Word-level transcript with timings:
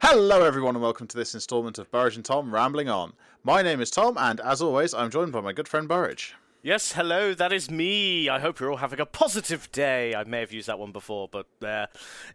Hello, 0.00 0.44
everyone, 0.44 0.76
and 0.76 0.82
welcome 0.82 1.06
to 1.08 1.16
this 1.16 1.34
instalment 1.34 1.78
of 1.78 1.90
Burridge 1.90 2.16
and 2.16 2.24
Tom 2.24 2.52
Rambling 2.54 2.88
On. 2.88 3.12
My 3.42 3.62
name 3.62 3.80
is 3.80 3.90
Tom, 3.90 4.16
and 4.18 4.40
as 4.40 4.62
always, 4.62 4.94
I'm 4.94 5.10
joined 5.10 5.32
by 5.32 5.40
my 5.40 5.52
good 5.52 5.68
friend 5.68 5.88
Burridge. 5.88 6.34
Yes, 6.62 6.92
hello, 6.92 7.34
that 7.34 7.52
is 7.52 7.70
me. 7.70 8.28
I 8.28 8.38
hope 8.40 8.58
you're 8.60 8.70
all 8.70 8.76
having 8.78 9.00
a 9.00 9.06
positive 9.06 9.70
day. 9.72 10.14
I 10.14 10.24
may 10.24 10.40
have 10.40 10.52
used 10.52 10.68
that 10.68 10.78
one 10.78 10.92
before, 10.92 11.28
but 11.28 11.46
uh, 11.64 11.86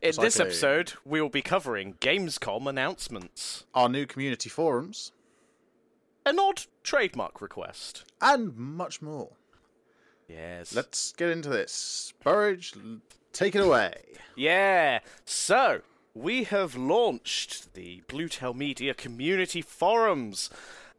in 0.02 0.14
this 0.20 0.40
episode, 0.40 0.94
we 1.06 1.22
will 1.22 1.30
be 1.30 1.42
covering 1.42 1.96
Gamescom 2.00 2.68
announcements, 2.68 3.66
Our 3.74 3.90
new 3.90 4.06
community 4.06 4.50
forums, 4.50 5.12
an 6.26 6.40
odd 6.40 6.64
trademark 6.84 7.42
request. 7.42 8.06
and 8.22 8.56
much 8.58 9.02
more. 9.02 9.32
Yes. 10.28 10.74
Let's 10.74 11.12
get 11.14 11.30
into 11.30 11.50
this. 11.50 12.14
Burridge, 12.24 12.74
take 13.34 13.56
it 13.56 13.62
away. 13.62 13.94
Yeah. 14.36 15.00
So, 15.26 15.82
we 16.14 16.44
have 16.44 16.76
launched 16.76 17.74
the 17.74 18.02
Bluetail 18.08 18.54
Media 18.54 18.94
community 18.94 19.62
forums. 19.62 20.50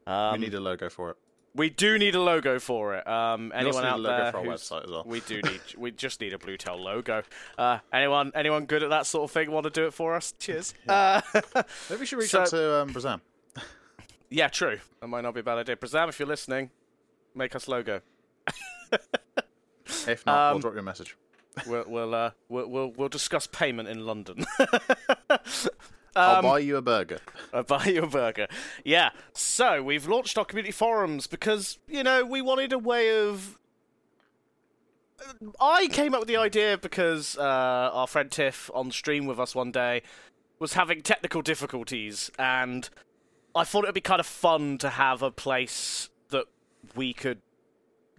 Um, 0.07 0.33
we 0.41 0.47
need 0.47 0.55
a 0.55 0.61
logo 0.61 0.89
for 0.89 1.11
it. 1.11 1.17
we 1.55 1.71
do 1.71 1.99
need 1.99 2.15
a 2.15 2.21
logo 2.21 2.59
for 2.59 2.95
it. 2.97 3.07
Um, 3.07 3.53
anyone 3.55 3.85
need 3.85 3.89
out 3.89 3.99
a 3.99 4.03
logo 4.03 4.17
there 4.17 4.43
who's- 4.43 4.61
website 4.71 4.85
as 4.85 4.91
well. 4.91 5.05
We 5.07 5.21
do 5.21 5.41
need. 5.43 5.61
we 5.79 5.91
just 5.93 6.21
need 6.21 6.33
a 6.33 6.39
Bluetail 6.39 6.77
logo. 6.77 7.23
Uh, 7.57 7.79
anyone? 7.93 8.33
Anyone 8.35 8.67
good 8.67 8.83
at 8.83 8.91
that 8.91 9.07
sort 9.07 9.25
of 9.25 9.31
thing? 9.31 9.51
Want 9.51 9.65
to 9.65 9.71
do 9.71 9.87
it 9.87 9.95
for 9.95 10.15
us? 10.15 10.35
Cheers. 10.39 10.75
Uh, 10.89 11.21
Maybe 11.89 12.01
we 12.01 12.07
should 12.07 12.19
reach 12.19 12.31
So- 12.31 12.41
out 12.43 12.49
to 12.49 12.75
um, 12.83 12.91
Brazam. 12.93 13.21
yeah, 14.31 14.49
true. 14.49 14.79
That 15.01 15.07
might 15.09 15.23
not 15.23 15.33
be 15.35 15.41
a 15.41 15.45
bad 15.45 15.59
idea. 15.59 15.77
Brazam, 15.77 16.09
if 16.09 16.19
you're 16.19 16.29
listening, 16.29 16.71
make 17.35 17.55
us 17.55 17.69
logo. 17.69 18.01
If 20.07 20.27
not, 20.27 20.49
we'll 20.49 20.55
Um, 20.57 20.61
drop 20.61 20.75
you 20.75 20.81
a 20.81 20.83
message. 20.83 21.17
We'll 21.67 21.85
we'll 21.87 22.15
uh, 22.15 22.31
we'll, 22.49 22.69
we'll 22.69 22.93
we'll 22.97 23.09
discuss 23.09 23.47
payment 23.47 23.89
in 23.89 24.05
London. 24.07 24.45
I'll 26.17 26.37
um, 26.37 26.43
buy 26.43 26.59
you 26.61 26.77
a 26.77 26.83
burger. 26.83 27.19
I'll 27.53 27.65
buy 27.65 27.87
you 27.87 28.03
a 28.03 28.07
burger. 28.07 28.47
Yeah. 28.85 29.11
So 29.33 29.83
we've 29.83 30.07
launched 30.07 30.39
our 30.39 30.45
community 30.45 30.73
forums 30.73 31.27
because 31.27 31.79
you 31.89 32.03
know 32.03 32.25
we 32.25 32.43
wanted 32.43 32.73
a 32.73 32.79
way 32.79 33.17
of. 33.17 33.59
I 35.61 35.89
came 35.89 36.13
up 36.13 36.21
with 36.21 36.29
the 36.29 36.37
idea 36.37 36.77
because 36.77 37.39
uh, 37.39 37.43
our 37.93 38.07
friend 38.07 38.31
Tiff 38.31 38.71
on 38.75 38.91
stream 38.91 39.27
with 39.27 39.41
us 39.41 39.55
one 39.55 39.73
day 39.73 40.03
was 40.59 40.75
having 40.75 41.03
technical 41.03 41.41
difficulties, 41.41 42.31
and 42.39 42.89
I 43.55 43.65
thought 43.65 43.85
it'd 43.85 43.95
be 43.95 44.01
kind 44.01 44.21
of 44.21 44.27
fun 44.27 44.79
to 44.79 44.91
have 44.91 45.23
a 45.23 45.31
place 45.31 46.11
that 46.31 46.47
we 46.95 47.13
could 47.13 47.41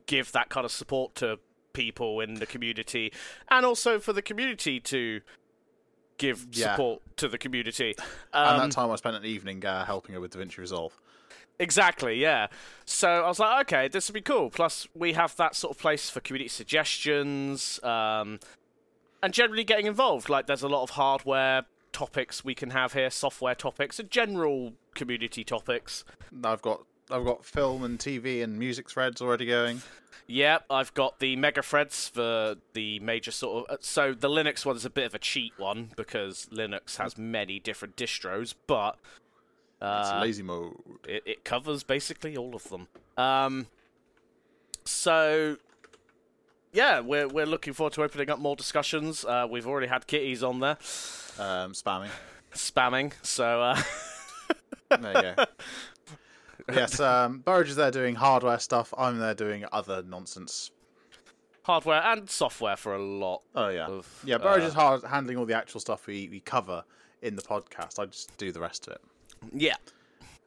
give 0.05 0.31
that 0.31 0.49
kind 0.49 0.65
of 0.65 0.71
support 0.71 1.15
to 1.15 1.39
people 1.75 2.19
in 2.21 2.35
the 2.35 2.45
community, 2.47 3.11
and 3.49 3.65
also 3.65 3.99
for 3.99 4.13
the 4.13 4.21
community 4.23 4.79
to 4.79 5.21
give 6.17 6.47
Yeah. 6.51 6.71
support 6.71 7.01
to 7.17 7.27
the 7.27 7.37
community. 7.37 7.93
and 8.33 8.61
Um, 8.61 8.69
that 8.69 8.73
time 8.73 8.89
I 8.89 8.95
spent 8.95 9.15
an 9.17 9.25
evening 9.25 9.65
uh, 9.65 9.85
helping 9.85 10.15
her 10.15 10.21
with 10.21 10.33
DaVinci 10.33 10.57
Resolve. 10.57 10.97
Exactly, 11.59 12.15
yeah. 12.19 12.47
So 12.85 13.09
I 13.23 13.27
was 13.27 13.39
like, 13.39 13.67
okay, 13.67 13.87
this 13.87 14.07
would 14.09 14.13
be 14.13 14.21
cool. 14.21 14.49
Plus, 14.49 14.87
we 14.93 15.13
have 15.13 15.35
that 15.37 15.55
sort 15.55 15.75
of 15.75 15.81
place 15.81 16.09
for 16.09 16.19
community 16.21 16.49
suggestions, 16.49 17.81
um, 17.83 18.39
and 19.21 19.33
generally 19.33 19.63
getting 19.63 19.85
involved. 19.85 20.29
Like, 20.29 20.47
there's 20.47 20.63
a 20.63 20.67
lot 20.67 20.83
of 20.83 20.91
hardware 20.91 21.65
topics 21.91 22.43
we 22.43 22.55
can 22.55 22.71
have 22.71 22.91
here, 22.93 23.09
software 23.09 23.55
topics, 23.55 23.99
and 23.99 24.09
general 24.11 24.73
community 24.95 25.43
topics. 25.43 26.03
I've 26.43 26.61
got 26.61 26.85
I've 27.11 27.25
got 27.25 27.45
film 27.45 27.83
and 27.83 27.99
TV 27.99 28.43
and 28.43 28.57
music 28.57 28.89
threads 28.89 29.21
already 29.21 29.45
going. 29.45 29.81
Yep, 30.27 30.65
I've 30.71 30.93
got 30.95 31.19
the 31.19 31.35
mega 31.35 31.61
threads 31.61 32.07
for 32.07 32.55
the 32.73 32.99
major 32.99 33.29
sort 33.31 33.69
of. 33.69 33.75
uh, 33.75 33.77
So 33.81 34.13
the 34.13 34.27
Linux 34.29 34.65
one's 34.65 34.85
a 34.85 34.89
bit 34.89 35.05
of 35.05 35.13
a 35.13 35.19
cheat 35.19 35.53
one 35.57 35.91
because 35.95 36.47
Linux 36.51 36.97
has 36.97 37.15
many 37.17 37.59
different 37.59 37.95
distros, 37.95 38.55
but 38.65 38.97
It's 39.75 40.09
uh, 40.09 40.19
lazy 40.21 40.41
mode. 40.41 40.75
it, 41.07 41.21
it 41.27 41.43
covers 41.45 41.83
basically 41.83 42.35
all 42.35 42.55
of 42.55 42.67
them. 42.69 42.87
Um, 43.17 43.67
so 44.83 45.57
yeah, 46.73 47.01
we're 47.01 47.27
we're 47.27 47.45
looking 47.45 47.73
forward 47.73 47.93
to 47.93 48.01
opening 48.03 48.31
up 48.31 48.39
more 48.39 48.55
discussions. 48.55 49.23
Uh, 49.23 49.45
we've 49.49 49.67
already 49.67 49.87
had 49.87 50.07
kitties 50.07 50.41
on 50.43 50.59
there 50.59 50.77
Um, 51.37 51.73
spamming. 51.73 52.09
spamming, 52.53 53.13
so 53.21 53.61
uh, 53.61 53.81
There 54.99 55.13
you 55.13 55.35
go. 55.35 55.45
Yes, 56.73 56.99
um, 56.99 57.39
Burridge 57.39 57.69
is 57.69 57.75
there 57.75 57.91
doing 57.91 58.15
hardware 58.15 58.59
stuff. 58.59 58.93
I'm 58.97 59.19
there 59.19 59.33
doing 59.35 59.65
other 59.71 60.03
nonsense. 60.03 60.71
hardware 61.63 62.01
and 62.03 62.29
software 62.29 62.75
for 62.77 62.95
a 62.95 63.01
lot. 63.01 63.41
Oh 63.55 63.69
yeah, 63.69 63.87
Of, 63.87 64.21
yeah. 64.25 64.37
Burridge 64.37 64.63
uh, 64.63 64.67
is 64.67 64.73
hard 64.73 65.03
handling 65.03 65.37
all 65.37 65.45
the 65.45 65.55
actual 65.55 65.79
stuff 65.79 66.07
we, 66.07 66.27
we 66.29 66.39
cover 66.39 66.83
in 67.21 67.35
the 67.35 67.41
podcast. 67.41 67.99
I 67.99 68.05
just 68.05 68.35
do 68.37 68.51
the 68.51 68.59
rest 68.59 68.87
of 68.87 68.93
it. 68.93 69.01
Yeah, 69.53 69.73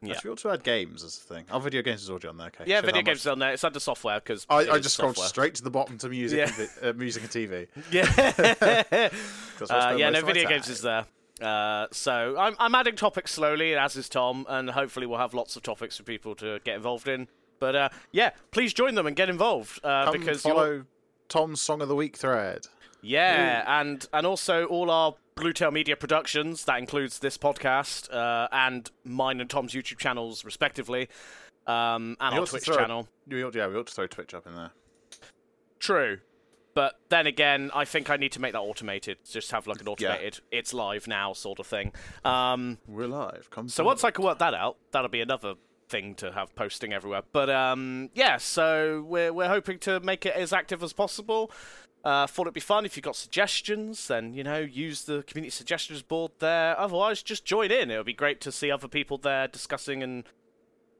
Yeah. 0.00 0.14
Actually, 0.14 0.28
we 0.28 0.32
ought 0.32 0.38
to 0.38 0.50
add 0.50 0.62
games 0.62 1.02
as 1.02 1.16
a 1.16 1.20
thing. 1.34 1.44
Our 1.50 1.60
video 1.60 1.82
games 1.82 2.02
is 2.02 2.10
already 2.10 2.28
on 2.28 2.36
there. 2.36 2.46
Okay. 2.48 2.64
yeah, 2.66 2.76
Shows 2.80 2.86
video 2.86 3.02
games 3.02 3.20
is 3.20 3.26
on 3.26 3.38
there. 3.40 3.52
It's 3.52 3.64
under 3.64 3.80
software 3.80 4.20
because 4.20 4.46
I, 4.48 4.58
I 4.68 4.78
just 4.78 4.94
scrolled 4.96 5.16
straight 5.18 5.54
to 5.56 5.62
the 5.64 5.70
bottom 5.70 5.98
to 5.98 6.08
music, 6.08 6.38
Yeah. 6.38 6.66
and, 6.82 6.96
uh, 6.96 6.98
music 6.98 7.22
and 7.24 7.32
TV. 7.32 7.66
Yeah. 7.90 9.08
Uh, 9.70 9.96
yeah. 9.98 10.10
No, 10.10 10.24
video 10.24 10.48
games 10.48 10.68
is 10.68 10.82
there. 10.82 11.04
Uh, 11.40 11.86
so 11.92 12.36
I'm 12.38 12.54
I'm 12.58 12.74
adding 12.74 12.96
topics 12.96 13.32
slowly, 13.32 13.74
as 13.74 13.96
is 13.96 14.08
Tom, 14.08 14.46
and 14.48 14.70
hopefully 14.70 15.06
we'll 15.06 15.18
have 15.18 15.34
lots 15.34 15.56
of 15.56 15.62
topics 15.62 15.96
for 15.96 16.02
people 16.02 16.34
to 16.36 16.58
get 16.64 16.76
involved 16.76 17.08
in. 17.08 17.28
But 17.60 17.74
uh, 17.76 17.88
yeah, 18.12 18.30
please 18.50 18.72
join 18.72 18.94
them 18.94 19.06
and 19.06 19.14
get 19.16 19.28
involved 19.28 19.80
uh, 19.84 20.04
Come 20.06 20.12
because 20.20 20.44
you're- 20.44 20.54
follow 20.56 20.84
Tom's 21.28 21.60
Song 21.60 21.82
of 21.82 21.88
the 21.88 21.96
Week 21.96 22.16
thread. 22.16 22.66
Yeah, 23.02 23.64
and 23.80 24.06
and 24.12 24.26
also 24.26 24.64
all 24.66 24.90
our 24.90 25.14
Blue 25.36 25.52
Tail 25.52 25.70
Media 25.70 25.94
productions. 25.96 26.64
That 26.64 26.78
includes 26.78 27.20
this 27.20 27.38
podcast 27.38 28.12
uh, 28.12 28.48
and 28.50 28.90
mine 29.04 29.40
and 29.40 29.48
Tom's 29.48 29.72
YouTube 29.72 29.98
channels, 29.98 30.44
respectively, 30.44 31.08
um, 31.66 32.16
and 32.20 32.34
We 32.34 32.40
our 32.40 32.46
Twitch 32.46 32.64
throw- 32.64 32.76
channel. 32.76 33.08
We 33.28 33.44
ought, 33.44 33.54
yeah, 33.54 33.68
we 33.68 33.76
ought 33.76 33.86
to 33.86 33.94
throw 33.94 34.06
Twitch 34.08 34.34
up 34.34 34.46
in 34.48 34.54
there. 34.56 34.70
True, 35.78 36.18
but 36.78 37.00
then 37.08 37.26
again, 37.26 37.72
I 37.74 37.84
think 37.84 38.08
I 38.08 38.16
need 38.16 38.30
to 38.30 38.40
make 38.40 38.52
that 38.52 38.60
automated. 38.60 39.18
Just 39.28 39.50
have 39.50 39.66
like 39.66 39.80
an 39.80 39.88
automated, 39.88 40.38
it's 40.52 40.72
live 40.72 41.08
now 41.08 41.32
sort 41.32 41.58
of 41.58 41.66
thing. 41.66 41.90
Um, 42.24 42.78
We're 42.86 43.08
live. 43.08 43.50
Come. 43.50 43.68
so 43.68 43.82
once 43.82 44.04
I 44.04 44.12
can 44.12 44.24
work 44.24 44.38
that 44.38 44.54
out, 44.54 44.76
that'll 44.92 45.08
be 45.08 45.20
another 45.20 45.54
thing 45.88 46.14
to 46.14 46.30
have 46.30 46.54
posting 46.54 46.92
everywhere. 46.92 47.22
But 47.32 47.50
um, 47.50 48.10
yeah, 48.14 48.36
so 48.36 49.04
we're 49.08 49.32
we're 49.32 49.48
hoping 49.48 49.80
to 49.80 49.98
make 49.98 50.24
it 50.24 50.36
as 50.36 50.52
active 50.52 50.84
as 50.84 50.92
possible. 50.92 51.50
Uh, 52.04 52.28
thought 52.28 52.42
it'd 52.42 52.54
be 52.54 52.60
fun 52.60 52.84
if 52.84 52.96
you 52.96 53.02
got 53.02 53.16
suggestions, 53.16 54.06
then 54.06 54.32
you 54.32 54.44
know 54.44 54.60
use 54.60 55.02
the 55.02 55.24
community 55.24 55.50
suggestions 55.50 56.02
board 56.02 56.30
there. 56.38 56.78
Otherwise, 56.78 57.24
just 57.24 57.44
join 57.44 57.72
in. 57.72 57.90
It 57.90 57.96
would 57.96 58.06
be 58.06 58.12
great 58.12 58.40
to 58.42 58.52
see 58.52 58.70
other 58.70 58.86
people 58.86 59.18
there 59.18 59.48
discussing 59.48 60.00
and 60.00 60.22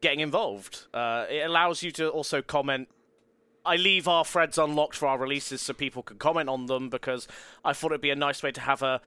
getting 0.00 0.18
involved. 0.18 0.88
Uh, 0.92 1.26
it 1.30 1.46
allows 1.46 1.84
you 1.84 1.92
to 1.92 2.08
also 2.08 2.42
comment. 2.42 2.88
I 3.64 3.76
leave 3.76 4.08
our 4.08 4.24
threads 4.24 4.58
unlocked 4.58 4.96
for 4.96 5.06
our 5.06 5.18
releases 5.18 5.60
so 5.60 5.74
people 5.74 6.02
can 6.02 6.18
comment 6.18 6.48
on 6.48 6.66
them 6.66 6.88
because 6.88 7.28
I 7.64 7.72
thought 7.72 7.92
it'd 7.92 8.00
be 8.00 8.10
a 8.10 8.16
nice 8.16 8.42
way 8.42 8.52
to 8.52 8.60
have 8.60 8.82
a 8.82 9.00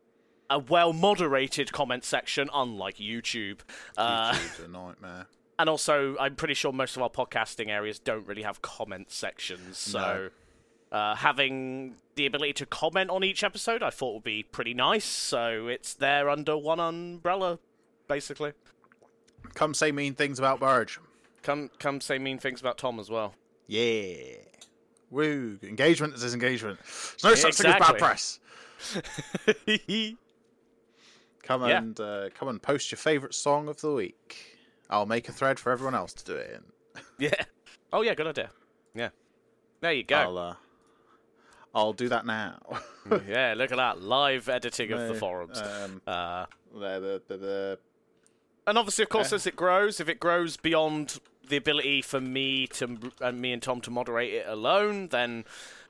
a 0.50 0.60
well 0.60 0.92
moderated 0.92 1.72
comment 1.72 2.04
section, 2.04 2.50
unlike 2.54 2.98
YouTube. 2.98 3.60
Uh, 3.98 4.34
YouTube's 4.34 4.60
a 4.60 4.68
nightmare. 4.68 5.28
and 5.60 5.70
also, 5.70 6.18
I'm 6.20 6.36
pretty 6.36 6.54
sure 6.54 6.74
most 6.74 6.98
of 6.98 7.02
our 7.02 7.10
podcasting 7.10 7.70
areas 7.70 8.00
don't 8.00 8.28
really 8.28 8.42
have 8.44 8.62
comment 8.62 9.12
sections. 9.12 9.78
So, 9.78 10.30
uh, 10.92 11.16
having 11.16 11.96
the 12.16 12.26
ability 12.26 12.54
to 12.54 12.66
comment 12.66 13.10
on 13.10 13.24
each 13.24 13.44
episode, 13.44 13.82
I 13.82 13.90
thought 13.90 14.14
would 14.14 14.24
be 14.24 14.44
pretty 14.44 14.74
nice. 14.74 15.06
So 15.06 15.68
it's 15.68 15.94
there 15.94 16.30
under 16.30 16.58
one 16.58 16.80
umbrella, 16.80 17.60
basically. 18.08 18.52
Come 19.54 19.74
say 19.74 19.92
mean 19.92 20.14
things 20.14 20.38
about 20.38 20.60
Burridge. 20.60 21.00
Come, 21.44 21.72
come 21.80 22.02
say 22.02 22.20
mean 22.20 22.38
things 22.38 22.60
about 22.60 22.78
Tom 22.78 23.00
as 23.00 23.10
well. 23.10 23.34
Yeah. 23.72 24.36
Woo. 25.09 25.58
Engagement 25.64 26.14
is 26.14 26.34
engagement. 26.34 26.78
There's 26.84 27.24
no 27.24 27.36
such 27.36 27.56
thing 27.56 27.72
as 27.72 27.80
bad 27.80 27.98
press. 27.98 28.40
Come 31.44 31.66
Yeah. 31.68 31.78
and 31.78 31.98
uh, 31.98 32.30
come 32.34 32.50
and 32.50 32.62
post 32.62 32.92
your 32.92 32.98
favourite 32.98 33.34
song 33.34 33.70
of 33.70 33.79
the 33.79 33.94
week. 33.94 34.58
I'll 34.90 35.06
make 35.06 35.29
a 35.29 35.32
thread 35.32 35.58
for 35.58 35.72
everyone 35.72 35.96
else 35.96 36.12
to 36.14 36.26
do 36.26 36.35
it 36.35 36.52
in. 36.52 37.02
yeah. 37.18 37.46
Oh 37.94 38.02
yeah, 38.02 38.14
good 38.14 38.28
idea. 38.28 38.50
Yeah. 38.94 39.09
There 39.79 39.94
you 39.94 40.03
go. 40.03 40.18
I'll 40.18 40.38
uh, 40.38 40.56
I'll 41.73 41.94
do 41.94 42.09
that 42.09 42.26
now. 42.26 42.59
yeah, 43.26 43.53
look 43.56 43.72
at 43.72 43.78
that 43.78 44.02
live 44.02 44.50
editing 44.50 44.91
of 44.91 45.08
the 45.08 45.14
forums. 45.16 45.62
Um, 45.62 46.02
Uh, 46.06 46.46
the, 46.73 46.79
the, 47.00 47.22
the, 47.29 47.38
the, 47.38 47.79
And 48.67 48.78
obviously, 48.78 49.03
of 49.03 49.09
course, 49.09 49.31
Yeah. 49.31 49.35
as 49.37 49.47
it 49.47 49.55
grows, 49.55 49.99
if 49.99 50.08
it 50.08 50.19
grows 50.19 50.55
beyond 50.58 51.19
the 51.47 51.58
ability 51.58 52.02
for 52.02 52.22
me 52.22 52.67
to 52.67 53.11
and 53.19 53.41
me 53.41 53.52
and 53.52 53.61
Tom 53.61 53.81
to 53.81 53.91
moderate 53.91 54.34
it 54.34 54.47
alone, 54.47 55.08
then 55.09 55.43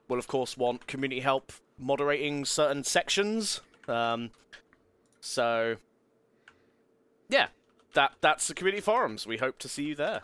we'll 0.07 0.17
of 0.19 0.27
course 0.27 0.57
want 0.57 0.87
community 0.87 1.21
help 1.21 1.51
moderating 1.77 2.45
certain 2.45 2.83
sections. 2.83 3.61
Um, 3.87 4.31
so, 5.19 5.75
yeah, 7.29 7.47
that 7.93 8.13
that's 8.21 8.47
the 8.47 8.53
community 8.53 8.81
forums. 8.81 9.27
We 9.27 9.37
hope 9.37 9.59
to 9.59 9.69
see 9.69 9.83
you 9.83 9.95
there. 9.95 10.21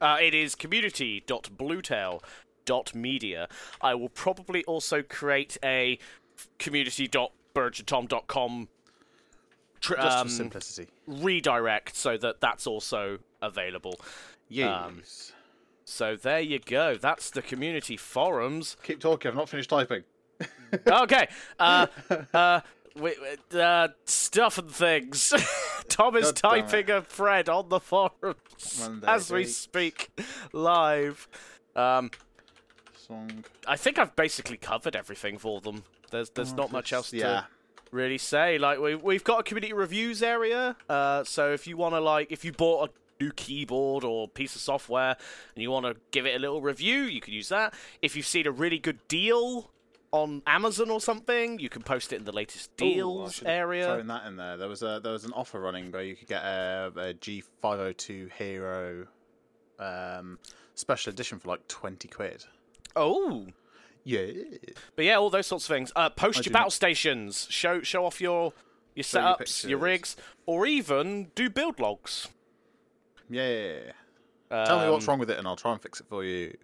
Uh, 0.00 0.18
it 0.20 0.34
is 0.34 0.54
community.bluetail.media. 0.56 3.48
I 3.80 3.94
will 3.94 4.08
probably 4.08 4.64
also 4.64 5.02
create 5.02 5.56
a 5.62 5.98
community.burridgeandtom.com 6.58 8.68
tr- 9.82 9.94
Just 9.96 10.16
um, 10.18 10.26
for 10.28 10.32
simplicity. 10.32 10.88
redirect 11.06 11.94
so 11.96 12.16
that 12.16 12.40
that's 12.40 12.66
also 12.66 13.18
available. 13.42 14.00
Yes. 14.48 14.84
um, 14.84 15.02
So 15.84 16.16
there 16.16 16.40
you 16.40 16.58
go. 16.58 16.96
That's 16.96 17.30
the 17.30 17.42
community 17.42 17.96
forums. 17.96 18.76
Keep 18.82 19.00
talking. 19.00 19.28
I've 19.30 19.36
not 19.36 19.48
finished 19.48 19.70
typing. 19.70 20.04
Okay. 20.86 21.28
Uh, 21.58 21.86
uh, 22.32 22.60
we, 22.96 23.14
uh, 23.54 23.88
stuff 24.06 24.56
and 24.56 24.70
things. 24.70 25.32
Tom 25.88 26.16
is 26.16 26.32
God 26.32 26.36
typing 26.36 26.90
a 26.90 27.02
thread 27.02 27.50
on 27.50 27.68
the 27.68 27.78
forums 27.78 28.78
Monday, 28.80 29.06
as 29.06 29.30
we 29.30 29.40
okay. 29.40 29.48
speak 29.48 30.10
live. 30.54 31.28
Um, 31.76 32.10
Song. 32.96 33.44
I 33.66 33.76
think 33.76 33.98
I've 33.98 34.16
basically 34.16 34.56
covered 34.56 34.96
everything 34.96 35.36
for 35.36 35.60
them. 35.60 35.84
There's 36.10 36.30
there's 36.30 36.54
not 36.54 36.72
much 36.72 36.92
else 36.94 37.12
Yeah. 37.12 37.24
to 37.26 37.46
really 37.92 38.18
say. 38.18 38.58
Like 38.58 38.80
we 38.80 38.96
we've 38.96 39.22
got 39.22 39.40
a 39.40 39.42
community 39.44 39.72
reviews 39.72 40.22
area. 40.22 40.76
Uh, 40.88 41.22
so 41.22 41.52
if 41.52 41.66
you 41.66 41.76
want 41.76 41.94
to 41.94 42.00
like 42.00 42.32
if 42.32 42.44
you 42.44 42.52
bought 42.52 42.90
a 42.90 43.24
new 43.24 43.30
keyboard 43.32 44.02
or 44.02 44.26
piece 44.26 44.56
of 44.56 44.60
software 44.60 45.16
and 45.54 45.62
you 45.62 45.70
want 45.70 45.86
to 45.86 45.94
give 46.10 46.26
it 46.26 46.34
a 46.34 46.38
little 46.38 46.60
review, 46.60 47.02
you 47.02 47.20
can 47.20 47.32
use 47.32 47.50
that. 47.50 47.74
If 48.00 48.16
you've 48.16 48.26
seen 48.26 48.46
a 48.46 48.50
really 48.50 48.78
good 48.78 48.98
deal 49.06 49.70
on 50.10 50.42
Amazon 50.46 50.90
or 50.90 51.00
something, 51.00 51.58
you 51.58 51.68
can 51.68 51.82
post 51.82 52.12
it 52.12 52.16
in 52.16 52.24
the 52.24 52.32
latest 52.32 52.76
deals 52.76 53.38
have 53.38 53.48
area. 53.48 53.86
Thrown 53.86 54.08
that 54.08 54.26
in 54.26 54.36
there. 54.36 54.56
There 54.56 54.68
was 54.68 54.82
a 54.82 55.00
there 55.02 55.12
was 55.12 55.24
an 55.24 55.32
offer 55.34 55.60
running 55.60 55.92
where 55.92 56.02
you 56.02 56.16
could 56.16 56.28
get 56.28 56.42
a, 56.42 56.92
a 56.96 57.14
G502 57.14 58.32
Hero 58.32 59.06
um, 59.78 60.38
special 60.74 61.12
edition 61.12 61.38
for 61.38 61.48
like 61.48 61.66
twenty 61.68 62.08
quid. 62.08 62.44
Oh. 62.96 63.46
Yeah. 64.04 64.26
But 64.96 65.04
yeah, 65.04 65.14
all 65.16 65.30
those 65.30 65.46
sorts 65.46 65.64
of 65.68 65.74
things. 65.74 65.92
Uh, 65.94 66.10
post 66.10 66.38
I 66.38 66.40
your 66.40 66.44
do 66.44 66.50
battle 66.50 66.66
not- 66.66 66.72
stations. 66.72 67.46
Show 67.50 67.82
show 67.82 68.04
off 68.04 68.20
your 68.20 68.52
your 68.94 69.04
Show 69.04 69.18
setups, 69.20 69.64
your 69.68 69.78
pictures. 69.78 69.82
rigs, 69.82 70.16
or 70.46 70.66
even 70.66 71.30
do 71.34 71.48
build 71.48 71.78
logs. 71.80 72.28
Yeah. 73.30 73.92
Tell 74.50 74.80
me 74.84 74.90
what's 74.90 75.06
Um, 75.08 75.12
wrong 75.12 75.18
with 75.18 75.30
it, 75.30 75.38
and 75.38 75.48
I'll 75.48 75.56
try 75.56 75.72
and 75.72 75.80
fix 75.80 76.00
it 76.00 76.06
for 76.08 76.22
you. 76.24 76.54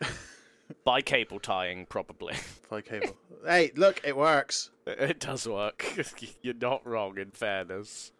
by 0.84 1.00
cable 1.00 1.38
tying, 1.38 1.86
probably. 1.86 2.34
By 2.68 2.80
cable. 2.80 3.16
hey, 3.46 3.70
look, 3.76 4.00
it 4.04 4.16
works. 4.16 4.70
it 4.84 5.20
does 5.20 5.46
work. 5.46 5.86
You're 6.42 6.54
not 6.54 6.84
wrong, 6.84 7.18
in 7.18 7.30
fairness. 7.30 8.10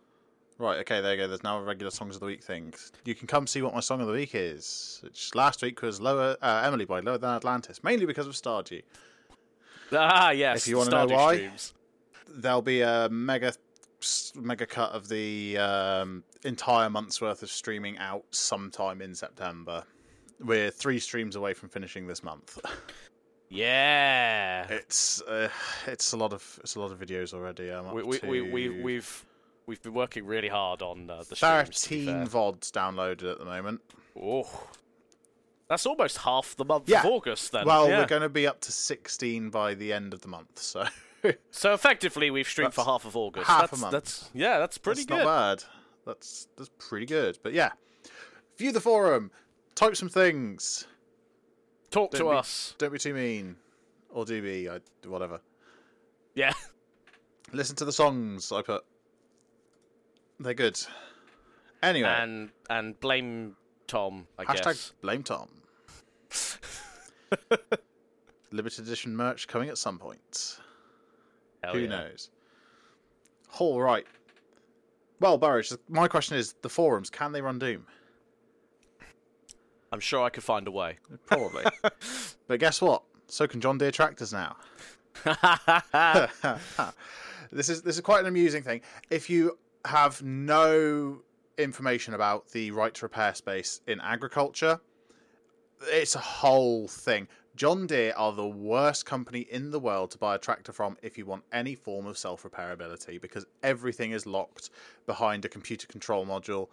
Right, 0.59 0.79
okay, 0.79 1.03
there 1.03 1.13
you 1.13 1.19
go. 1.19 1.29
There's 1.29 1.43
now 1.43 1.59
a 1.59 1.63
regular 1.63 1.91
songs 1.91 2.15
of 2.15 2.21
the 2.21 2.27
week 2.27 2.43
thing. 2.43 2.73
You 3.05 3.15
can 3.15 3.27
come 3.27 3.47
see 3.47 3.61
what 3.61 3.75
my 3.75 3.81
song 3.81 4.01
of 4.01 4.07
the 4.07 4.13
week 4.15 4.31
is. 4.35 5.01
Which 5.03 5.35
last 5.35 5.63
week 5.63 5.83
was 5.83 6.01
Lower 6.01 6.37
uh, 6.41 6.63
Emily 6.65 6.87
by 6.87 7.01
Lower 7.01 7.19
Than 7.19 7.31
Atlantis, 7.31 7.85
mainly 7.85 8.07
because 8.07 8.27
of 8.27 8.33
Stardew. 8.33 8.83
Ah, 9.93 10.31
yes. 10.31 10.63
If 10.63 10.69
you 10.69 10.79
wanna 10.79 10.91
know 10.91 11.07
why. 11.15 11.37
Streams. 11.37 11.75
There'll 12.29 12.63
be 12.63 12.81
a 12.81 13.09
mega 13.11 13.53
mega 14.35 14.67
cut 14.67 14.93
of 14.93 15.09
the 15.09 15.59
um, 15.59 16.23
entire 16.45 16.89
month's 16.89 17.21
worth 17.21 17.43
of 17.43 17.51
streaming 17.51 17.99
out 17.99 18.25
sometime 18.31 19.03
in 19.03 19.15
September. 19.15 19.85
We're 20.41 20.71
three 20.71 20.99
streams 20.99 21.37
away 21.37 21.55
from 21.55 21.69
finishing 21.69 22.07
this 22.07 22.23
month. 22.23 22.59
Yeah. 23.49 24.67
It's 24.69 25.23
uh, 25.23 25.49
it's 25.87 26.13
a 26.13 26.17
lot 26.17 26.33
of 26.33 26.59
it's 26.63 26.75
a 26.75 26.81
lot 26.81 26.93
of 26.93 26.99
videos 26.99 27.33
already. 27.33 27.71
We, 27.95 28.03
we, 28.03 28.19
to 28.19 28.27
we, 28.27 28.41
we, 28.41 28.69
we've 28.83 29.25
we've 29.67 29.83
been 29.83 29.95
working 29.95 30.25
really 30.27 30.49
hard 30.49 30.83
on 30.83 31.11
uh, 31.11 31.23
the 31.29 31.37
streams. 31.37 31.83
to 31.83 31.89
be 31.91 32.05
thirteen 32.07 32.27
fair. 32.27 32.41
vods 32.41 32.71
downloaded 32.71 33.31
at 33.33 33.39
the 33.39 33.45
moment. 33.45 33.81
Oh. 34.21 34.49
That's 35.69 35.85
almost 35.85 36.19
half 36.19 36.55
the 36.57 36.65
month 36.65 36.89
Yeah. 36.89 37.01
of 37.01 37.07
August, 37.07 37.51
then. 37.51 37.67
Well, 37.67 37.89
yeah. 37.89 37.99
we're 37.99 38.07
going 38.07 38.23
to 38.23 38.29
be 38.29 38.47
up 38.47 38.61
to 38.63 38.73
16 38.73 39.51
by 39.51 39.75
the 39.75 39.93
end 39.93 40.15
of 40.15 40.21
the 40.21 40.29
month, 40.29 40.61
so 40.61 40.85
So 41.51 41.75
effectively, 41.75 42.31
we've 42.31 42.47
streamed 42.49 42.73
for 42.73 42.83
That's 42.83 42.89
half 42.89 43.05
of 43.05 43.17
August. 43.17 43.49
half 43.49 43.65
a 43.65 43.67
that's, 43.73 43.81
month. 43.81 43.93
That's 43.93 44.31
yeah, 44.33 44.59
that's 44.61 44.79
pretty 44.79 45.01
that's 45.03 45.07
good. 45.19 45.25
not 45.25 45.59
bad. 45.59 45.65
That's 46.07 46.47
that's 46.57 46.71
pretty 46.79 47.07
good. 47.07 47.39
But 47.43 47.53
yeah, 47.53 47.73
view 48.59 48.71
the 48.71 48.81
forum, 48.81 49.33
type 49.75 49.97
some 49.97 50.09
things. 50.09 50.87
Talk 51.91 52.13
Don't 52.13 52.21
to 52.27 52.31
be, 52.31 52.37
us. 52.37 52.75
Don't 52.79 52.93
be 52.93 52.99
too 53.01 53.15
mean, 53.15 53.57
or 54.11 54.25
do 54.25 54.41
be. 54.41 54.69
I, 54.71 54.79
whatever. 55.09 55.41
Yeah. 56.37 56.53
Listen 57.53 57.75
to 57.77 57.85
the 57.85 57.93
songs 57.93 58.53
I 58.53 58.63
put. 58.63 58.85
They're 60.39 60.55
good. 60.55 60.79
Anyway, 61.83 62.09
And 62.09 62.51
and 62.69 62.99
blame 63.01 63.57
Tom, 63.87 64.27
I 64.39 64.45
hashtag 64.45 64.65
guess. 64.65 64.93
blame 65.01 65.23
Tom. 65.23 65.49
Limited 68.53 68.87
edition 68.87 69.17
merch 69.17 69.49
coming 69.49 69.69
at 69.69 69.79
some 69.79 69.99
point. 69.99 70.59
Hell 71.63 71.75
Who 71.75 71.81
yeah. 71.81 71.89
knows? 71.89 72.31
All 73.59 73.81
right. 73.81 74.07
Well, 75.21 75.39
Burridge, 75.39 75.73
my 75.89 76.09
question 76.09 76.37
is: 76.37 76.55
the 76.63 76.69
forums 76.69 77.11
can 77.11 77.33
they 77.33 77.41
run 77.41 77.59
Doom? 77.59 77.87
I'm 79.93 80.01
sure 80.01 80.25
I 80.25 80.31
could 80.31 80.43
find 80.45 80.67
a 80.67 80.71
way. 80.71 80.99
Probably. 81.27 81.65
but 82.49 82.61
guess 82.61 82.83
what? 82.83 83.03
So 83.29 83.47
can 83.47 83.61
John 83.61 83.79
Deere 83.79 83.91
tractors 83.91 84.33
now. 84.33 84.57
this 87.51 87.69
is 87.69 87.83
this 87.83 87.97
is 87.97 88.01
quite 88.01 88.21
an 88.21 88.27
amusing 88.27 88.63
thing. 88.63 88.83
If 89.11 89.31
you 89.31 89.59
have 89.87 90.23
no 90.23 91.23
information 91.59 92.15
about 92.15 92.49
the 92.51 92.71
right 92.71 92.95
to 92.95 93.05
repair 93.05 93.35
space 93.35 93.81
in 93.87 94.01
agriculture, 94.01 94.81
it's 95.83 96.15
a 96.15 96.21
whole 96.21 96.89
thing. 96.89 97.29
John 97.55 97.87
Deere 97.87 98.13
are 98.17 98.33
the 98.33 98.47
worst 98.47 99.07
company 99.07 99.47
in 99.51 99.71
the 99.71 99.81
world 99.81 100.11
to 100.11 100.19
buy 100.19 100.35
a 100.35 100.39
tractor 100.39 100.73
from 100.73 100.99
if 101.03 101.17
you 101.17 101.25
want 101.25 101.43
any 101.53 101.75
form 101.75 102.07
of 102.07 102.19
self 102.19 102.43
repairability 102.43 103.21
because 103.21 103.47
everything 103.63 104.11
is 104.11 104.27
locked 104.27 104.71
behind 105.07 105.45
a 105.45 105.49
computer 105.49 105.87
control 105.87 106.27
module 106.27 106.69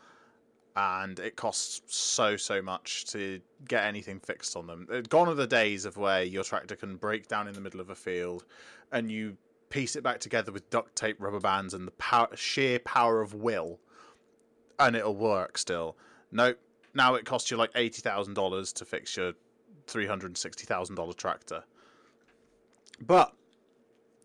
and 0.76 1.20
it 1.20 1.36
costs 1.36 1.82
so 1.96 2.36
so 2.36 2.62
much 2.62 3.06
to 3.06 3.40
get 3.68 3.86
anything 3.86 4.20
fixed 4.20 4.58
on 4.58 4.68
them. 4.68 4.88
Gone 5.10 5.30
are 5.30 5.36
the 5.36 5.48
days 5.48 5.86
of 5.86 5.98
where 5.98 6.24
your 6.24 6.44
tractor 6.44 6.76
can 6.76 6.98
break 6.98 7.28
down 7.28 7.48
in 7.48 7.54
the 7.54 7.62
middle 7.62 7.80
of 7.80 7.90
a 7.90 7.96
field, 7.96 8.44
and 8.92 9.12
you 9.12 9.38
piece 9.74 9.96
it 9.96 10.04
back 10.04 10.20
together 10.20 10.52
with 10.52 10.70
duct 10.70 10.96
tape, 10.96 11.18
rubber 11.20 11.40
bands, 11.40 11.74
and 11.74 11.88
the 11.88 11.92
power, 11.94 12.30
sheer 12.36 12.78
power 12.78 13.22
of 13.22 13.34
will, 13.34 13.80
and 14.78 14.96
it'll 14.96 15.16
work 15.16 15.58
still. 15.58 15.98
Nope. 16.32 16.60
Now 16.94 17.16
it 17.16 17.26
costs 17.26 17.50
you 17.50 17.58
like 17.58 17.72
eighty 17.76 18.02
thousand 18.02 18.36
dollars 18.36 18.72
to 18.74 18.86
fix 18.86 19.18
your 19.18 19.34
three 19.88 20.06
hundred 20.06 20.28
and 20.28 20.38
sixty 20.38 20.66
thousand 20.66 20.96
dollar 20.96 21.14
tractor. 21.14 21.64
But 23.02 23.34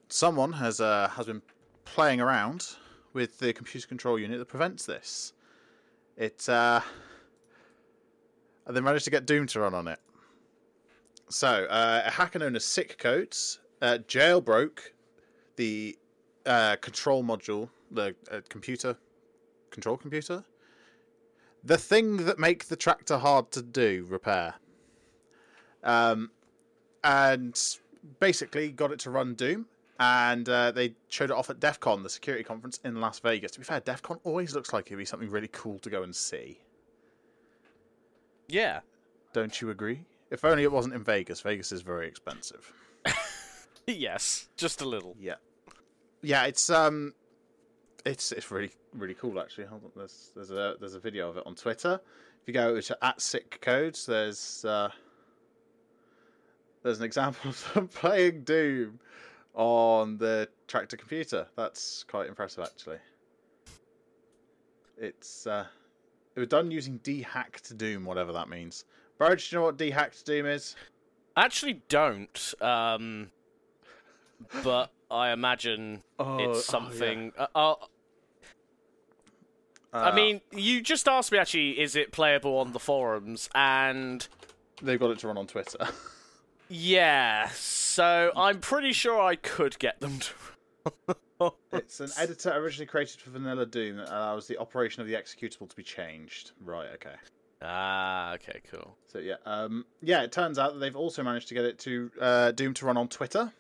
someone 0.09 0.53
has 0.53 0.81
uh, 0.81 1.09
has 1.09 1.27
been 1.27 1.41
playing 1.87 2.21
around 2.21 2.67
with 3.15 3.39
the 3.39 3.55
computer 3.55 3.89
control 3.89 4.19
unit 4.19 4.39
that 4.39 4.49
prevents 4.49 4.85
this. 4.85 5.33
It 6.19 6.47
uh, 6.47 6.83
and 8.67 8.77
they 8.77 8.83
managed 8.83 9.07
to 9.07 9.11
get 9.11 9.25
Doom 9.25 9.47
to 9.47 9.61
run 9.61 9.73
on 9.73 9.89
it. 9.89 9.99
So 11.31 11.49
uh, 11.71 12.03
a 12.05 12.11
hacker 12.11 12.39
known 12.39 12.55
as 12.55 12.67
Sick 12.67 12.99
Codes 12.99 13.61
uh, 13.81 13.99
jailbroke 14.07 14.81
the 15.59 15.99
uh, 16.47 16.77
control 16.77 17.23
module, 17.23 17.69
the 17.91 18.15
uh, 18.31 18.41
computer 18.49 18.97
control 19.71 19.97
computer, 19.97 20.45
the 21.65 21.77
thing 21.77 22.25
that 22.25 22.39
make 22.39 22.69
the 22.69 22.77
tractor 22.77 23.19
hard 23.19 23.51
to 23.51 23.61
do 23.61 24.07
repair. 24.09 24.55
Um, 25.85 26.31
and 27.05 27.61
basically 28.21 28.71
got 28.71 28.93
it 28.93 29.01
to 29.01 29.11
run 29.11 29.35
Doom. 29.35 29.67
And 30.01 30.49
uh, 30.49 30.71
they 30.71 30.95
showed 31.09 31.31
it 31.31 31.37
off 31.37 31.51
at 31.51 31.59
DEF 31.59 31.81
CON, 31.81 32.05
the 32.05 32.09
security 32.09 32.45
conference 32.45 32.79
in 32.85 33.01
Las 33.01 33.19
Vegas. 33.19 33.51
To 33.53 33.59
be 33.59 33.65
fair, 33.65 33.81
DEF 33.81 34.01
CON 34.01 34.21
always 34.23 34.55
looks 34.55 34.73
like 34.73 34.87
it'd 34.87 34.97
be 34.97 35.05
something 35.05 35.29
really 35.29 35.49
cool 35.49 35.81
to 35.81 35.91
go 35.91 36.05
and 36.05 36.15
see. 36.15 36.61
yeah. 38.47 38.81
Don't 39.33 39.61
you 39.61 39.71
agree? 39.71 40.05
If 40.31 40.45
only 40.45 40.63
it 40.63 40.71
wasn't 40.71 40.95
in 40.95 41.03
Vegas. 41.03 41.41
Vegas 41.41 41.73
is 41.73 41.83
very 41.83 42.07
expensive. 42.07 42.73
Yes. 43.95 44.49
Just 44.57 44.83
a 44.83 44.85
little. 44.85 45.17
Yeah. 45.19 45.37
Yeah, 46.23 46.45
it's 46.45 46.71
um 46.71 47.15
it's 48.05 48.33
it's 48.33 48.51
really 48.51 48.71
really 48.95 49.15
cool 49.15 49.39
actually. 49.41 49.67
Hold 49.67 49.85
on, 49.85 49.91
there's 49.97 50.31
there's 50.35 50.51
a 50.51 50.77
there's 50.81 50.95
a 50.95 51.01
video 51.01 51.29
of 51.29 51.37
it 51.37 51.45
on 51.47 51.55
Twitter. 51.55 52.01
If 52.43 52.49
you 52.49 52.55
go 52.55 52.81
to 52.81 53.05
at 53.05 53.21
sick 53.21 53.59
codes, 53.61 54.07
there's 54.07 54.65
uh 54.65 54.91
there's 56.83 56.99
an 56.99 57.05
example 57.05 57.51
of 57.51 57.71
them 57.75 57.89
playing 57.95 58.45
Doom 58.45 58.99
on 59.55 60.17
the 60.19 60.49
tractor 60.67 60.97
computer. 60.97 61.47
That's 61.57 62.05
quite 62.05 62.29
impressive 62.29 62.65
actually. 62.65 62.99
It's 64.97 65.47
uh 65.47 65.67
it 66.35 66.41
was 66.41 66.49
done 66.49 66.71
using 66.71 66.99
dehacked 67.01 67.77
Doom, 67.77 68.05
whatever 68.05 68.33
that 68.33 68.49
means. 68.49 68.85
Burge, 69.19 69.51
do 69.51 69.57
you 69.57 69.61
know 69.61 69.67
what 69.67 69.77
dehacked 69.77 70.25
Doom 70.25 70.47
is? 70.47 70.77
I 71.37 71.45
Actually, 71.45 71.83
don't. 71.89 72.55
Um, 72.61 73.31
but 74.63 74.93
I 75.11 75.31
imagine 75.33 76.03
it's 76.19 76.65
something. 76.65 77.33
uh, 77.39 77.47
uh, 77.55 77.75
I 79.93 80.11
Uh, 80.11 80.15
mean, 80.15 80.41
you 80.53 80.81
just 80.83 81.09
asked 81.09 81.33
me. 81.33 81.39
Actually, 81.39 81.81
is 81.81 81.97
it 81.97 82.13
playable 82.13 82.59
on 82.59 82.73
the 82.73 82.79
forums? 82.79 83.49
And 83.55 84.27
they've 84.83 85.01
got 85.01 85.11
it 85.11 85.19
to 85.21 85.29
run 85.29 85.39
on 85.39 85.47
Twitter. 85.47 85.79
yeah, 86.69 87.49
so 87.55 88.31
I'm 88.37 88.61
pretty 88.61 88.93
sure 88.93 89.19
I 89.21 89.37
could 89.37 89.79
get 89.79 90.01
them 90.01 90.19
to. 90.19 91.15
It's 91.73 92.01
an 92.01 92.11
editor 92.19 92.51
originally 92.53 92.87
created 92.87 93.21
for 93.21 93.31
Vanilla 93.31 93.65
Doom 93.65 93.99
that 93.99 94.09
allows 94.09 94.49
the 94.49 94.59
operation 94.59 95.03
of 95.03 95.07
the 95.07 95.15
executable 95.15 95.69
to 95.71 95.77
be 95.77 95.85
changed. 95.85 96.51
Right, 96.61 96.89
okay. 96.95 97.15
Ah, 97.63 98.33
okay, 98.35 98.61
cool. 98.69 98.97
So 99.07 99.21
yeah, 99.21 99.37
um, 99.47 99.85
yeah. 100.03 100.23
It 100.23 100.33
turns 100.33 100.59
out 100.59 100.73
that 100.75 100.81
they've 100.81 100.97
also 100.97 101.23
managed 101.23 101.47
to 101.49 101.55
get 101.55 101.65
it 101.65 101.79
to 101.81 102.11
uh, 102.21 102.51
Doom 102.51 102.75
to 102.75 102.87
run 102.87 102.97
on 102.97 103.07
Twitter, 103.07 103.53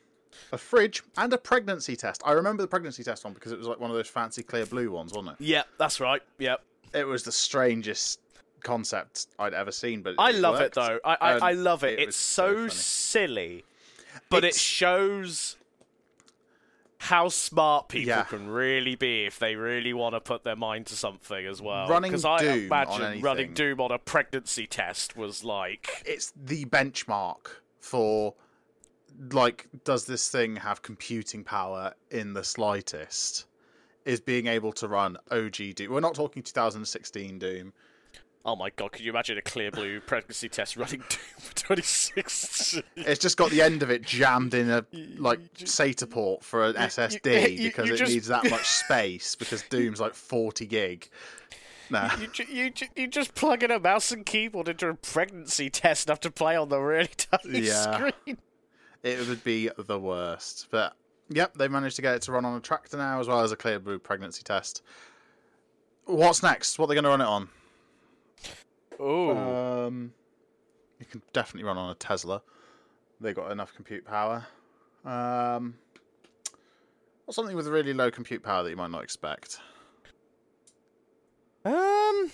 a 0.52 0.58
fridge, 0.58 1.02
and 1.16 1.32
a 1.32 1.38
pregnancy 1.38 1.96
test. 1.96 2.22
I 2.24 2.32
remember 2.32 2.62
the 2.62 2.68
pregnancy 2.68 3.04
test 3.04 3.24
one 3.24 3.32
because 3.34 3.52
it 3.52 3.58
was 3.58 3.66
like 3.66 3.80
one 3.80 3.90
of 3.90 3.96
those 3.96 4.08
fancy 4.08 4.42
Clearblue 4.42 4.88
ones, 4.88 5.12
wasn't 5.12 5.38
it? 5.40 5.44
Yep, 5.44 5.68
that's 5.78 6.00
right. 6.00 6.22
Yep. 6.38 6.62
It 6.94 7.06
was 7.06 7.22
the 7.22 7.32
strangest 7.32 8.20
concept 8.62 9.26
I'd 9.38 9.54
ever 9.54 9.70
seen, 9.72 10.02
but 10.02 10.14
I 10.18 10.30
love 10.32 10.54
worked, 10.58 10.76
it 10.76 10.80
though. 10.80 10.98
I 11.04 11.16
I, 11.20 11.32
I 11.50 11.52
love 11.52 11.84
it. 11.84 11.98
it 11.98 12.08
it's 12.08 12.16
so, 12.16 12.68
so 12.68 12.74
silly, 12.74 13.64
but 14.30 14.44
it 14.44 14.54
shows 14.54 15.56
how 17.00 17.28
smart 17.28 17.88
people 17.88 18.08
Yeah. 18.08 18.24
can 18.24 18.48
really 18.48 18.96
be 18.96 19.24
if 19.24 19.38
they 19.38 19.54
really 19.54 19.92
want 19.92 20.14
to 20.16 20.20
put 20.20 20.42
their 20.42 20.56
mind 20.56 20.86
to 20.86 20.96
something 20.96 21.46
as 21.46 21.62
well. 21.62 21.88
Running 21.88 22.10
Because 22.10 22.24
I 22.24 22.38
Doom 22.38 22.72
on 22.72 22.88
imagine 23.00 23.20
running 23.22 23.54
Doom 23.54 23.80
on 23.80 23.92
a 23.92 23.98
pregnancy 23.98 24.66
test 24.66 25.16
was 25.16 25.44
like, 25.44 26.02
It's 26.04 26.32
the 26.36 26.64
benchmark 26.64 27.46
for 27.78 28.34
like, 29.32 29.66
does 29.84 30.04
this 30.06 30.28
thing 30.28 30.56
have 30.56 30.82
computing 30.82 31.44
power 31.44 31.94
in 32.10 32.32
the 32.34 32.44
slightest? 32.44 33.46
Is 34.04 34.20
being 34.20 34.46
able 34.46 34.72
to 34.74 34.88
run 34.88 35.18
OG 35.30 35.74
Doom. 35.74 35.92
We're 35.92 36.00
not 36.00 36.14
talking 36.14 36.42
2016 36.42 37.38
Doom. 37.38 37.74
oh 38.46 38.56
my 38.56 38.70
god, 38.70 38.92
could 38.92 39.02
you 39.02 39.10
imagine 39.10 39.36
a 39.36 39.42
Clearblue 39.42 40.06
pregnancy 40.06 40.48
test 40.48 40.78
running 40.78 41.00
Doom 41.10 41.18
for 41.38 41.54
2016? 41.54 42.82
It's 42.96 43.20
just 43.20 43.36
got 43.36 43.50
the 43.50 43.60
end 43.60 43.82
of 43.82 43.90
it 43.90 44.00
jammed 44.02 44.54
in 44.54 44.70
a 44.70 44.86
like 45.18 45.40
SATA 45.58 46.08
port 46.08 46.42
for 46.42 46.64
an 46.66 46.74
SSD 46.74 47.58
you- 47.58 47.68
because 47.68 47.88
you 47.88 47.94
it 47.94 47.98
just- 47.98 48.12
needs 48.12 48.28
that 48.28 48.48
much 48.48 48.66
space 48.84 49.34
because 49.34 49.62
Doom's 49.68 50.00
like 50.00 50.14
40 50.14 50.64
gig. 50.66 51.10
Nah. 51.90 52.10
You, 52.16 52.44
you, 52.48 52.72
you 52.96 53.06
just 53.08 53.34
plug 53.34 53.62
in 53.62 53.70
a 53.70 53.78
mouse 53.78 54.10
and 54.12 54.24
keyboard 54.24 54.68
into 54.68 54.88
a 54.88 54.94
pregnancy 54.94 55.68
test 55.70 56.06
and 56.06 56.10
have 56.12 56.20
to 56.20 56.30
play 56.30 56.54
on 56.56 56.68
the 56.70 56.78
really 56.78 57.08
tiny 57.16 57.60
Yeah. 57.60 58.08
screen. 58.08 58.38
It 59.02 59.26
would 59.28 59.42
be 59.44 59.70
the 59.78 59.98
worst. 59.98 60.66
But 60.70 60.94
yep, 61.28 61.54
they 61.54 61.68
managed 61.68 61.96
to 61.96 62.02
get 62.02 62.14
it 62.14 62.22
to 62.22 62.32
run 62.32 62.44
on 62.44 62.56
a 62.56 62.60
tractor 62.60 62.96
now 62.96 63.20
as 63.20 63.28
well 63.28 63.40
as 63.40 63.52
a 63.52 63.56
Clearblue 63.56 64.02
pregnancy 64.02 64.42
test. 64.42 64.82
What's 66.04 66.42
next? 66.42 66.78
What 66.78 66.86
are 66.86 66.88
they 66.88 66.94
going 66.94 67.04
to 67.04 67.10
run 67.10 67.20
it 67.20 67.26
on? 67.26 67.48
Oh, 68.98 69.86
Um, 69.86 70.12
you 70.98 71.06
can 71.06 71.22
definitely 71.32 71.66
run 71.68 71.76
on 71.78 71.90
a 71.90 71.94
Tesla. 71.94 72.42
They 73.20 73.32
got 73.32 73.52
enough 73.52 73.74
compute 73.74 74.04
power. 74.04 74.46
Um, 75.04 75.74
or 77.26 77.32
something 77.34 77.54
with 77.54 77.66
really 77.68 77.92
low 77.92 78.10
compute 78.10 78.42
power 78.42 78.62
that 78.64 78.70
you 78.70 78.76
might 78.76 78.90
not 78.90 79.02
expect. 79.04 79.60
um, 81.64 82.30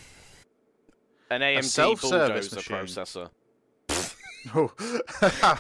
an 1.30 1.40
AMD 1.40 1.64
self-service 1.64 2.48
bulldozer 2.48 2.74
machine. 2.76 3.04
processor. 3.04 3.30
Oh. 4.54 4.70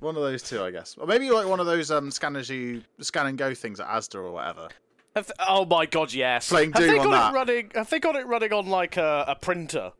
one 0.00 0.16
of 0.16 0.22
those 0.22 0.42
two, 0.42 0.62
I 0.62 0.70
guess. 0.70 0.96
Or 0.98 1.06
maybe 1.06 1.30
like 1.30 1.46
one 1.46 1.60
of 1.60 1.66
those 1.66 1.90
um, 1.90 2.10
scanners 2.10 2.48
you 2.50 2.82
scan 3.00 3.26
and 3.26 3.38
go 3.38 3.54
things 3.54 3.80
at 3.80 3.86
Asda 3.88 4.16
or 4.16 4.30
whatever. 4.32 4.68
Have 5.14 5.26
th- 5.26 5.36
oh 5.48 5.64
my 5.64 5.86
god, 5.86 6.12
yes. 6.12 6.48
Playing 6.48 6.72
have 6.72 6.82
Doom 6.82 6.92
they 6.92 6.98
on 6.98 7.04
got 7.06 7.10
that. 7.10 7.30
it 7.30 7.34
running? 7.34 7.70
Have 7.74 7.90
they 7.90 7.98
got 8.00 8.16
it 8.16 8.26
running 8.26 8.52
on 8.52 8.66
like 8.66 8.96
a, 8.96 9.24
a 9.28 9.34
printer? 9.34 9.92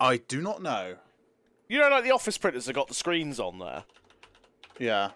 I 0.00 0.18
do 0.18 0.40
not 0.40 0.62
know. 0.62 0.96
You 1.68 1.80
know, 1.80 1.88
like 1.88 2.04
the 2.04 2.12
office 2.12 2.36
printers 2.38 2.66
that 2.66 2.74
got 2.74 2.88
the 2.88 2.94
screens 2.94 3.40
on 3.40 3.58
there. 3.58 3.84
Yeah. 4.78 5.10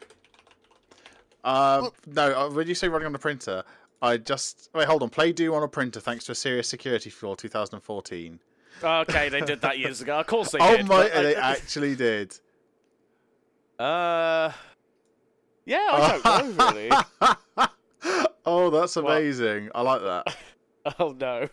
Um, 1.45 1.91
no, 2.07 2.33
uh, 2.47 2.51
when 2.51 2.67
you 2.67 2.75
say 2.75 2.89
running 2.89 3.07
on 3.07 3.15
a 3.15 3.19
printer, 3.19 3.63
I 4.03 4.17
just 4.17 4.71
wait. 4.75 4.87
Hold 4.87 5.03
on. 5.03 5.11
Play 5.11 5.33
Doom 5.33 5.55
on 5.55 5.63
a 5.63 5.69
printer 5.69 6.01
thanks 6.01 6.25
to 6.27 6.33
a 6.33 6.35
serious 6.35 6.69
security 6.69 7.11
flaw, 7.11 7.35
2014. 7.35 8.41
Okay, 8.83 9.29
they 9.29 9.41
did 9.41 9.61
that 9.63 9.79
years 9.79 10.01
ago. 10.01 10.19
Of 10.21 10.27
course 10.27 10.51
they 10.53 10.59
oh 10.61 10.77
did. 10.77 10.87
my! 10.87 11.03
but 11.05 11.15
They 11.23 11.35
actually 11.37 11.95
did. 11.97 12.39
Uh, 13.79 14.51
yeah, 15.65 15.89
I 15.93 16.21
don't 16.43 16.57
know 16.57 16.67
really. 16.73 16.91
Oh, 18.45 18.71
that's 18.71 18.97
amazing. 18.97 19.71
I 19.75 19.83
like 19.83 20.01
that. 20.03 20.37
oh 20.99 21.15
no. 21.19 21.49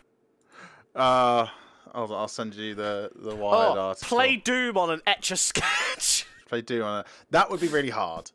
Uh, 0.96 1.48
I'll, 1.94 2.14
I'll 2.16 2.28
send 2.28 2.56
you 2.56 2.74
the 2.74 3.12
the 3.16 3.36
wired 3.36 3.78
Oh, 3.78 3.82
article. 3.82 4.18
play 4.18 4.38
Doom 4.38 4.78
on 4.78 4.90
an 4.92 5.02
etch 5.06 5.32
a 5.32 5.38
sketch. 5.38 6.26
play 6.48 6.62
Doom 6.62 6.84
on 6.84 7.00
a. 7.02 7.06
That 7.32 7.50
would 7.52 7.60
be 7.60 7.68
really 7.68 7.90
hard. 7.90 8.32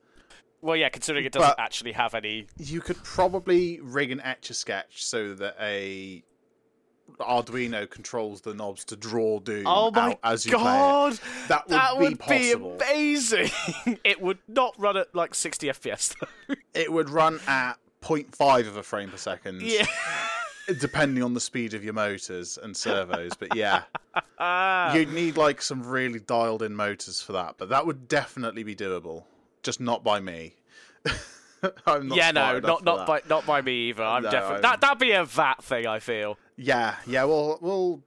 well, 0.61 0.77
yeah, 0.77 0.91
considering 0.91 1.25
it 1.25 1.33
doesn't 1.33 1.57
But- 1.57 1.59
actually 1.61 1.93
have 1.93 2.15
any. 2.15 2.47
You 2.59 2.81
could 2.81 3.03
probably 3.03 3.81
rig 3.81 4.11
an 4.13 4.21
etch 4.21 4.51
a 4.51 4.55
sketch 4.55 5.05
so 5.05 5.35
that 5.35 5.57
a 5.61 6.23
Arduino 7.25 7.89
controls 7.89 8.41
the 8.41 8.55
knobs 8.55 8.85
to 8.87 8.97
draw 8.97 9.39
Doom 9.41 9.65
Oh 9.67 9.91
my 9.91 10.13
out 10.13 10.19
as 10.25 10.45
you 10.47 10.53
play 10.53 10.61
it. 10.61 10.65
god, 10.65 11.19
That 11.49 11.69
would 11.69 11.75
that 11.77 11.93
be 11.93 11.99
would 12.05 12.11
be 12.11 12.17
possible. 12.17 12.79
amazing. 12.81 13.51
it 14.05 14.21
would 14.21 14.39
not 14.49 14.75
run 14.79 14.97
at 14.97 15.15
like 15.15 15.35
60 15.35 15.69
FPS 15.69 16.15
though. 16.19 16.55
It 16.75 16.93
would 16.93 17.11
run 17.11 17.41
at 17.47 17.75
0.5 18.03 18.69
of 18.69 18.77
a 18.77 18.83
frame 18.83 19.11
per 19.11 19.17
second, 19.17 19.61
yeah. 19.63 19.87
depending 20.79 21.23
on 21.23 21.35
the 21.35 21.41
speed 21.41 21.75
of 21.75 21.85
your 21.85 21.93
motors 21.95 22.59
and 22.63 22.77
servos. 22.77 23.33
but 23.39 23.55
yeah, 23.55 23.83
Ah. 24.39 24.95
you'd 24.95 25.13
need 25.13 25.37
like 25.37 25.61
some 25.63 25.83
really 25.87 26.21
dialed 26.21 26.63
in 26.63 26.75
motors 26.75 27.21
for 27.21 27.33
that. 27.33 27.57
But 27.59 27.69
that 27.71 27.87
would 27.87 28.09
definitely 28.09 28.63
be 28.63 28.75
doable, 28.75 29.25
just 29.63 29.81
not 29.81 30.03
by 30.05 30.21
me. 30.21 30.55
I'm 31.87 32.09
not 32.09 32.17
yeah, 32.17 32.31
no, 32.31 32.59
not 32.59 32.85
not 32.85 32.99
that. 32.99 33.07
by 33.07 33.21
not 33.29 33.45
by 33.45 33.61
me 33.61 33.91
either. 33.91 34.03
I'm 34.03 34.23
No, 34.23 34.31
definitely 34.31 34.63
that 34.63 34.81
that'd 34.81 34.99
be 34.99 35.13
a 35.13 35.25
VAT 35.27 35.63
thing. 35.63 35.87
I 35.87 35.99
feel. 35.99 36.39
Yeah, 36.63 36.97
yeah, 37.07 37.25
we'll 37.25 37.59
we'll 37.61 38.03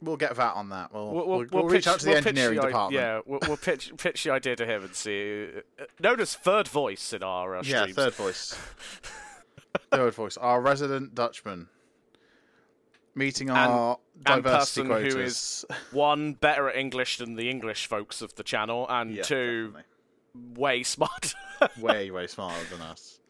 we'll 0.00 0.16
get 0.16 0.34
VAT 0.34 0.54
on 0.54 0.70
that. 0.70 0.92
We'll 0.92 1.12
We'll, 1.12 1.14
we'll, 1.26 1.38
we'll, 1.38 1.46
we'll 1.52 1.64
reach 1.64 1.84
pitch, 1.84 1.86
out 1.86 2.00
to 2.00 2.06
the 2.06 2.16
engineering 2.16 2.56
the 2.56 2.66
department. 2.66 3.00
Yeah, 3.02 3.20
we'll, 3.24 3.38
we'll 3.46 3.56
pitch 3.56 3.92
pitch 3.98 4.24
the 4.24 4.32
idea 4.32 4.56
to 4.56 4.66
him 4.66 4.82
and 4.84 4.94
see. 4.94 5.46
Uh, 5.78 5.84
known 6.00 6.20
as 6.20 6.34
third 6.34 6.66
voice 6.66 7.12
in 7.12 7.22
our 7.22 7.56
uh, 7.56 7.62
Yeah, 7.64 7.86
third 7.86 8.14
voice. 8.14 8.58
third 9.92 10.14
voice. 10.14 10.36
Our 10.36 10.60
resident 10.60 11.14
Dutchman. 11.14 11.68
Meeting 13.14 13.50
our 13.50 13.98
and 14.26 14.42
diversity 14.42 14.88
person 14.88 15.04
who 15.04 15.10
quotas. 15.12 15.64
One 15.92 16.32
better 16.32 16.68
at 16.70 16.76
English 16.76 17.18
than 17.18 17.36
the 17.36 17.50
English 17.50 17.86
folks 17.86 18.22
of 18.22 18.34
the 18.36 18.42
channel, 18.42 18.86
and 18.88 19.14
Yeah, 19.14 19.22
two 19.22 19.66
definitely. 19.66 20.60
way 20.62 20.82
smarter. 20.94 21.36
way 21.78 22.10
way 22.10 22.26
smarter 22.26 22.64
than 22.70 22.80
us. 22.80 23.20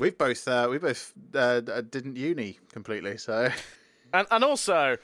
We've 0.00 0.16
both 0.16 0.48
uh, 0.48 0.66
we 0.70 0.78
both 0.78 1.12
uh, 1.34 1.60
didn't 1.60 2.16
uni 2.16 2.58
completely, 2.72 3.16
so 3.18 3.50
And 4.12 4.26
and 4.30 4.42
also, 4.42 4.96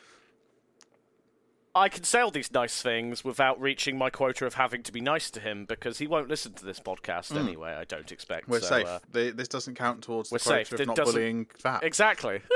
I 1.74 1.88
can 1.88 2.02
say 2.02 2.20
all 2.20 2.30
these 2.30 2.50
nice 2.50 2.80
things 2.82 3.22
without 3.22 3.60
reaching 3.60 3.96
my 3.98 4.10
quota 4.10 4.46
of 4.46 4.54
having 4.54 4.82
to 4.82 4.92
be 4.92 5.00
nice 5.00 5.30
to 5.32 5.40
him 5.40 5.64
because 5.66 5.98
he 5.98 6.06
won't 6.06 6.28
listen 6.28 6.54
to 6.54 6.64
this 6.64 6.80
podcast 6.80 7.36
anyway. 7.38 7.72
I 7.72 7.84
don't 7.84 8.10
expect. 8.10 8.48
We're 8.48 8.60
so, 8.60 8.66
safe. 8.78 8.86
uh, 8.86 8.98
The- 9.12 9.30
this 9.30 9.48
doesn't 9.48 9.74
count 9.76 10.02
towards 10.02 10.30
the 10.30 10.38
quota 10.38 10.64
safe. 10.64 10.72
of 10.72 10.80
It 10.80 10.86
not 10.86 10.96
bullying 10.96 11.46
VAT. 11.62 11.84
exactly. 11.84 12.40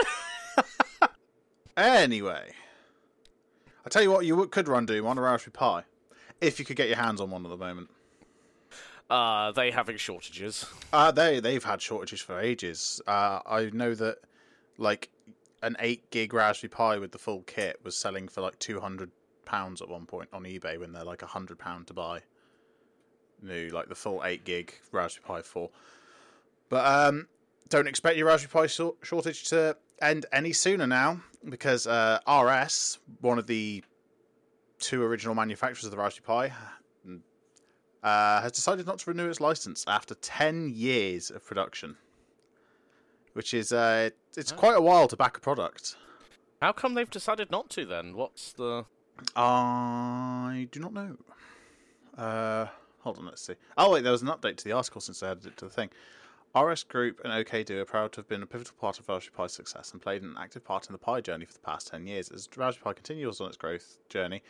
Anyway, 1.77 2.51
I 3.87 3.89
tell 3.89 4.03
you 4.03 4.11
what, 4.11 4.27
you 4.27 4.47
could 4.49 4.69
run 4.69 4.85
Doom 4.85 5.07
on 5.07 5.17
a 5.17 5.23
Raspberry 5.23 5.53
Pi 5.53 5.85
if 6.41 6.59
you 6.59 6.65
could 6.65 6.77
get 6.77 6.89
your 6.89 6.99
hands 6.99 7.21
on 7.23 7.31
one 7.31 7.45
at 7.47 7.49
the 7.49 7.57
moment. 7.57 7.89
Uh, 9.11 9.51
they 9.53 9.71
having 9.73 9.97
shortages. 9.97 10.65
Uh, 10.93 11.11
they 11.11 11.41
they've 11.41 11.65
had 11.65 11.83
shortages 11.83 12.21
for 12.21 12.39
ages. 12.39 13.03
Uh, 13.07 13.41
I 13.45 13.71
know 13.73 13.95
that 13.95 14.19
like 14.79 15.11
an 15.63 15.77
eight 15.81 16.11
gig 16.11 16.33
Raspberry 16.33 16.71
Pi 16.71 16.99
with 16.99 17.13
the 17.13 17.19
full 17.19 17.43
kit 17.43 17.81
was 17.83 17.97
selling 17.97 18.29
for 18.29 18.41
like 18.41 18.59
two 18.59 18.81
hundred 18.81 19.11
pounds 19.45 19.83
at 19.83 19.89
one 19.89 20.07
point 20.07 20.29
on 20.33 20.45
eBay 20.45 20.79
when 20.79 20.93
they're 20.93 21.05
like 21.05 21.23
a 21.23 21.27
hundred 21.27 21.59
pound 21.59 21.89
to 21.89 21.95
buy. 21.95 22.21
New 23.43 23.69
like 23.71 23.89
the 23.89 23.95
full 23.95 24.23
eight 24.25 24.45
gig 24.45 24.75
Raspberry 24.93 25.25
Pi 25.27 25.43
four. 25.43 25.71
But 26.69 26.87
um, 26.87 27.27
don't 27.69 27.89
expect 27.89 28.17
your 28.17 28.29
Raspberry 28.29 28.63
Pi 28.63 28.67
shor- 28.69 28.95
shortage 29.03 29.49
to 29.49 29.77
end 30.01 30.27
any 30.33 30.53
sooner 30.53 30.87
now 30.87 31.21
because 31.49 31.87
uh, 31.87 32.21
RS, 32.29 32.99
one 33.21 33.39
of 33.39 33.47
the 33.49 33.83
two 34.79 35.03
original 35.03 35.35
manufacturers 35.35 35.85
of 35.85 35.91
the 35.91 35.97
Raspberry 35.97 36.49
Pi, 36.49 36.55
uh, 38.03 38.41
has 38.43 38.53
decided 38.53 38.87
not 38.87 38.99
to 39.01 39.11
renew 39.11 39.29
its 39.29 39.41
license 39.41 39.85
after 39.87 40.15
10 40.15 40.73
years 40.75 41.31
of 41.31 41.45
production. 41.45 41.97
Which 43.33 43.55
is, 43.55 43.73
uh, 43.73 44.11
it's 44.37 44.53
quite 44.53 44.77
a 44.77 44.81
while 44.81 45.07
to 45.09 45.17
back 45.17 45.37
a 45.37 45.41
product. 45.41 45.97
How 46.61 46.73
come 46.73 46.95
they've 46.95 47.11
decided 47.11 47.51
not 47.51 47.71
to 47.71 47.87
then? 47.87 48.15
What's 48.15 48.53
the? 48.53 48.85
I 49.37 50.69
do 50.71 50.81
not 50.81 50.93
know. 50.93 51.17
Uh, 52.19 52.67
hold 53.01 53.19
on, 53.19 53.27
let's 53.27 53.43
see. 53.43 53.55
Oh, 53.79 53.93
wait, 53.93 54.03
there 54.03 54.13
was 54.13 54.23
an 54.23 54.29
update 54.29 54.57
to 54.57 54.65
the 54.65 54.73
article 54.73 55.01
since 55.01 55.23
I 55.23 55.31
added 55.31 55.47
it 55.47 55.57
to 55.59 55.67
the 55.67 55.71
thing. 55.71 55.91
RS 56.55 56.83
Group 56.83 57.21
and 57.25 57.33
OKDo 57.33 57.79
are 57.79 57.85
proud 57.85 58.13
to 58.13 58.21
have 58.21 58.29
been 58.29 58.43
a 58.43 58.47
pivotal 58.47 58.75
part 58.81 58.99
of 58.99 59.09
Raspberry 59.09 59.33
Pi's 59.37 59.53
success 59.53 59.93
and 59.93 60.03
played 60.03 60.23
an 60.23 60.35
active 60.37 60.65
part 60.65 60.87
in 60.87 60.93
the 60.93 60.99
Pi 60.99 61.21
journey 61.21 61.45
for 61.45 61.53
the 61.53 61.61
past 61.61 61.89
10 61.89 62.09
years. 62.09 62.31
As 62.31 62.49
Raspberry 62.57 62.83
Pi 62.83 62.93
continues 62.95 63.41
on 63.41 63.49
its 63.49 63.57
growth 63.57 63.99
journey, 64.09 64.43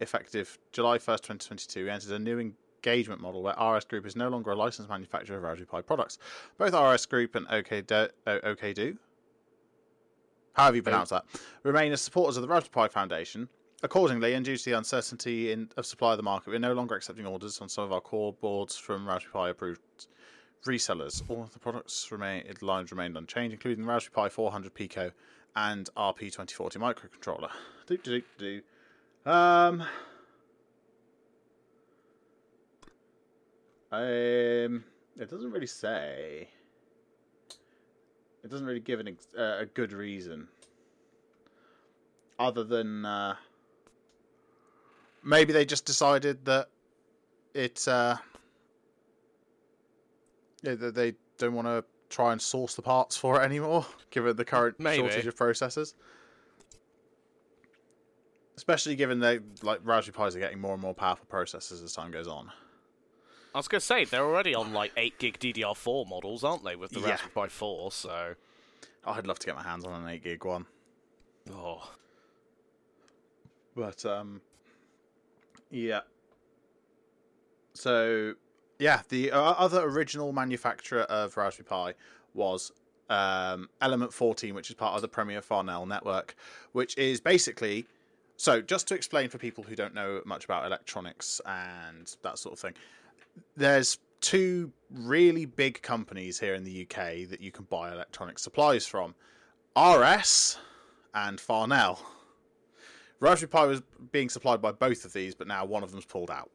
effective 0.00 0.58
July 0.70 0.98
1st, 0.98 1.22
2022, 1.22 1.84
we 1.84 1.90
entered 1.90 2.12
a 2.12 2.18
new 2.18 2.38
engagement 2.84 3.20
model 3.20 3.42
where 3.42 3.54
RS 3.60 3.84
Group 3.84 4.06
is 4.06 4.16
no 4.16 4.28
longer 4.28 4.50
a 4.50 4.56
licensed 4.56 4.88
manufacturer 4.88 5.36
of 5.36 5.42
Raspberry 5.42 5.66
Pi 5.66 5.82
products. 5.82 6.18
Both 6.56 6.74
RS 6.74 7.06
Group 7.06 7.34
and 7.34 7.46
OKDo, 7.48 8.10
OKDo, 8.26 8.96
however 10.54 10.76
you 10.76 10.82
pronounce 10.82 11.10
that, 11.10 11.24
remain 11.62 11.92
as 11.92 12.00
supporters 12.00 12.36
of 12.36 12.42
the 12.42 12.48
Raspberry 12.48 12.88
Pi 12.88 12.92
Foundation. 12.92 13.48
Accordingly, 13.80 14.34
and 14.34 14.44
due 14.44 14.56
to 14.56 14.64
the 14.64 14.72
uncertainty 14.72 15.52
in, 15.52 15.70
of 15.76 15.86
supply 15.86 16.12
of 16.12 16.16
the 16.16 16.22
market, 16.24 16.50
we're 16.50 16.58
no 16.58 16.72
longer 16.72 16.96
accepting 16.96 17.26
orders 17.26 17.60
on 17.60 17.68
some 17.68 17.84
of 17.84 17.92
our 17.92 18.00
core 18.00 18.32
boards 18.32 18.76
from 18.76 19.06
Raspberry 19.06 19.32
Pi 19.32 19.48
approved 19.50 19.80
resellers. 20.66 21.22
All 21.28 21.42
of 21.42 21.52
the 21.52 21.60
products 21.60 22.10
remain 22.10 22.44
lines 22.60 22.90
remained 22.90 23.16
unchanged, 23.16 23.52
including 23.54 23.84
the 23.84 23.90
Raspberry 23.90 24.24
Pi 24.24 24.28
400 24.30 24.74
Pico 24.74 25.12
and 25.54 25.88
RP2040 25.96 26.76
microcontroller. 26.76 27.50
Do 27.86 27.96
do 27.98 28.22
do 28.38 28.62
do. 29.24 29.30
Um. 29.30 29.84
Um. 33.90 34.84
It 35.20 35.28
doesn't 35.30 35.50
really 35.50 35.66
say. 35.66 36.48
It 38.44 38.50
doesn't 38.50 38.66
really 38.66 38.80
give 38.80 39.00
an 39.00 39.08
ex- 39.08 39.34
uh, 39.36 39.58
a 39.60 39.66
good 39.66 39.92
reason, 39.92 40.46
other 42.38 42.62
than 42.62 43.04
uh, 43.04 43.34
maybe 45.24 45.52
they 45.52 45.64
just 45.64 45.84
decided 45.84 46.44
that 46.44 46.68
it. 47.54 47.86
Uh, 47.88 48.16
yeah, 50.62 50.74
that 50.74 50.94
they 50.94 51.14
don't 51.38 51.54
want 51.54 51.66
to 51.66 51.84
try 52.08 52.32
and 52.32 52.40
source 52.40 52.74
the 52.74 52.82
parts 52.82 53.16
for 53.16 53.40
it 53.40 53.44
anymore, 53.44 53.86
given 54.10 54.36
the 54.36 54.44
current 54.44 54.78
Maybe. 54.78 54.98
shortage 54.98 55.26
of 55.26 55.36
processors. 55.36 55.94
Especially 58.56 58.96
given 58.96 59.20
that 59.20 59.40
like 59.62 59.80
Raspberry 59.84 60.26
Pis 60.26 60.36
are 60.36 60.40
getting 60.40 60.60
more 60.60 60.72
and 60.72 60.82
more 60.82 60.94
powerful 60.94 61.26
processors 61.30 61.82
as 61.82 61.92
time 61.92 62.10
goes 62.10 62.26
on. 62.26 62.50
I 63.54 63.58
was 63.58 63.68
going 63.68 63.80
to 63.80 63.86
say 63.86 64.04
they're 64.04 64.24
already 64.24 64.54
on 64.54 64.72
like 64.72 64.92
eight 64.96 65.18
gig 65.18 65.38
DDR4 65.38 66.08
models, 66.08 66.44
aren't 66.44 66.64
they, 66.64 66.76
with 66.76 66.90
the 66.92 67.00
Yeah. 67.00 67.10
Raspberry 67.10 67.32
Pi 67.34 67.48
4? 67.48 67.92
So, 67.92 68.34
I'd 69.04 69.26
love 69.26 69.38
to 69.40 69.46
get 69.46 69.56
my 69.56 69.62
hands 69.62 69.84
on 69.84 70.02
an 70.02 70.08
eight 70.08 70.22
gig 70.22 70.44
one, 70.44 70.66
oh, 71.52 71.90
but 73.74 74.04
um, 74.04 74.40
yeah. 75.70 76.00
So 77.74 78.34
yeah, 78.78 79.02
the 79.08 79.30
uh, 79.32 79.40
other 79.40 79.82
original 79.82 80.32
manufacturer 80.32 81.02
of 81.02 81.36
Raspberry 81.36 81.66
Pi 81.66 81.94
was 82.34 82.72
um, 83.08 83.68
Element 83.80 84.12
14, 84.12 84.54
which 84.54 84.68
is 84.68 84.74
part 84.74 84.94
of 84.94 85.02
the 85.02 85.08
Premier 85.08 85.40
Farnell 85.40 85.86
network, 85.86 86.34
which 86.72 86.96
is 86.98 87.20
basically. 87.20 87.86
So, 88.40 88.60
just 88.60 88.86
to 88.88 88.94
explain 88.94 89.30
for 89.30 89.38
people 89.38 89.64
who 89.64 89.74
don't 89.74 89.94
know 89.94 90.20
much 90.24 90.44
about 90.44 90.64
electronics 90.64 91.40
and 91.44 92.14
that 92.22 92.38
sort 92.38 92.52
of 92.52 92.60
thing, 92.60 92.74
there's 93.56 93.98
two 94.20 94.72
really 94.90 95.44
big 95.44 95.80
companies 95.82 96.38
here 96.38 96.54
in 96.54 96.64
the 96.64 96.82
UK 96.82 97.28
that 97.28 97.40
you 97.40 97.52
can 97.52 97.64
buy 97.66 97.92
electronic 97.92 98.38
supplies 98.38 98.86
from 98.86 99.14
RS 99.76 100.58
and 101.14 101.40
Farnell. 101.40 102.00
Raspberry 103.20 103.48
Pi 103.48 103.66
was 103.66 103.82
being 104.12 104.28
supplied 104.28 104.62
by 104.62 104.72
both 104.72 105.04
of 105.04 105.12
these, 105.12 105.34
but 105.34 105.46
now 105.46 105.64
one 105.64 105.82
of 105.82 105.90
them's 105.90 106.04
pulled 106.04 106.30
out. 106.30 106.50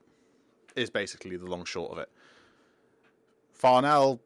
Is 0.75 0.90
basically 0.90 1.38
the 1.38 1.46
long 1.46 1.66
short 1.66 1.92
of 1.92 2.00
it. 2.00 2.10
Farnell, 3.52 4.20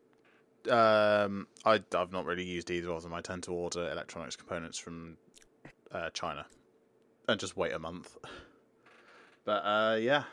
um, 0.69 1.47
I, 1.65 1.81
I've 1.93 2.11
not 2.11 2.25
really 2.25 2.45
used 2.45 2.71
either 2.71 2.89
of 2.91 3.03
them. 3.03 3.13
I 3.13 3.21
tend 3.21 3.43
to 3.43 3.51
order 3.51 3.91
electronics 3.91 4.35
components 4.35 4.77
from 4.77 5.17
uh, 5.91 6.09
China 6.11 6.45
and 7.27 7.39
just 7.39 7.57
wait 7.57 7.73
a 7.73 7.79
month. 7.79 8.17
But 9.43 9.61
uh, 9.63 9.97
yeah, 9.99 10.23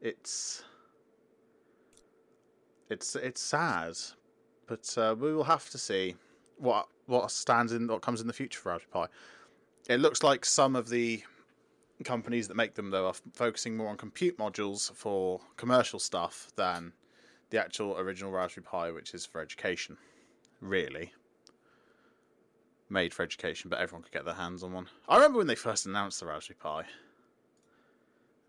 it's 0.00 0.64
it's 2.92 3.16
it's 3.16 3.40
sad, 3.40 3.96
but 4.66 4.96
uh, 4.98 5.14
we 5.18 5.32
will 5.34 5.44
have 5.44 5.68
to 5.70 5.78
see 5.78 6.14
what 6.58 6.86
what 7.06 7.30
stands 7.30 7.72
in 7.72 7.88
what 7.88 8.02
comes 8.02 8.20
in 8.20 8.26
the 8.26 8.32
future 8.32 8.60
for 8.60 8.70
Raspberry 8.72 9.06
Pi. 9.88 9.92
It 9.94 10.00
looks 10.00 10.22
like 10.22 10.44
some 10.44 10.76
of 10.76 10.88
the 10.88 11.22
companies 12.04 12.48
that 12.48 12.56
make 12.56 12.74
them 12.74 12.90
though 12.90 13.06
are 13.06 13.10
f- 13.10 13.22
focusing 13.32 13.76
more 13.76 13.88
on 13.88 13.96
compute 13.96 14.36
modules 14.38 14.92
for 14.94 15.40
commercial 15.56 15.98
stuff 15.98 16.52
than 16.56 16.92
the 17.50 17.58
actual 17.60 17.98
original 17.98 18.30
Raspberry 18.30 18.64
Pi, 18.64 18.90
which 18.90 19.14
is 19.14 19.26
for 19.26 19.40
education. 19.40 19.96
Really. 20.60 21.12
Made 22.88 23.14
for 23.14 23.22
education, 23.22 23.70
but 23.70 23.78
everyone 23.80 24.02
could 24.02 24.12
get 24.12 24.24
their 24.24 24.34
hands 24.34 24.62
on 24.62 24.72
one. 24.72 24.86
I 25.08 25.16
remember 25.16 25.38
when 25.38 25.46
they 25.46 25.54
first 25.54 25.86
announced 25.86 26.20
the 26.20 26.26
Raspberry 26.26 26.58
Pi. 26.60 26.84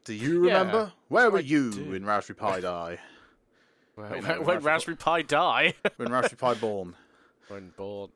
Do 0.04 0.14
you 0.14 0.46
Yeah, 0.48 0.58
remember? 0.58 0.92
Where 1.08 1.32
were 1.32 1.38
I 1.38 1.42
you 1.42 1.72
do. 1.72 1.94
in 1.94 2.06
Raspberry 2.06 2.36
Pi 2.36 2.60
die? 2.72 3.00
When, 3.96 4.12
Wait, 4.12 4.24
no, 4.28 4.42
when 4.42 4.60
Raspberry 4.60 4.64
Raspberry 4.74 4.98
Pi 4.98 5.22
die, 5.24 5.74
when 5.98 6.12
Raspberry 6.12 6.38
Pi 6.38 6.60
born? 6.60 6.96
when 7.48 7.70
born, 7.78 8.10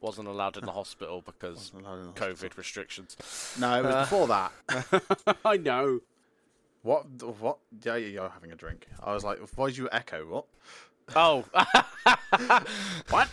wasn't 0.00 0.28
allowed 0.28 0.56
in 0.56 0.64
the 0.64 0.72
hospital 0.72 1.22
because 1.24 1.56
Wasn't 1.74 1.82
allowed 1.84 1.98
in 2.00 2.06
the 2.06 2.12
COVID 2.12 2.28
hospital. 2.30 2.54
restrictions. 2.56 3.56
No, 3.60 3.78
it 3.80 3.84
was 3.84 3.94
Uh, 3.94 4.00
before 4.04 4.26
that. 4.28 5.36
I 5.44 5.56
know. 5.58 6.00
What? 6.82 7.04
What? 7.22 7.58
Yeah, 7.84 7.96
yeah, 7.96 8.06
you're 8.06 8.28
having 8.30 8.52
a 8.52 8.56
drink. 8.56 8.86
I 9.02 9.12
was 9.12 9.22
like, 9.24 9.38
why 9.56 9.66
did 9.68 9.76
you 9.76 9.88
echo? 9.92 10.24
What? 10.26 10.46
Oh, 11.14 11.44
What? 13.10 13.28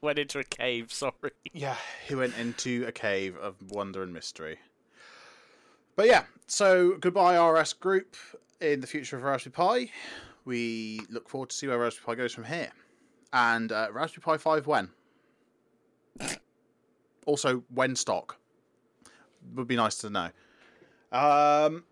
went 0.00 0.18
into 0.18 0.40
a 0.40 0.44
cave. 0.44 0.92
Sorry. 0.92 1.12
Yeah, 1.52 1.76
he 2.08 2.16
went 2.16 2.36
into 2.38 2.84
a 2.88 2.92
cave 2.92 3.36
of 3.36 3.70
wonder 3.70 4.02
and 4.02 4.12
mystery. 4.12 4.58
But 5.96 6.08
yeah, 6.08 6.24
so 6.46 6.98
goodbye 7.00 7.42
RS 7.42 7.72
Group 7.72 8.16
in 8.60 8.80
the 8.80 8.86
future 8.86 9.16
of 9.16 9.22
Raspberry 9.22 9.52
Pi. 9.86 9.90
We 10.44 11.00
look 11.08 11.28
forward 11.28 11.48
to 11.48 11.56
see 11.56 11.66
where 11.66 11.78
Raspberry 11.78 12.16
Pi 12.16 12.22
goes 12.22 12.34
from 12.34 12.44
here. 12.44 12.70
And 13.32 13.72
uh, 13.72 13.88
Raspberry 13.90 14.22
Pi 14.22 14.36
5 14.36 14.66
when? 14.66 14.90
also, 17.26 17.64
when 17.74 17.96
stock? 17.96 18.36
Would 19.54 19.66
be 19.66 19.76
nice 19.76 19.96
to 19.98 20.10
know. 20.10 20.28
Um, 21.12 21.84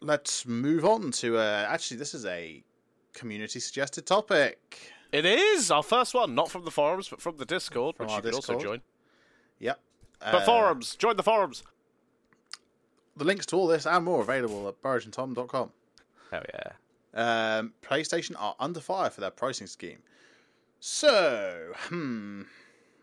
let's 0.00 0.46
move 0.46 0.84
on 0.84 1.10
to 1.12 1.38
uh, 1.38 1.66
actually, 1.68 1.96
this 1.96 2.12
is 2.12 2.26
a 2.26 2.62
community 3.14 3.60
suggested 3.60 4.04
topic. 4.04 4.92
It 5.10 5.24
is 5.24 5.70
our 5.70 5.82
first 5.82 6.12
one, 6.12 6.34
not 6.34 6.50
from 6.50 6.64
the 6.64 6.70
forums, 6.70 7.08
but 7.08 7.22
from 7.22 7.36
the 7.38 7.46
Discord, 7.46 7.96
From 7.96 8.06
which 8.06 8.16
you 8.16 8.22
can 8.22 8.34
also 8.34 8.58
join. 8.58 8.82
Yep. 9.60 9.80
But 10.20 10.34
Uh, 10.34 10.44
forums, 10.44 10.96
join 10.96 11.16
the 11.16 11.22
forums. 11.22 11.62
The 13.16 13.24
links 13.24 13.46
to 13.46 13.56
all 13.56 13.66
this 13.66 13.86
and 13.86 14.04
more 14.04 14.22
available 14.22 14.66
at 14.68 14.82
burridgeandtom.com. 14.82 15.70
Hell 16.30 16.42
yeah. 16.52 16.72
Um, 17.14 17.72
PlayStation 17.82 18.34
are 18.38 18.56
under 18.58 18.80
fire 18.80 19.10
for 19.10 19.20
their 19.20 19.30
pricing 19.30 19.68
scheme. 19.68 19.98
So, 20.80 21.72
hmm. 21.88 22.42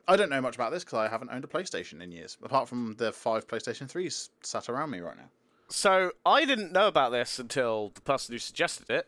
I 0.07 0.15
don't 0.17 0.29
know 0.29 0.41
much 0.41 0.55
about 0.55 0.71
this 0.71 0.83
because 0.83 0.97
I 0.97 1.07
haven't 1.07 1.29
owned 1.31 1.43
a 1.43 1.47
PlayStation 1.47 2.01
in 2.01 2.11
years, 2.11 2.37
apart 2.43 2.67
from 2.67 2.95
the 2.97 3.11
five 3.13 3.47
PlayStation 3.47 3.89
3s 3.89 4.29
sat 4.41 4.67
around 4.67 4.89
me 4.89 4.99
right 4.99 5.15
now. 5.15 5.29
So 5.69 6.11
I 6.25 6.43
didn't 6.43 6.73
know 6.73 6.87
about 6.87 7.11
this 7.11 7.39
until 7.39 7.91
the 7.95 8.01
person 8.01 8.33
who 8.33 8.39
suggested 8.39 8.89
it, 8.89 9.07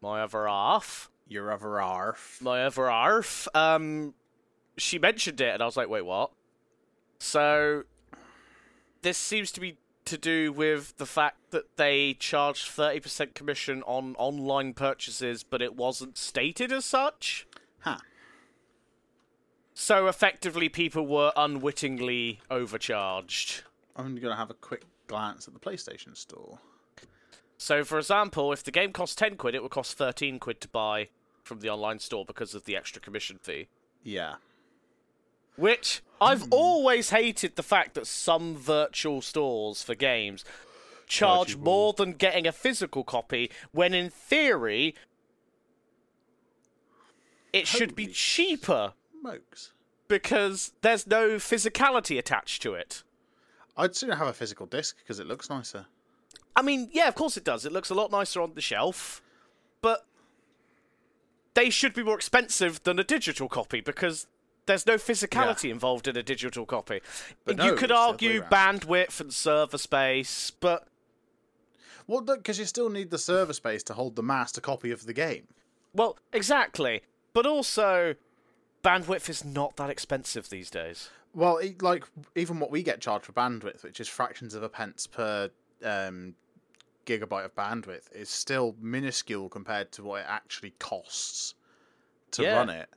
my 0.00 0.22
other 0.22 0.46
half, 0.46 1.10
You're 1.26 1.50
ever 1.50 1.80
arf. 1.80 2.38
my 2.40 2.64
other 2.64 2.88
half, 2.88 3.48
um, 3.54 4.14
she 4.76 5.00
mentioned 5.00 5.40
it, 5.40 5.54
and 5.54 5.62
I 5.62 5.66
was 5.66 5.76
like, 5.76 5.88
wait, 5.88 6.02
what? 6.02 6.30
So 7.18 7.84
this 9.02 9.18
seems 9.18 9.50
to 9.52 9.60
be 9.60 9.78
to 10.06 10.18
do 10.18 10.52
with 10.52 10.96
the 10.96 11.06
fact 11.06 11.50
that 11.50 11.76
they 11.76 12.14
charged 12.14 12.68
thirty 12.68 13.00
percent 13.00 13.34
commission 13.34 13.82
on 13.82 14.14
online 14.16 14.74
purchases, 14.74 15.42
but 15.42 15.62
it 15.62 15.76
wasn't 15.76 16.16
stated 16.16 16.72
as 16.72 16.84
such. 16.84 17.46
Huh. 17.80 17.98
So 19.74 20.06
effectively, 20.06 20.68
people 20.68 21.06
were 21.06 21.32
unwittingly 21.36 22.40
overcharged. 22.50 23.62
I'm 23.94 24.16
going 24.16 24.32
to 24.32 24.36
have 24.36 24.50
a 24.50 24.54
quick 24.54 24.84
glance 25.06 25.46
at 25.46 25.54
the 25.54 25.60
PlayStation 25.60 26.16
store. 26.16 26.58
So, 27.58 27.84
for 27.84 27.98
example, 27.98 28.52
if 28.52 28.62
the 28.62 28.70
game 28.70 28.92
costs 28.92 29.14
10 29.16 29.36
quid, 29.36 29.54
it 29.54 29.62
would 29.62 29.70
cost 29.70 29.96
13 29.96 30.38
quid 30.38 30.60
to 30.62 30.68
buy 30.68 31.08
from 31.42 31.60
the 31.60 31.70
online 31.70 31.98
store 31.98 32.24
because 32.24 32.54
of 32.54 32.64
the 32.64 32.76
extra 32.76 33.00
commission 33.00 33.38
fee. 33.40 33.68
Yeah. 34.02 34.36
Which 35.56 36.02
I've 36.20 36.46
always 36.50 37.10
hated 37.10 37.56
the 37.56 37.62
fact 37.62 37.94
that 37.94 38.06
some 38.06 38.56
virtual 38.56 39.20
stores 39.22 39.82
for 39.82 39.94
games 39.94 40.44
charge 41.06 41.48
Virtual. 41.50 41.64
more 41.64 41.92
than 41.92 42.12
getting 42.12 42.46
a 42.46 42.52
physical 42.52 43.04
copy 43.04 43.50
when 43.72 43.94
in 43.94 44.10
theory 44.10 44.94
it 47.52 47.66
should 47.66 47.94
be 47.94 48.06
cheaper 48.08 48.92
Smokes. 49.20 49.72
because 50.08 50.72
there's 50.82 51.06
no 51.06 51.36
physicality 51.36 52.18
attached 52.18 52.60
to 52.62 52.74
it. 52.74 53.02
I'd 53.76 53.94
sooner 53.94 54.16
have 54.16 54.26
a 54.28 54.32
physical 54.32 54.66
disc 54.66 54.96
because 54.98 55.20
it 55.20 55.26
looks 55.26 55.48
nicer. 55.48 55.86
I 56.54 56.62
mean, 56.62 56.88
yeah, 56.92 57.08
of 57.08 57.14
course 57.14 57.36
it 57.36 57.44
does. 57.44 57.64
It 57.64 57.72
looks 57.72 57.90
a 57.90 57.94
lot 57.94 58.10
nicer 58.10 58.40
on 58.40 58.54
the 58.54 58.60
shelf, 58.60 59.22
but 59.82 60.06
they 61.54 61.70
should 61.70 61.94
be 61.94 62.02
more 62.02 62.16
expensive 62.16 62.82
than 62.82 62.98
a 62.98 63.04
digital 63.04 63.48
copy 63.48 63.80
because 63.80 64.26
there's 64.66 64.86
no 64.86 64.94
physicality 64.96 65.70
involved 65.70 66.06
in 66.08 66.16
a 66.16 66.22
digital 66.22 66.66
copy. 66.66 67.00
But 67.44 67.58
you 67.58 67.70
no, 67.72 67.76
could 67.76 67.90
it's 67.90 67.92
the 67.92 67.94
other 67.96 68.26
way 68.26 68.38
argue 68.38 68.42
bandwidth 68.42 69.20
and 69.20 69.32
server 69.32 69.78
space, 69.78 70.50
but 70.50 70.86
Well, 72.06 72.20
because 72.20 72.58
you 72.58 72.64
still 72.66 72.88
need 72.90 73.10
the 73.10 73.18
server 73.18 73.52
space 73.52 73.82
to 73.84 73.94
hold 73.94 74.16
the 74.16 74.22
master 74.22 74.60
copy 74.60 74.90
of 74.90 75.06
the 75.06 75.12
game. 75.12 75.48
Well, 75.94 76.18
exactly. 76.32 77.02
But 77.32 77.46
also, 77.46 78.14
bandwidth 78.84 79.28
is 79.28 79.44
not 79.44 79.76
that 79.76 79.90
expensive 79.90 80.48
these 80.50 80.70
days. 80.70 81.08
Well, 81.34 81.60
e- 81.62 81.76
like 81.80 82.04
even 82.34 82.60
what 82.60 82.70
we 82.70 82.82
get 82.82 83.00
charged 83.00 83.26
for 83.26 83.32
bandwidth, 83.32 83.82
which 83.82 84.00
is 84.00 84.08
fractions 84.08 84.54
of 84.54 84.62
a 84.62 84.68
pence 84.68 85.06
per 85.06 85.50
um, 85.84 86.34
gigabyte 87.04 87.44
of 87.44 87.54
bandwidth, 87.54 88.10
is 88.14 88.28
still 88.30 88.74
minuscule 88.80 89.48
compared 89.48 89.92
to 89.92 90.02
what 90.02 90.20
it 90.22 90.26
actually 90.28 90.70
costs 90.78 91.54
to 92.32 92.42
Yeah. 92.42 92.56
run 92.56 92.70
it. 92.70 92.88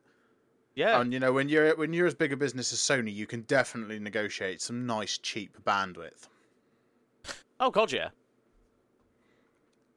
Yeah. 0.79 1.01
And 1.01 1.11
you 1.11 1.19
know, 1.19 1.33
when 1.33 1.49
you're 1.49 1.75
when 1.75 1.91
you're 1.91 2.07
as 2.07 2.15
big 2.15 2.31
a 2.31 2.37
business 2.37 2.71
as 2.71 2.79
Sony, 2.79 3.13
you 3.13 3.27
can 3.27 3.41
definitely 3.41 3.99
negotiate 3.99 4.61
some 4.61 4.85
nice 4.85 5.17
cheap 5.17 5.57
bandwidth. 5.65 6.29
oh 7.59 7.69
god, 7.69 7.91
yeah. 7.91 8.07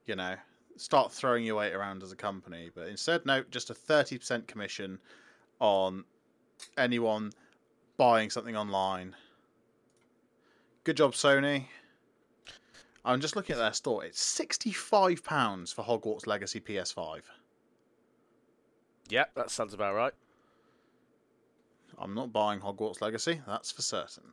You 0.06 0.16
know, 0.16 0.34
start 0.76 1.12
throwing 1.12 1.44
your 1.44 1.54
weight 1.54 1.72
around 1.72 2.02
as 2.02 2.10
a 2.10 2.16
company, 2.16 2.72
but 2.74 2.88
instead, 2.88 3.24
no, 3.24 3.44
just 3.48 3.70
a 3.70 3.74
thirty 3.74 4.18
percent 4.18 4.48
commission 4.48 4.98
on 5.60 6.02
anyone 6.76 7.30
buying 7.96 8.28
something 8.28 8.56
online. 8.56 9.14
Good 10.82 10.96
job, 10.96 11.12
Sony. 11.12 11.66
I'm 13.04 13.20
just 13.20 13.36
looking 13.36 13.54
at 13.54 13.60
their 13.60 13.72
store. 13.72 14.04
It's 14.04 14.20
sixty-five 14.20 15.22
pounds 15.22 15.72
for 15.72 15.84
Hogwarts 15.84 16.26
Legacy 16.26 16.58
PS5. 16.58 17.20
Yeah, 19.08 19.26
that 19.36 19.48
sounds 19.52 19.74
about 19.74 19.94
right. 19.94 20.12
I'm 21.98 22.14
not 22.14 22.32
buying 22.32 22.60
Hogwarts 22.60 23.00
Legacy. 23.00 23.40
That's 23.46 23.70
for 23.70 23.82
certain. 23.82 24.24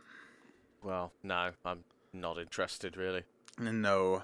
Well, 0.83 1.11
no, 1.23 1.51
I'm 1.65 1.83
not 2.13 2.37
interested 2.37 2.97
really. 2.97 3.23
No. 3.59 4.23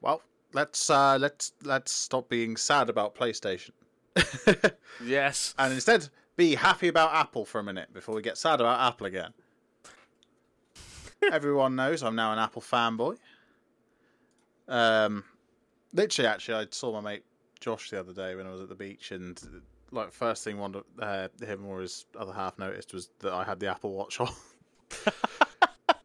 Well, 0.00 0.22
let's 0.52 0.88
uh, 0.90 1.18
let's 1.20 1.52
let's 1.62 1.92
stop 1.92 2.28
being 2.28 2.56
sad 2.56 2.88
about 2.88 3.14
PlayStation, 3.14 3.70
Yes. 5.04 5.54
and 5.58 5.72
instead 5.72 6.08
be 6.36 6.54
happy 6.54 6.88
about 6.88 7.14
Apple 7.14 7.44
for 7.44 7.58
a 7.60 7.62
minute 7.62 7.92
before 7.92 8.14
we 8.14 8.22
get 8.22 8.38
sad 8.38 8.60
about 8.60 8.80
Apple 8.80 9.06
again. 9.06 9.32
Everyone 11.30 11.76
knows 11.76 12.02
I'm 12.02 12.16
now 12.16 12.32
an 12.32 12.38
Apple 12.38 12.62
fanboy. 12.62 13.16
Um, 14.66 15.22
literally, 15.92 16.26
actually, 16.28 16.64
I 16.64 16.66
saw 16.70 16.92
my 16.92 17.00
mate 17.00 17.24
Josh 17.60 17.90
the 17.90 18.00
other 18.00 18.12
day 18.12 18.34
when 18.34 18.46
I 18.46 18.50
was 18.50 18.60
at 18.62 18.68
the 18.68 18.74
beach, 18.74 19.12
and 19.12 19.40
like 19.92 20.12
first 20.12 20.42
thing 20.44 20.58
one 20.58 20.74
of 20.74 20.84
uh, 20.98 21.28
him 21.44 21.66
or 21.66 21.80
his 21.80 22.06
other 22.18 22.32
half 22.32 22.58
noticed 22.58 22.92
was 22.92 23.10
that 23.20 23.32
I 23.32 23.44
had 23.44 23.60
the 23.60 23.68
Apple 23.68 23.92
Watch 23.92 24.20
on. 24.20 24.30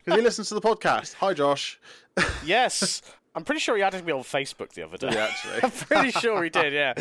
Because 0.07 0.19
he 0.19 0.23
listens 0.23 0.47
to 0.47 0.53
the 0.53 0.61
podcast. 0.61 1.15
Hi, 1.15 1.33
Josh. 1.33 1.81
yes. 2.45 3.01
I'm 3.35 3.43
pretty 3.43 3.59
sure 3.59 3.75
he 3.75 3.83
added 3.83 4.05
me 4.05 4.13
on 4.13 4.21
Facebook 4.21 4.71
the 4.71 4.83
other 4.83 4.95
day. 4.95 5.09
Yeah, 5.11 5.25
actually. 5.29 5.59
I'm 5.63 5.71
pretty 5.71 6.11
sure 6.11 6.41
he 6.45 6.49
did, 6.49 6.71
yeah. 6.71 6.93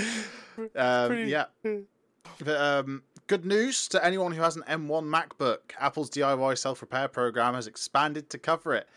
Um, 0.75 1.09
Pretty- 1.11 1.31
yeah. 1.31 1.45
But, 1.63 2.61
um, 2.61 3.05
good 3.29 3.47
news 3.47 3.87
to 3.89 4.05
anyone 4.05 4.33
who 4.33 4.43
has 4.43 4.57
an 4.57 4.65
M1 4.69 5.05
MacBook. 5.05 5.59
Apple's 5.79 6.11
DIY 6.11 6.59
self 6.59 6.83
repair 6.83 7.07
program 7.07 7.55
has 7.55 7.69
expanded 7.69 8.29
to 8.31 8.39
cover 8.39 8.75
it. 8.75 8.89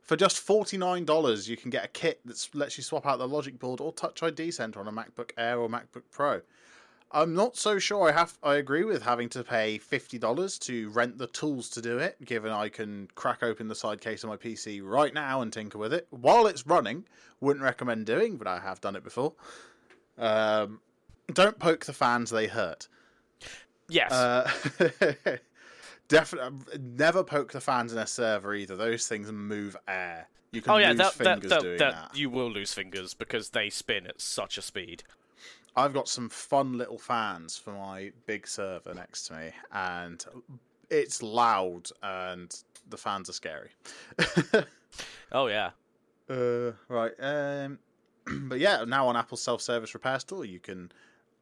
For 0.00 0.16
just 0.16 0.46
$49, 0.46 1.46
you 1.46 1.56
can 1.58 1.68
get 1.68 1.84
a 1.84 1.88
kit 1.88 2.20
that 2.24 2.48
lets 2.54 2.78
you 2.78 2.82
swap 2.82 3.04
out 3.04 3.18
the 3.18 3.28
logic 3.28 3.58
board 3.58 3.82
or 3.82 3.92
Touch 3.92 4.22
ID 4.22 4.50
sensor 4.50 4.80
on 4.80 4.88
a 4.88 4.92
MacBook 4.92 5.32
Air 5.36 5.58
or 5.60 5.68
MacBook 5.68 6.04
Pro. 6.10 6.40
I'm 7.10 7.34
not 7.34 7.56
so 7.56 7.78
sure 7.78 8.08
I 8.08 8.12
have 8.12 8.36
I 8.42 8.56
agree 8.56 8.84
with 8.84 9.02
having 9.02 9.28
to 9.30 9.42
pay 9.42 9.78
$50 9.78 10.58
to 10.60 10.90
rent 10.90 11.18
the 11.18 11.26
tools 11.26 11.70
to 11.70 11.80
do 11.80 11.98
it, 11.98 12.22
given 12.24 12.52
I 12.52 12.68
can 12.68 13.08
crack 13.14 13.42
open 13.42 13.68
the 13.68 13.74
side 13.74 14.00
case 14.00 14.24
of 14.24 14.30
my 14.30 14.36
PC 14.36 14.80
right 14.84 15.14
now 15.14 15.40
and 15.40 15.52
tinker 15.52 15.78
with 15.78 15.92
it 15.92 16.06
while 16.10 16.46
it's 16.46 16.66
running. 16.66 17.04
Wouldn't 17.40 17.64
recommend 17.64 18.06
doing, 18.06 18.36
but 18.36 18.46
I 18.46 18.58
have 18.58 18.80
done 18.80 18.96
it 18.96 19.04
before. 19.04 19.32
Um, 20.18 20.80
don't 21.32 21.58
poke 21.58 21.86
the 21.86 21.92
fans; 21.92 22.30
they 22.30 22.46
hurt. 22.46 22.88
Yes. 23.88 24.12
Uh, 24.12 24.50
Definitely, 26.08 26.78
never 26.78 27.22
poke 27.22 27.52
the 27.52 27.60
fans 27.60 27.92
in 27.92 27.98
a 27.98 28.06
server 28.06 28.54
either. 28.54 28.76
Those 28.76 29.06
things 29.06 29.30
move 29.30 29.76
air. 29.86 30.26
You 30.52 30.62
can 30.62 30.72
oh 30.72 30.76
yeah, 30.78 30.90
lose 30.90 30.98
that, 30.98 31.14
that, 31.18 31.42
that, 31.42 31.60
doing 31.60 31.78
that, 31.78 31.92
that. 31.92 32.18
you 32.18 32.30
will 32.30 32.50
lose 32.50 32.72
fingers 32.72 33.12
because 33.12 33.50
they 33.50 33.68
spin 33.68 34.06
at 34.06 34.20
such 34.20 34.56
a 34.56 34.62
speed. 34.62 35.04
I've 35.76 35.92
got 35.92 36.08
some 36.08 36.28
fun 36.28 36.76
little 36.76 36.98
fans 36.98 37.56
for 37.56 37.72
my 37.72 38.12
big 38.26 38.46
server 38.46 38.94
next 38.94 39.26
to 39.28 39.34
me, 39.34 39.50
and 39.72 40.24
it's 40.90 41.22
loud, 41.22 41.88
and 42.02 42.54
the 42.88 42.96
fans 42.96 43.28
are 43.28 43.34
scary. 43.34 43.70
Oh 45.32 45.46
yeah. 45.46 45.70
Uh, 46.30 46.72
right. 46.88 47.12
Um, 47.20 47.78
but 48.48 48.58
yeah, 48.58 48.84
now 48.86 49.08
on 49.08 49.16
Apple's 49.16 49.40
self-service 49.40 49.94
repair 49.94 50.18
store, 50.20 50.44
you 50.44 50.60
can 50.60 50.92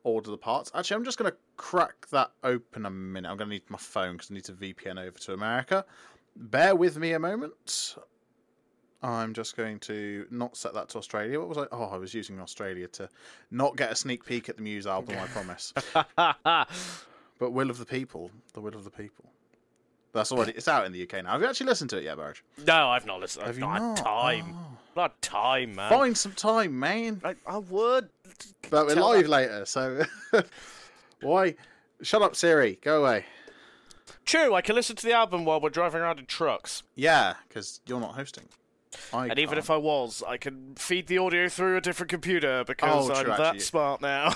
order 0.04 0.30
the 0.30 0.38
parts. 0.38 0.70
Actually, 0.76 0.98
I'm 0.98 1.04
just 1.04 1.18
going 1.18 1.30
to 1.30 1.36
crack 1.56 2.06
that 2.12 2.30
open 2.44 2.86
a 2.86 2.90
minute. 2.90 3.28
I'm 3.28 3.36
going 3.36 3.50
to 3.50 3.54
need 3.54 3.68
my 3.68 3.78
phone 3.78 4.12
because 4.12 4.30
I 4.30 4.34
need 4.34 4.44
to 4.44 4.52
VPN 4.52 5.04
over 5.04 5.18
to 5.18 5.32
America. 5.32 5.84
Bear 6.36 6.76
with 6.76 6.96
me 6.98 7.14
a 7.14 7.18
moment. 7.18 7.96
I'm 9.02 9.35
just 9.35 9.56
going 9.56 9.78
to 9.80 10.26
not 10.30 10.56
set 10.56 10.74
that 10.74 10.88
to 10.90 10.98
Australia. 10.98 11.38
What 11.38 11.48
was 11.48 11.59
I? 11.59 11.66
Oh, 11.70 11.85
I 11.85 11.96
was 11.96 12.14
using 12.14 12.40
Australia 12.40 12.88
to 12.88 13.09
not 13.50 13.76
get 13.76 13.92
a 13.92 13.94
sneak 13.94 14.24
peek 14.24 14.48
at 14.48 14.56
the 14.56 14.62
Muse 14.62 14.87
album. 14.87 15.16
I 15.18 15.26
promise. 15.26 15.72
But 17.38 17.50
Will 17.52 17.70
of 17.70 17.78
the 17.78 17.85
People, 17.85 18.30
the 18.54 18.61
Will 18.61 18.74
of 18.74 18.85
the 18.85 18.90
People. 18.90 19.26
That's 20.12 20.32
already. 20.32 20.52
It's 20.52 20.68
out 20.68 20.87
in 20.87 20.92
the 20.92 21.02
UK 21.02 21.22
now. 21.24 21.32
Have 21.32 21.42
you 21.42 21.46
actually 21.48 21.66
listened 21.66 21.90
to 21.90 21.98
it 21.98 22.04
yet, 22.04 22.16
Burridge? 22.16 22.42
no, 22.66 22.88
I've 22.88 23.04
not 23.04 23.20
listened. 23.20 23.46
Have 23.46 23.56
I've 23.56 23.59
you 23.59 23.66
not, 23.66 23.78
not? 23.78 23.98
had 23.98 24.04
time. 24.04 24.54
Oh. 24.54 24.78
Not 24.96 25.20
time, 25.20 25.74
man. 25.74 25.90
Find 25.90 26.16
some 26.16 26.32
time, 26.32 26.78
man. 26.78 27.20
I, 27.22 27.35
I 27.46 27.59
would. 27.59 28.09
But 28.70 28.87
we're 28.87 28.94
live 28.94 29.28
later, 29.28 29.66
so 29.66 30.04
why? 31.20 31.56
Shut 32.00 32.22
up, 32.22 32.35
Siri. 32.35 32.78
Go 32.80 33.02
away. 33.02 33.26
True, 34.24 34.54
I 34.54 34.62
can 34.62 34.74
listen 34.74 34.96
to 34.96 35.06
the 35.06 35.12
album 35.12 35.44
while 35.44 35.61
we're 35.61 35.68
driving 35.68 36.00
around 36.00 36.18
in 36.18 36.24
trucks. 36.24 36.82
Yeah, 36.94 37.35
because 37.46 37.80
you're 37.87 38.00
not 38.00 38.14
hosting. 38.14 38.48
I 39.12 39.26
And 39.28 39.38
even 39.38 39.59
if 39.59 39.70
I 39.70 39.76
was, 39.76 40.22
I 40.26 40.37
can 40.37 40.74
feed 40.76 41.06
the 41.06 41.18
audio 41.18 41.48
through 41.48 41.76
a 41.76 41.80
different 41.80 42.11
computer 42.11 42.64
because 42.64 43.09
Oh, 43.11 43.14
I'm 43.14 43.24
true, 43.24 43.35
that 43.37 43.61
smart 43.62 44.00
now. 44.00 44.32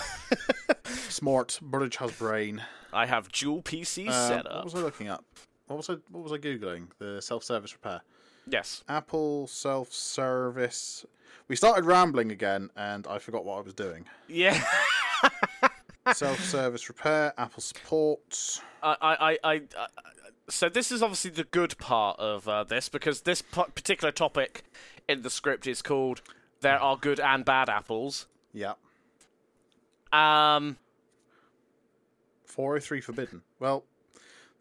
smart, 0.85 1.59
Bridge 1.63 1.97
has 1.97 2.13
brain. 2.13 2.63
I 2.93 3.07
have 3.07 3.31
dual 3.33 3.63
PC 3.63 4.09
Uh, 4.09 4.29
set 4.29 4.45
what 4.45 4.65
was 4.65 4.75
I 4.75 4.79
looking 4.79 5.09
up? 5.09 5.25
What 5.67 5.77
was 5.77 5.89
I? 5.91 5.95
What 6.11 6.25
was 6.25 6.33
I 6.33 6.39
googling? 6.39 6.89
The 6.99 7.21
self-service 7.23 7.73
repair. 7.75 8.01
Yes. 8.47 8.83
Apple 8.89 9.47
self-service. 9.47 11.07
We 11.47 11.57
started 11.57 11.85
rambling 11.85 12.33
again, 12.33 12.71
and 12.77 13.07
I 13.07 13.19
forgot 13.19 13.45
what 13.45 13.59
I 13.59 13.61
was 13.61 13.75
doing. 13.75 14.07
Yeah. 14.29 14.61
self-service 16.13 16.89
repair. 16.89 17.33
Apple 17.39 17.63
support. 17.63 18.61
I, 18.83 18.97
I, 19.01 19.13
I, 19.13 19.39
I, 19.45 19.55
I- 19.79 19.87
so 20.49 20.69
this 20.69 20.91
is 20.91 21.01
obviously 21.03 21.31
the 21.31 21.45
good 21.45 21.79
part 21.79 22.19
of 22.19 22.49
uh, 22.49 22.65
this 22.65 22.89
because 22.89 23.21
this 23.21 23.41
particular 23.41 24.11
topic 24.11 24.65
in 25.09 25.23
the 25.23 25.31
script 25.31 25.67
is 25.69 25.81
called 25.81 26.23
"There 26.61 26.79
are 26.79 26.97
good 26.97 27.21
and 27.21 27.45
bad 27.45 27.69
apples." 27.69 28.27
Yeah. 28.53 28.73
Um, 30.13 30.77
403 32.47 33.01
forbidden. 33.01 33.43
Well, 33.61 33.85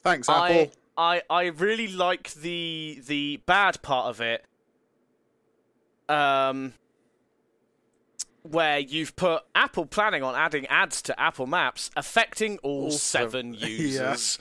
thanks, 0.03 0.29
I, 0.29 0.51
Apple. 0.51 0.73
I, 0.95 1.21
I 1.27 1.45
really 1.45 1.87
like 1.87 2.33
the 2.33 3.01
the 3.07 3.37
bad 3.47 3.81
part 3.81 4.07
of 4.07 4.21
it. 4.21 4.45
Um, 6.07 6.73
where 8.49 8.79
you've 8.79 9.15
put 9.15 9.43
Apple 9.55 9.85
planning 9.85 10.23
on 10.23 10.35
adding 10.35 10.65
ads 10.67 11.01
to 11.03 11.19
Apple 11.19 11.47
Maps, 11.47 11.89
affecting 11.95 12.57
all, 12.59 12.91
sev- 12.91 13.31
seven 13.31 13.53
users. 13.57 14.37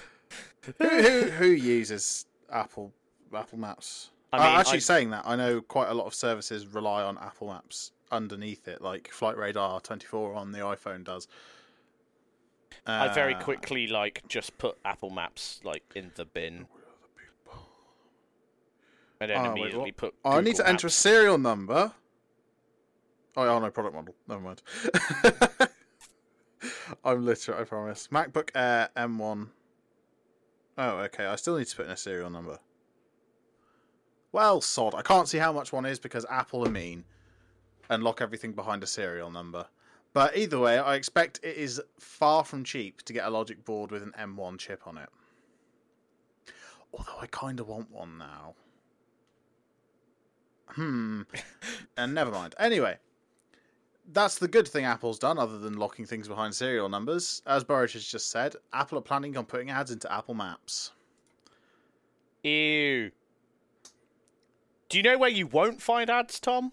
who, 0.78 0.88
who 0.88 1.20
who 1.30 1.46
uses 1.46 2.26
Apple 2.52 2.92
Apple 3.34 3.58
Maps? 3.58 4.10
I 4.32 4.38
Uh, 4.38 4.40
mean, 4.50 4.58
actually, 4.60 4.76
I- 4.76 4.80
saying 4.80 5.10
that, 5.10 5.24
I 5.26 5.36
know 5.36 5.60
quite 5.60 5.88
a 5.88 5.94
lot 5.94 6.06
of 6.06 6.14
services 6.14 6.66
rely 6.66 7.02
on 7.02 7.16
Apple 7.18 7.48
Maps 7.48 7.92
underneath 8.10 8.68
it, 8.68 8.80
like 8.82 9.08
Flight 9.10 9.36
Radar 9.36 9.80
24 9.80 10.34
on 10.34 10.52
the 10.52 10.58
iPhone 10.60 11.04
does. 11.04 11.26
I 12.88 13.08
very 13.08 13.34
Uh, 13.34 13.42
quickly 13.42 13.88
like 13.88 14.22
just 14.28 14.56
put 14.58 14.78
Apple 14.84 15.10
Maps 15.10 15.60
like 15.64 15.82
in 15.96 16.12
the 16.14 16.24
bin. 16.24 16.66
And 19.20 19.30
then 19.30 19.38
Oh, 19.46 19.50
immediately 19.52 19.78
what? 19.92 19.96
put. 19.96 20.14
Oh, 20.24 20.32
I 20.32 20.40
need 20.40 20.52
Google 20.52 20.64
to 20.64 20.68
enter 20.70 20.86
a 20.88 20.90
serial 20.90 21.38
number. 21.38 21.92
Oh, 23.36 23.46
oh 23.46 23.58
no, 23.58 23.70
product 23.70 23.94
model. 23.94 24.14
Never 24.26 24.40
mind. 24.40 24.62
I'm 27.04 27.24
literate, 27.24 27.60
I 27.60 27.64
promise. 27.64 28.08
MacBook 28.10 28.50
Air 28.54 28.88
M1. 28.96 29.48
Oh, 30.78 30.90
okay. 30.98 31.26
I 31.26 31.36
still 31.36 31.58
need 31.58 31.66
to 31.66 31.76
put 31.76 31.86
in 31.86 31.92
a 31.92 31.96
serial 31.96 32.30
number. 32.30 32.58
Well, 34.32 34.60
sod. 34.60 34.94
I 34.94 35.02
can't 35.02 35.28
see 35.28 35.38
how 35.38 35.52
much 35.52 35.72
one 35.72 35.86
is 35.86 35.98
because 35.98 36.26
Apple 36.28 36.66
are 36.66 36.70
mean 36.70 37.04
and 37.88 38.02
lock 38.02 38.20
everything 38.20 38.52
behind 38.52 38.82
a 38.82 38.86
serial 38.86 39.30
number. 39.30 39.66
But 40.12 40.36
either 40.36 40.58
way, 40.58 40.78
I 40.78 40.94
expect 40.94 41.40
it 41.42 41.56
is 41.56 41.80
far 41.98 42.42
from 42.44 42.64
cheap 42.64 43.02
to 43.02 43.12
get 43.12 43.26
a 43.26 43.30
logic 43.30 43.64
board 43.64 43.90
with 43.90 44.02
an 44.02 44.12
M1 44.18 44.58
chip 44.58 44.86
on 44.86 44.96
it. 44.98 45.08
Although 46.92 47.20
I 47.20 47.26
kind 47.26 47.60
of 47.60 47.68
want 47.68 47.90
one 47.90 48.18
now. 48.18 48.54
hmm, 50.68 51.22
and 51.96 52.14
never 52.14 52.30
mind. 52.30 52.54
Anyway, 52.58 52.96
that's 54.12 54.38
the 54.38 54.48
good 54.48 54.66
thing 54.68 54.84
Apple's 54.84 55.18
done, 55.18 55.38
other 55.38 55.58
than 55.58 55.76
locking 55.76 56.04
things 56.06 56.28
behind 56.28 56.54
serial 56.54 56.88
numbers. 56.88 57.42
As 57.46 57.64
Burridge 57.64 57.94
has 57.94 58.04
just 58.04 58.30
said, 58.30 58.54
Apple 58.72 58.98
are 58.98 59.02
planning 59.02 59.36
on 59.36 59.44
putting 59.46 59.70
ads 59.70 59.90
into 59.90 60.10
Apple 60.12 60.34
Maps. 60.34 60.92
Ew. 62.42 63.10
Do 64.88 64.96
you 64.96 65.02
know 65.02 65.18
where 65.18 65.30
you 65.30 65.46
won't 65.46 65.82
find 65.82 66.08
ads, 66.08 66.38
Tom? 66.38 66.72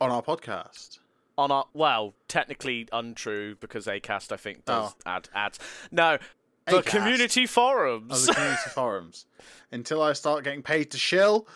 On 0.00 0.10
our 0.10 0.22
podcast. 0.22 0.98
On 1.36 1.50
our 1.50 1.66
well, 1.74 2.14
technically 2.28 2.88
untrue 2.92 3.56
because 3.56 3.86
Acast 3.86 4.30
I 4.30 4.36
think 4.36 4.64
does 4.64 4.92
Oh. 4.92 4.96
add 5.10 5.28
ads. 5.34 5.58
No, 5.90 6.18
the 6.66 6.80
Acast. 6.82 6.84
community 6.86 7.46
forums. 7.46 8.12
of 8.12 8.26
the 8.26 8.34
community 8.34 8.70
forums. 8.74 9.26
Until 9.72 10.00
I 10.02 10.12
start 10.12 10.44
getting 10.44 10.62
paid 10.62 10.92
to 10.92 10.98
shill, 10.98 11.48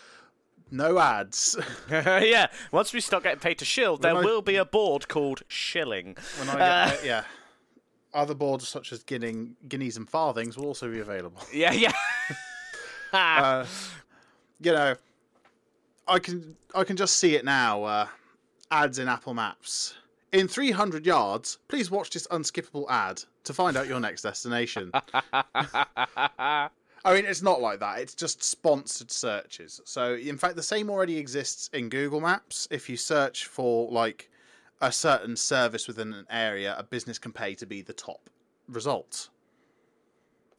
no 0.71 0.99
ads. 0.99 1.57
yeah, 1.89 2.47
once 2.71 2.93
we 2.93 3.01
start 3.01 3.23
getting 3.23 3.39
paid 3.39 3.57
to 3.59 3.65
shill, 3.65 3.97
there 3.97 4.15
will 4.15 4.41
be 4.41 4.55
a 4.55 4.65
board 4.65 5.07
called 5.07 5.41
shilling. 5.47 6.15
When 6.37 6.49
I 6.49 6.57
get 6.87 6.99
paid- 6.99 7.07
yeah. 7.07 7.23
Other 8.13 8.33
boards 8.33 8.67
such 8.67 8.91
as 8.91 9.03
guinea, 9.03 9.51
guineas 9.67 9.95
and 9.97 10.09
farthings 10.09 10.57
will 10.57 10.65
also 10.65 10.89
be 10.91 10.99
available. 10.99 11.41
Yeah, 11.53 11.73
yeah. 11.73 11.91
Uh, 13.11 13.65
you 14.61 14.71
know, 14.71 14.95
I 16.07 16.19
can 16.19 16.55
I 16.75 16.83
can 16.83 16.95
just 16.95 17.17
see 17.17 17.33
it 17.35 17.43
now. 17.43 17.83
Uh, 17.83 18.07
ads 18.69 18.99
in 18.99 19.07
Apple 19.07 19.33
Maps. 19.33 19.95
In 20.31 20.47
300 20.47 21.07
yards, 21.07 21.57
please 21.69 21.89
watch 21.89 22.11
this 22.11 22.27
unskippable 22.27 22.85
ad 22.87 23.23
to 23.45 23.53
find 23.53 23.75
out 23.77 23.87
your 23.87 23.99
next 23.99 24.21
destination. 24.21 24.91
I 27.05 27.13
mean, 27.13 27.25
it's 27.25 27.41
not 27.41 27.61
like 27.61 27.79
that. 27.79 27.99
It's 27.99 28.13
just 28.13 28.43
sponsored 28.43 29.11
searches. 29.11 29.79
So, 29.85 30.15
in 30.15 30.37
fact, 30.37 30.55
the 30.55 30.63
same 30.63 30.89
already 30.89 31.17
exists 31.17 31.69
in 31.73 31.89
Google 31.89 32.19
Maps. 32.19 32.67
If 32.71 32.89
you 32.89 32.97
search 32.97 33.45
for 33.45 33.89
like 33.89 34.29
a 34.81 34.91
certain 34.91 35.35
service 35.35 35.87
within 35.87 36.13
an 36.13 36.25
area, 36.29 36.75
a 36.77 36.83
business 36.83 37.17
can 37.17 37.31
pay 37.31 37.55
to 37.55 37.65
be 37.65 37.81
the 37.81 37.93
top 37.93 38.29
result. 38.67 39.29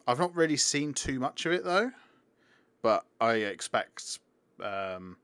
I've 0.07 0.19
not 0.19 0.35
really 0.35 0.57
seen 0.57 0.95
too 0.95 1.21
much 1.21 1.47
of 1.47 1.53
it 1.53 1.65
though, 1.65 1.93
but 2.83 3.05
I 3.21 3.35
expect 3.35 4.19
um, 4.63 5.17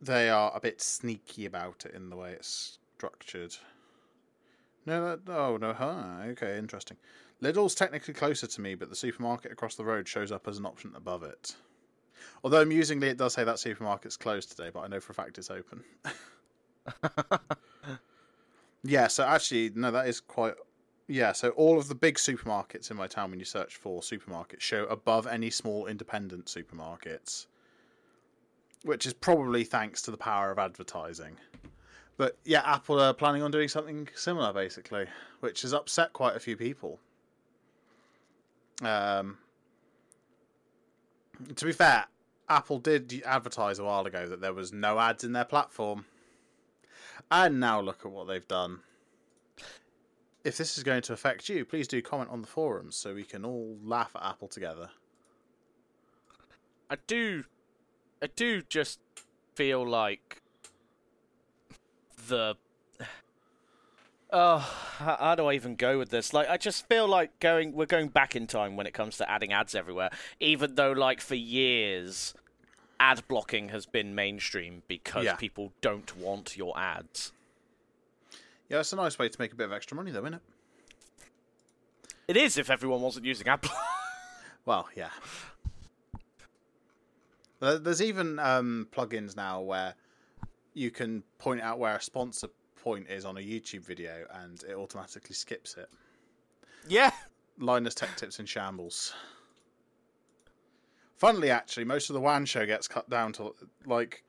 they 0.00 0.30
are 0.30 0.52
a 0.54 0.60
bit 0.60 0.80
sneaky 0.80 1.44
about 1.46 1.84
it 1.84 1.94
in 1.94 2.10
the 2.10 2.16
way 2.16 2.32
it's 2.32 2.78
structured. 2.96 3.56
No, 4.88 5.04
that, 5.16 5.30
oh 5.30 5.58
no, 5.58 5.74
huh? 5.74 6.22
Okay, 6.28 6.56
interesting. 6.56 6.96
Lidl's 7.42 7.74
technically 7.74 8.14
closer 8.14 8.46
to 8.46 8.60
me, 8.62 8.74
but 8.74 8.88
the 8.88 8.96
supermarket 8.96 9.52
across 9.52 9.74
the 9.74 9.84
road 9.84 10.08
shows 10.08 10.32
up 10.32 10.48
as 10.48 10.56
an 10.56 10.64
option 10.64 10.92
above 10.96 11.22
it. 11.22 11.56
Although 12.42 12.62
amusingly, 12.62 13.08
it 13.08 13.18
does 13.18 13.34
say 13.34 13.44
that 13.44 13.56
supermarket's 13.56 14.16
closed 14.16 14.50
today, 14.50 14.70
but 14.72 14.80
I 14.80 14.86
know 14.86 14.98
for 14.98 15.12
a 15.12 15.14
fact 15.14 15.36
it's 15.36 15.50
open. 15.50 15.84
yeah, 18.82 19.08
so 19.08 19.26
actually, 19.26 19.72
no, 19.74 19.90
that 19.90 20.08
is 20.08 20.20
quite. 20.20 20.54
Yeah, 21.06 21.32
so 21.32 21.50
all 21.50 21.76
of 21.76 21.88
the 21.88 21.94
big 21.94 22.14
supermarkets 22.14 22.90
in 22.90 22.96
my 22.96 23.08
town, 23.08 23.28
when 23.28 23.38
you 23.38 23.44
search 23.44 23.76
for 23.76 24.00
supermarkets, 24.00 24.60
show 24.60 24.84
above 24.86 25.26
any 25.26 25.50
small 25.50 25.86
independent 25.86 26.46
supermarkets, 26.46 27.44
which 28.84 29.04
is 29.04 29.12
probably 29.12 29.64
thanks 29.64 30.00
to 30.02 30.10
the 30.10 30.16
power 30.16 30.50
of 30.50 30.58
advertising. 30.58 31.36
But 32.18 32.36
yeah, 32.44 32.62
Apple 32.64 33.00
are 33.00 33.14
planning 33.14 33.42
on 33.42 33.52
doing 33.52 33.68
something 33.68 34.08
similar, 34.14 34.52
basically, 34.52 35.06
which 35.40 35.62
has 35.62 35.72
upset 35.72 36.12
quite 36.12 36.36
a 36.36 36.40
few 36.40 36.56
people. 36.56 36.98
Um, 38.82 39.38
to 41.54 41.64
be 41.64 41.72
fair, 41.72 42.06
Apple 42.48 42.80
did 42.80 43.22
advertise 43.24 43.78
a 43.78 43.84
while 43.84 44.04
ago 44.04 44.26
that 44.26 44.40
there 44.40 44.52
was 44.52 44.72
no 44.72 44.98
ads 44.98 45.22
in 45.22 45.32
their 45.32 45.44
platform. 45.44 46.06
And 47.30 47.60
now 47.60 47.80
look 47.80 48.04
at 48.04 48.10
what 48.10 48.26
they've 48.26 48.46
done. 48.48 48.80
If 50.42 50.56
this 50.56 50.76
is 50.76 50.82
going 50.82 51.02
to 51.02 51.12
affect 51.12 51.48
you, 51.48 51.64
please 51.64 51.86
do 51.86 52.02
comment 52.02 52.30
on 52.30 52.40
the 52.40 52.48
forums 52.48 52.96
so 52.96 53.14
we 53.14 53.24
can 53.24 53.44
all 53.44 53.76
laugh 53.84 54.10
at 54.16 54.24
Apple 54.24 54.48
together. 54.48 54.90
I 56.90 56.96
do, 57.06 57.44
I 58.20 58.26
do 58.34 58.62
just 58.62 58.98
feel 59.54 59.86
like 59.86 60.42
the. 62.28 62.56
Oh, 64.30 64.58
how, 64.98 65.16
how 65.18 65.34
do 65.36 65.46
I 65.46 65.54
even 65.54 65.74
go 65.74 65.98
with 65.98 66.10
this? 66.10 66.34
Like, 66.34 66.48
I 66.50 66.58
just 66.58 66.86
feel 66.88 67.08
like 67.08 67.38
going. 67.40 67.72
We're 67.72 67.86
going 67.86 68.08
back 68.08 68.36
in 68.36 68.46
time 68.46 68.76
when 68.76 68.86
it 68.86 68.92
comes 68.94 69.16
to 69.18 69.30
adding 69.30 69.52
ads 69.52 69.74
everywhere. 69.74 70.10
Even 70.38 70.74
though, 70.74 70.92
like, 70.92 71.20
for 71.20 71.34
years, 71.34 72.34
ad 73.00 73.22
blocking 73.26 73.70
has 73.70 73.86
been 73.86 74.14
mainstream 74.14 74.82
because 74.86 75.24
Yeah. 75.24 75.36
people 75.36 75.72
don't 75.80 76.14
want 76.16 76.56
your 76.56 76.78
ads. 76.78 77.32
Yeah, 78.68 78.80
it's 78.80 78.92
a 78.92 78.96
nice 78.96 79.18
way 79.18 79.30
to 79.30 79.40
make 79.40 79.52
a 79.52 79.56
bit 79.56 79.64
of 79.64 79.72
extra 79.72 79.96
money, 79.96 80.10
though, 80.10 80.20
isn't 80.20 80.34
it? 80.34 80.42
It 82.28 82.36
is 82.36 82.58
if 82.58 82.68
everyone 82.68 83.00
wasn't 83.00 83.24
using 83.24 83.48
ad. 83.48 83.62
block- 83.62 83.74
Well, 84.66 84.88
yeah. 84.94 85.08
There's 87.60 88.02
even 88.02 88.38
um, 88.38 88.86
plugins 88.92 89.34
now 89.34 89.62
where 89.62 89.94
you 90.74 90.90
can 90.90 91.22
point 91.38 91.60
out 91.60 91.78
where 91.78 91.96
a 91.96 92.00
sponsor 92.02 92.48
point 92.82 93.08
is 93.08 93.24
on 93.24 93.36
a 93.36 93.40
YouTube 93.40 93.84
video 93.84 94.26
and 94.42 94.62
it 94.68 94.74
automatically 94.74 95.34
skips 95.34 95.76
it. 95.76 95.88
yeah. 96.88 97.10
Linus 97.60 97.94
Tech 97.94 98.14
Tips 98.16 98.38
in 98.38 98.46
shambles. 98.46 99.12
Funnily, 101.16 101.50
actually, 101.50 101.84
most 101.84 102.08
of 102.08 102.14
the 102.14 102.20
WAN 102.20 102.44
show 102.44 102.64
gets 102.64 102.86
cut 102.86 103.10
down 103.10 103.32
to 103.32 103.52
like 103.84 104.22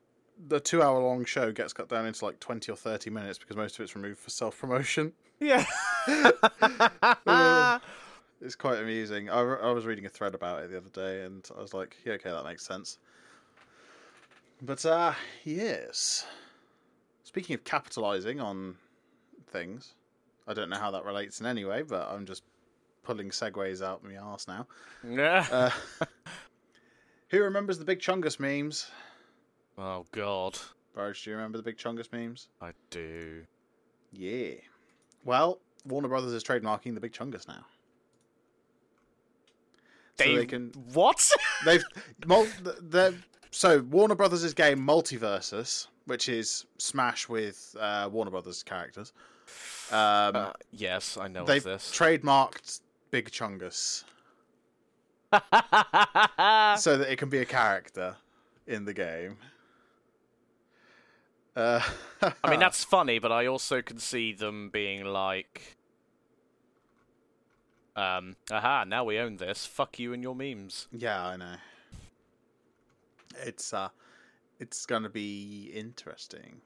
the 0.48 0.58
two 0.58 0.82
hour 0.82 1.00
long 1.00 1.24
show 1.24 1.52
gets 1.52 1.72
cut 1.72 1.88
down 1.88 2.06
into 2.06 2.24
like 2.24 2.40
20 2.40 2.72
or 2.72 2.74
30 2.74 3.10
minutes 3.10 3.38
because 3.38 3.56
most 3.56 3.78
of 3.78 3.84
it's 3.84 3.94
removed 3.94 4.18
for 4.18 4.30
self 4.30 4.58
promotion. 4.58 5.12
Yeah. 5.38 5.64
It's 8.42 8.56
quite 8.56 8.78
amusing. 8.78 9.28
I, 9.28 9.40
re- 9.42 9.58
I 9.62 9.70
was 9.70 9.84
reading 9.84 10.06
a 10.06 10.08
thread 10.08 10.34
about 10.34 10.62
it 10.62 10.70
the 10.70 10.78
other 10.78 10.88
day, 10.88 11.24
and 11.24 11.46
I 11.56 11.60
was 11.60 11.74
like, 11.74 11.96
"Yeah, 12.06 12.14
okay, 12.14 12.30
that 12.30 12.44
makes 12.44 12.64
sense." 12.64 12.98
But 14.62 14.84
uh, 14.84 15.14
yes. 15.44 16.26
Speaking 17.22 17.54
of 17.54 17.64
capitalizing 17.64 18.40
on 18.40 18.76
things, 19.50 19.94
I 20.46 20.54
don't 20.54 20.68
know 20.68 20.78
how 20.78 20.90
that 20.90 21.04
relates 21.04 21.40
in 21.40 21.46
any 21.46 21.64
way, 21.64 21.82
but 21.82 22.08
I'm 22.10 22.26
just 22.26 22.42
pulling 23.02 23.30
segues 23.30 23.82
out 23.82 24.02
of 24.02 24.10
my 24.10 24.14
ass 24.14 24.46
now. 24.46 24.66
yeah. 25.08 25.46
Uh, 25.50 25.70
who 27.28 27.42
remembers 27.42 27.78
the 27.78 27.84
Big 27.84 28.00
Chungus 28.00 28.38
memes? 28.38 28.90
oh 29.78 30.04
God, 30.12 30.58
Burridge, 30.94 31.24
do 31.24 31.30
you 31.30 31.36
remember 31.36 31.56
the 31.56 31.64
Big 31.64 31.78
Chungus 31.78 32.12
memes? 32.12 32.48
I 32.60 32.72
do. 32.90 33.44
Yeah. 34.12 34.54
Well, 35.24 35.60
Warner 35.86 36.08
Brothers 36.08 36.32
is 36.32 36.44
trademarking 36.44 36.94
the 36.94 37.00
Big 37.00 37.12
Chungus 37.12 37.46
now. 37.48 37.64
So 40.18 40.24
They, 40.24 40.36
they 40.36 40.46
can 40.46 40.72
what? 40.92 41.30
They've 41.64 41.84
the 42.26 43.14
so 43.50 43.80
Warner 43.82 44.14
Brothers' 44.14 44.54
game 44.54 44.78
Multiversus, 44.80 45.86
which 46.06 46.28
is 46.28 46.66
Smash 46.78 47.28
with 47.28 47.74
uh, 47.78 48.08
Warner 48.10 48.30
Brothers 48.30 48.62
characters. 48.62 49.12
Um, 49.90 50.36
Uh, 50.36 50.52
yes, 50.72 51.16
I 51.16 51.28
know 51.28 51.44
they've 51.44 51.62
this. 51.62 51.90
trademarked 51.92 52.80
Big 53.10 53.30
Chungus 53.30 54.04
so 55.32 56.96
that 56.96 57.08
it 57.10 57.16
can 57.16 57.28
be 57.28 57.38
a 57.38 57.44
character 57.44 58.16
in 58.66 58.84
the 58.84 58.94
game. 58.94 59.38
Uh, 61.56 61.80
I 62.44 62.50
mean, 62.50 62.60
that's 62.60 62.84
funny, 62.84 63.18
but 63.18 63.32
I 63.32 63.46
also 63.46 63.82
can 63.82 63.98
see 63.98 64.32
them 64.32 64.70
being 64.70 65.04
like, 65.04 65.76
um, 67.96 68.36
aha, 68.50 68.84
now 68.86 69.02
we 69.04 69.18
own 69.18 69.36
this. 69.38 69.66
Fuck 69.66 69.98
you 69.98 70.12
and 70.12 70.22
your 70.22 70.34
memes. 70.36 70.86
yeah, 70.92 71.24
I 71.26 71.36
know. 71.36 71.56
It's 73.36 73.72
uh, 73.72 73.88
it's 74.58 74.86
gonna 74.86 75.08
be 75.08 75.70
interesting. 75.74 76.60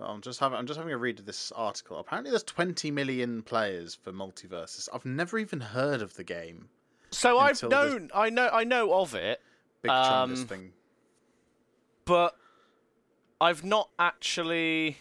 I'm 0.00 0.20
just 0.20 0.38
having 0.38 0.56
I'm 0.58 0.66
just 0.66 0.78
having 0.78 0.92
a 0.92 0.98
read 0.98 1.18
of 1.18 1.26
this 1.26 1.50
article. 1.56 1.98
Apparently, 1.98 2.30
there's 2.30 2.44
20 2.44 2.90
million 2.92 3.42
players 3.42 3.94
for 3.96 4.12
Multiversus. 4.12 4.88
I've 4.92 5.04
never 5.04 5.38
even 5.38 5.60
heard 5.60 6.02
of 6.02 6.14
the 6.14 6.22
game. 6.24 6.68
So 7.10 7.38
I've 7.38 7.60
known, 7.62 8.10
I 8.14 8.28
know, 8.30 8.48
I 8.52 8.64
know 8.64 8.92
of 8.92 9.14
it, 9.14 9.40
Big 9.82 9.90
Um, 9.90 10.30
Chungus 10.34 10.44
thing. 10.46 10.72
but 12.04 12.36
I've 13.40 13.64
not 13.64 13.88
actually 13.98 14.98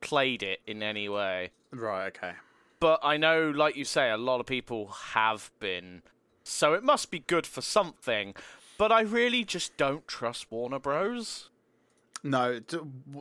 played 0.00 0.42
it 0.42 0.60
in 0.66 0.82
any 0.82 1.08
way. 1.08 1.50
Right. 1.70 2.06
Okay. 2.06 2.32
But 2.80 3.00
I 3.02 3.16
know, 3.16 3.50
like 3.50 3.76
you 3.76 3.84
say, 3.84 4.10
a 4.10 4.16
lot 4.16 4.40
of 4.40 4.46
people 4.46 4.88
have 5.12 5.50
been. 5.60 6.02
So 6.48 6.74
it 6.74 6.82
must 6.82 7.10
be 7.10 7.20
good 7.20 7.46
for 7.46 7.60
something. 7.60 8.34
But 8.78 8.92
I 8.92 9.00
really 9.02 9.44
just 9.44 9.76
don't 9.76 10.06
trust 10.06 10.50
Warner 10.50 10.78
Bros. 10.78 11.50
No. 12.22 12.60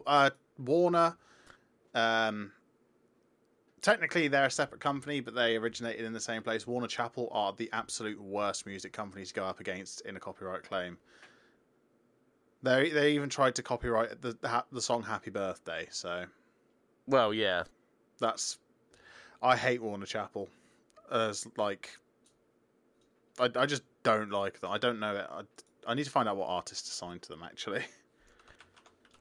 Uh, 0.05 0.29
Warner. 0.57 1.17
Um. 1.93 2.51
technically 3.81 4.27
they're 4.27 4.45
a 4.45 4.51
separate 4.51 4.81
company, 4.81 5.19
but 5.19 5.33
they 5.33 5.55
originated 5.55 6.05
in 6.05 6.13
the 6.13 6.19
same 6.19 6.43
place. 6.43 6.67
Warner 6.67 6.87
Chappell 6.87 7.29
are 7.31 7.53
the 7.53 7.69
absolute 7.73 8.21
worst 8.21 8.65
music 8.65 8.93
companies 8.93 9.29
to 9.29 9.33
go 9.35 9.45
up 9.45 9.59
against 9.59 10.01
in 10.01 10.15
a 10.15 10.19
copyright 10.19 10.63
claim. 10.63 10.97
They 12.63 12.89
they 12.89 13.13
even 13.13 13.29
tried 13.29 13.55
to 13.55 13.63
copyright 13.63 14.21
the 14.21 14.37
the, 14.41 14.63
the 14.71 14.81
song 14.81 15.03
"Happy 15.03 15.31
Birthday," 15.31 15.87
so 15.89 16.25
Well, 17.07 17.33
yeah. 17.33 17.63
that's 18.19 18.57
I 19.41 19.55
hate 19.55 19.81
Warner 19.81 20.05
Chappell 20.05 20.49
as 21.11 21.47
like 21.57 21.97
I, 23.39 23.49
I 23.55 23.65
just 23.65 23.83
don't 24.03 24.29
like 24.31 24.59
them. 24.59 24.71
I 24.71 24.77
don't 24.77 24.99
know 24.99 25.15
it. 25.15 25.27
I, 25.29 25.41
I 25.91 25.93
need 25.93 26.05
to 26.05 26.11
find 26.11 26.27
out 26.27 26.37
what 26.37 26.47
artists 26.47 26.89
assigned 26.89 27.21
to 27.23 27.29
them 27.29 27.43
actually. 27.43 27.83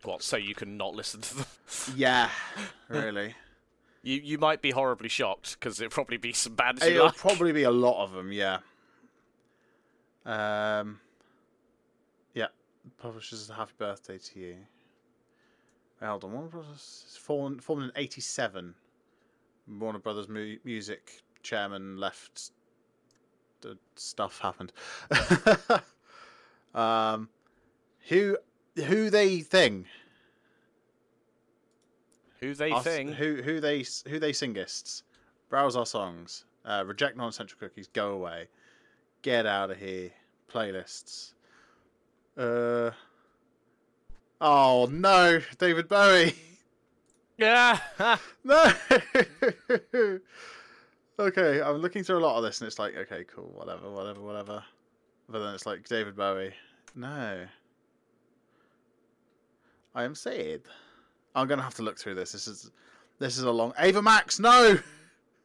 What? 0.05 0.23
So 0.23 0.37
you 0.37 0.55
can 0.55 0.77
not 0.77 0.95
listen 0.95 1.21
to 1.21 1.37
them? 1.37 1.47
Yeah, 1.97 2.31
really. 2.89 3.35
You 4.03 4.21
you 4.23 4.39
might 4.39 4.63
be 4.63 4.71
horribly 4.71 5.09
shocked 5.09 5.57
because 5.59 5.81
it'll 5.81 5.91
probably 5.91 6.17
be 6.17 6.33
some 6.33 6.55
bands. 6.55 6.83
It'll 6.85 7.07
like. 7.07 7.17
probably 7.17 7.53
be 7.53 7.65
a 7.65 7.71
lot 7.71 8.05
of 8.05 8.13
them, 8.13 8.31
yeah. 8.31 8.59
Um, 10.25 11.01
yeah. 12.35 12.47
Publishers, 12.99 13.51
happy 13.51 13.73
birthday 13.79 14.19
to 14.19 14.39
you. 14.39 14.57
Hold 16.01 16.25
on, 16.25 16.33
Warner 16.33 16.49
Brothers 16.49 17.19
formed, 17.21 17.65
formed 17.65 17.85
in 17.85 17.93
'87. 17.97 18.75
Warner 19.79 19.99
Brothers 19.99 20.29
mu- 20.29 20.59
music 20.63 21.23
chairman 21.43 21.97
left. 21.97 22.51
Stuff 23.97 24.41
happened. 24.41 24.73
um, 26.75 27.29
who 28.09 28.37
who 28.85 29.11
they 29.11 29.41
thing? 29.41 29.87
Who 32.41 32.55
they 32.55 32.73
Us- 32.73 32.85
think? 32.85 33.15
Who 33.15 33.43
who 33.43 33.61
they 33.61 33.85
who 34.09 34.19
they 34.19 34.33
singists? 34.33 35.03
Browse 35.49 35.77
our 35.77 35.87
songs. 35.87 36.45
Uh, 36.65 36.85
reject 36.87 37.17
non-essential 37.17 37.59
cookies. 37.59 37.87
Go 37.89 38.11
away. 38.11 38.49
Get 39.23 39.47
out 39.47 39.71
of 39.71 39.79
here. 39.79 40.11
Playlists. 40.53 41.33
Uh. 42.37 42.91
Oh 44.41 44.87
no, 44.91 45.41
David 45.59 45.89
Bowie. 45.89 46.35
Yeah. 47.39 47.79
No. 48.45 48.73
Okay, 51.19 51.61
I'm 51.63 51.77
looking 51.79 52.03
through 52.05 52.19
a 52.19 52.25
lot 52.27 52.37
of 52.37 52.43
this, 52.45 52.61
and 52.61 52.67
it's 52.67 52.79
like, 52.79 52.97
okay, 52.97 53.25
cool, 53.25 53.51
whatever, 53.55 53.91
whatever, 53.91 54.21
whatever. 54.21 54.63
But 55.29 55.41
then 55.41 55.55
it's 55.55 55.67
like 55.67 55.89
David 55.89 56.17
Bowie. 56.17 56.53
No. 56.95 57.47
I 59.95 60.05
am 60.05 60.15
sad. 60.15 60.63
I'm 61.35 61.47
gonna 61.47 61.63
have 61.63 61.75
to 61.75 61.83
look 61.83 61.99
through 61.99 62.15
this. 62.15 62.33
This 62.33 62.47
is 62.47 62.71
this 63.19 63.37
is 63.39 63.45
a 63.45 63.51
long 63.51 63.73
Ava 63.79 64.03
Max. 64.03 64.39
No. 64.39 64.79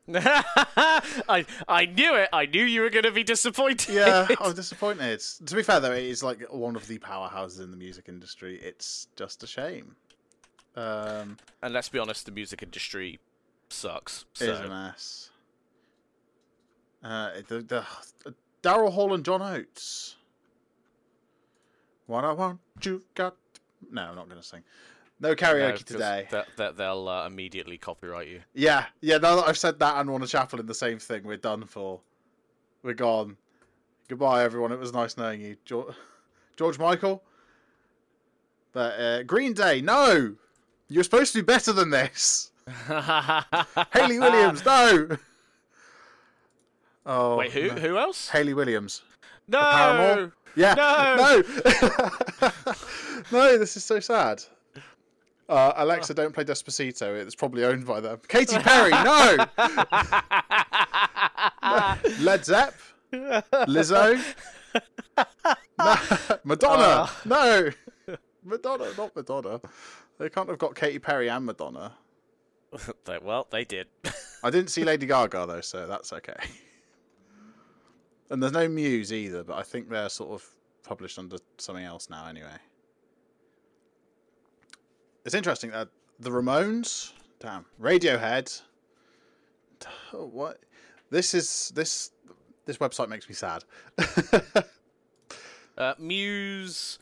I 0.13 1.45
I 1.67 1.86
knew 1.86 2.15
it. 2.15 2.29
I 2.34 2.45
knew 2.45 2.63
you 2.63 2.81
were 2.81 2.89
going 2.89 3.03
to 3.05 3.12
be 3.12 3.23
disappointed. 3.23 3.93
Yeah, 3.93 4.27
I'm 4.41 4.53
disappointed. 4.53 5.21
To 5.45 5.55
be 5.55 5.63
fair, 5.63 5.79
though, 5.79 5.93
it 5.93 6.03
is 6.03 6.21
like 6.23 6.41
one 6.51 6.75
of 6.75 6.88
the 6.88 6.97
powerhouses 6.99 7.62
in 7.62 7.71
the 7.71 7.77
music 7.77 8.05
industry. 8.10 8.60
It's 8.62 9.07
just 9.15 9.43
a 9.43 9.47
shame. 9.47 9.95
Um, 10.75 11.38
and 11.62 11.73
let's 11.73 11.88
be 11.89 11.99
honest, 11.99 12.25
the 12.25 12.31
music 12.31 12.63
industry 12.63 13.19
sucks. 13.69 14.25
it 14.39 14.49
is 14.49 14.60
a 14.60 14.63
So 14.63 14.69
mess. 14.69 15.29
Uh, 17.04 17.32
the, 17.48 17.62
the, 17.62 17.86
Daryl 18.62 18.92
Hall 18.92 19.14
and 19.14 19.26
John 19.26 19.42
Oates. 19.42 20.16
What 22.06 22.26
I 22.26 22.34
want 22.34 22.60
you 22.84 23.04
got. 23.16 23.36
No, 23.90 24.04
I'm 24.04 24.16
not 24.16 24.30
going 24.30 24.42
to 24.42 24.48
sing. 24.48 24.64
No 25.20 25.36
No, 25.40 25.76
today. 25.78 26.28
That, 26.32 26.48
that 26.58 26.78
they'll 26.78 27.08
uh, 27.08 27.28
immediately 27.28 27.78
copyright 27.78 28.28
you. 28.28 28.42
Yeah, 28.54 28.86
yeah. 29.02 29.18
Now 29.18 29.38
that 29.38 29.48
I've 29.48 29.58
said 29.58 29.80
that 29.80 29.98
and 29.98 30.10
Warner 30.10 30.26
Chappell 30.26 30.60
in 30.60 30.66
the 30.66 30.74
same 30.74 30.98
thing, 30.98 31.24
we're 31.24 31.38
done 31.38 31.64
for. 31.66 32.02
We're 32.84 32.96
gone. 32.96 33.38
Goodbye, 34.08 34.44
everyone. 34.44 34.72
It 34.72 34.80
was 34.80 34.94
nice 34.94 35.18
knowing 35.18 35.42
you, 35.42 35.58
George, 35.64 35.94
George 36.58 36.80
Michael. 36.80 37.24
But 38.74 39.00
uh, 39.00 39.24
Green 39.24 39.54
Day, 39.54 39.82
no, 39.82 40.36
you're 40.90 41.04
supposed 41.04 41.34
to 41.34 41.40
do 41.40 41.46
better 41.46 41.72
than 41.72 41.92
this. 41.92 42.52
Hayley 42.88 44.18
Williams, 44.18 44.66
no. 44.66 45.18
Oh, 47.06 47.38
Wait, 47.38 47.52
who 47.52 47.68
no. 47.68 47.74
who 47.76 47.98
else? 47.98 48.30
Hayley 48.30 48.54
Williams. 48.54 49.02
No. 49.48 49.60
Paramore? 49.60 50.34
Yeah. 50.56 50.74
No! 50.76 51.44
No. 52.42 52.52
no, 53.32 53.58
this 53.58 53.78
is 53.78 53.84
so 53.84 54.00
sad. 54.00 54.44
Uh, 55.48 55.74
Alexa, 55.76 56.14
don't 56.14 56.34
play 56.34 56.44
Despacito. 56.44 57.20
It's 57.20 57.36
probably 57.36 57.64
owned 57.66 57.86
by 57.86 58.00
them. 58.00 58.20
Katy 58.28 58.58
Perry, 58.60 58.92
no. 58.92 59.38
Led 62.22 62.46
Zepp, 62.46 62.74
Lizzo, 63.12 64.22
no. 65.78 65.96
Madonna, 66.44 67.10
no. 67.26 67.70
Madonna, 68.44 68.88
not 68.98 69.16
Madonna. 69.16 69.62
They 70.18 70.30
can't 70.30 70.50
have 70.50 70.58
got 70.58 70.76
Katy 70.76 71.00
Perry 71.00 71.30
and 71.30 71.46
Madonna. 71.46 71.94
Well, 73.22 73.48
they 73.52 73.66
did. 73.66 73.88
I 74.44 74.50
didn't 74.50 74.70
see 74.70 74.84
Lady 74.84 75.06
Gaga 75.06 75.46
though, 75.48 75.62
so 75.62 75.86
that's 75.86 76.12
okay. 76.14 76.38
And 78.32 78.41
there's 78.41 78.54
no 78.54 78.67
Muse 78.70 79.12
either, 79.12 79.44
but 79.44 79.58
I 79.58 79.62
think 79.62 79.89
they're 79.89 80.08
sort 80.08 80.32
of 80.32 80.48
published 80.84 81.20
under 81.20 81.36
something 81.58 81.84
else 81.84 82.10
now 82.10 82.28
anyway. 82.28 82.56
It's 85.26 85.36
interesting 85.36 85.70
that 85.72 85.89
the 86.17 86.30
Ramones, 86.30 87.12
damn, 87.39 87.65
Radiohead. 87.80 88.62
Oh, 90.13 90.26
what? 90.26 90.60
This 91.10 91.34
is 91.34 91.74
this 91.76 92.12
this 92.65 92.78
website 92.78 93.10
makes 93.10 93.30
me 93.30 93.36
sad. 93.36 93.63
Uh, 95.78 95.96
Muse 95.98 97.00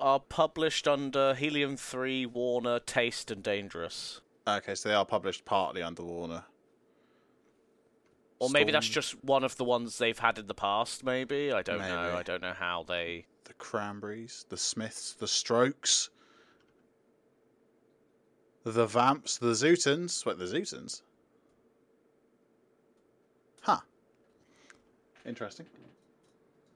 are 0.00 0.18
published 0.18 0.88
under 0.88 1.34
Helium 1.34 1.76
3, 1.76 2.26
Warner, 2.26 2.80
Taste, 2.80 3.30
and 3.30 3.42
Dangerous. 3.42 4.20
okay, 4.48 4.74
so 4.74 4.88
they 4.88 4.94
are 4.94 5.04
published 5.04 5.44
partly 5.44 5.82
under 5.82 6.02
Warner. 6.02 6.44
Or 8.40 8.48
maybe 8.48 8.72
that's 8.72 8.88
just 8.88 9.22
one 9.22 9.44
of 9.44 9.56
the 9.56 9.64
ones 9.64 9.98
they've 9.98 10.18
had 10.18 10.38
in 10.38 10.46
the 10.46 10.54
past, 10.54 11.04
maybe? 11.04 11.52
I 11.52 11.60
don't 11.62 11.78
know. 11.78 12.16
I 12.16 12.22
don't 12.22 12.40
know 12.40 12.54
how 12.54 12.84
they. 12.88 13.26
the 13.44 13.52
Cranberries, 13.54 14.46
the 14.48 14.56
Smiths, 14.56 15.12
the 15.12 15.28
Strokes, 15.28 16.08
the 18.64 18.86
Vamps, 18.86 19.36
the 19.38 19.52
Zutons. 19.52 20.24
What 20.24 20.38
the 20.38 20.46
Zutons? 20.46 21.02
Huh. 23.60 23.80
Interesting. 25.26 25.66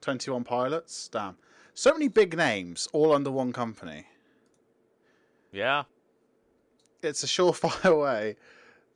Twenty-one 0.03 0.44
Pilots. 0.44 1.09
Damn. 1.09 1.38
So 1.72 1.92
many 1.92 2.09
big 2.09 2.37
names, 2.37 2.88
all 2.92 3.14
under 3.14 3.31
one 3.31 3.55
company. 3.55 4.05
Yeah. 5.50 5.85
It's 7.03 7.24
a 7.24 7.27
surefire 7.27 8.00
way 8.03 8.37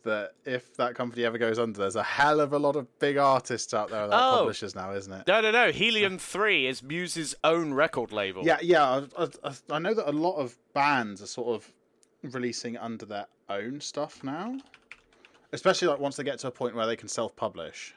that 0.04 0.32
if 0.44 0.74
that 0.76 0.94
company 0.94 1.24
ever 1.24 1.38
goes 1.38 1.58
under, 1.58 1.78
there's 1.80 1.96
a 1.96 2.02
hell 2.02 2.40
of 2.40 2.52
a 2.52 2.58
lot 2.58 2.76
of 2.76 2.86
big 2.98 3.16
artists 3.16 3.74
out 3.74 3.90
there 3.90 4.06
that 4.06 4.14
Oh. 4.16 4.38
publishers 4.38 4.74
now, 4.74 4.92
isn't 4.92 5.12
it? 5.12 5.26
No, 5.26 5.40
no, 5.40 5.50
no. 5.50 5.70
Helium 5.72 6.18
3 6.18 6.66
is 6.66 6.82
Muse's 6.82 7.34
own 7.42 7.74
record 7.74 8.12
label. 8.12 8.44
Yeah, 8.44 8.58
yeah. 8.62 9.06
I, 9.18 9.28
I, 9.44 9.52
I 9.70 9.78
know 9.78 9.94
that 9.94 10.08
a 10.08 10.12
lot 10.12 10.36
of 10.36 10.56
bands 10.72 11.22
are 11.22 11.26
sort 11.26 11.48
of 11.48 11.72
releasing 12.32 12.76
under 12.76 13.06
their 13.06 13.26
own 13.48 13.80
stuff 13.80 14.22
now, 14.22 14.58
especially 15.52 15.88
like 15.88 15.98
once 15.98 16.16
they 16.16 16.24
get 16.24 16.38
to 16.40 16.48
a 16.48 16.50
point 16.52 16.74
where 16.74 16.86
they 16.86 16.96
can 16.96 17.08
self-publish. 17.08 17.94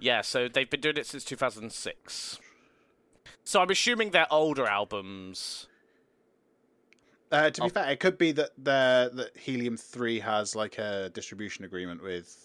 Yeah, 0.00 0.20
so 0.22 0.48
they've 0.48 0.68
been 0.68 0.80
doing 0.80 0.96
it 0.96 1.06
since 1.06 1.24
2006. 1.24 2.38
So 3.44 3.60
I'm 3.62 3.70
assuming 3.70 4.10
their 4.10 4.26
older 4.30 4.66
albums. 4.66 5.67
Uh, 7.30 7.50
to 7.50 7.60
be 7.60 7.66
Oh. 7.66 7.68
fair, 7.70 7.90
it 7.90 8.00
could 8.00 8.16
be 8.18 8.32
that 8.32 8.50
their 8.56 9.08
that 9.10 9.36
Helium 9.36 9.76
Three 9.76 10.20
has 10.20 10.54
like 10.56 10.78
a 10.78 11.10
distribution 11.12 11.64
agreement 11.64 12.02
with 12.02 12.44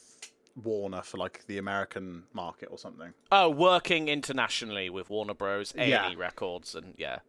Warner 0.61 1.01
for 1.01 1.17
like 1.17 1.45
the 1.47 1.57
American 1.57 2.23
market 2.33 2.69
or 2.71 2.77
something. 2.77 3.13
Oh, 3.31 3.49
working 3.49 4.07
internationally 4.09 4.89
with 4.89 5.09
Warner 5.09 5.33
Bros. 5.33 5.73
A&E 5.77 5.89
Yeah. 5.89 6.13
Records, 6.17 6.75
and 6.75 6.93
yeah. 6.97 7.19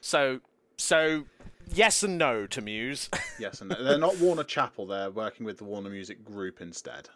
So, 0.00 0.40
so 0.76 1.24
yes 1.72 2.02
and 2.02 2.18
no 2.18 2.46
to 2.48 2.60
Muse. 2.60 3.08
Yes, 3.38 3.60
and 3.60 3.70
they're 3.72 3.98
not 3.98 4.18
Warner 4.18 4.44
Chappell. 4.44 4.86
They're 4.86 5.10
working 5.10 5.44
with 5.46 5.58
the 5.58 5.64
Warner 5.64 5.90
Music 5.90 6.24
Group 6.24 6.60
instead, 6.60 7.08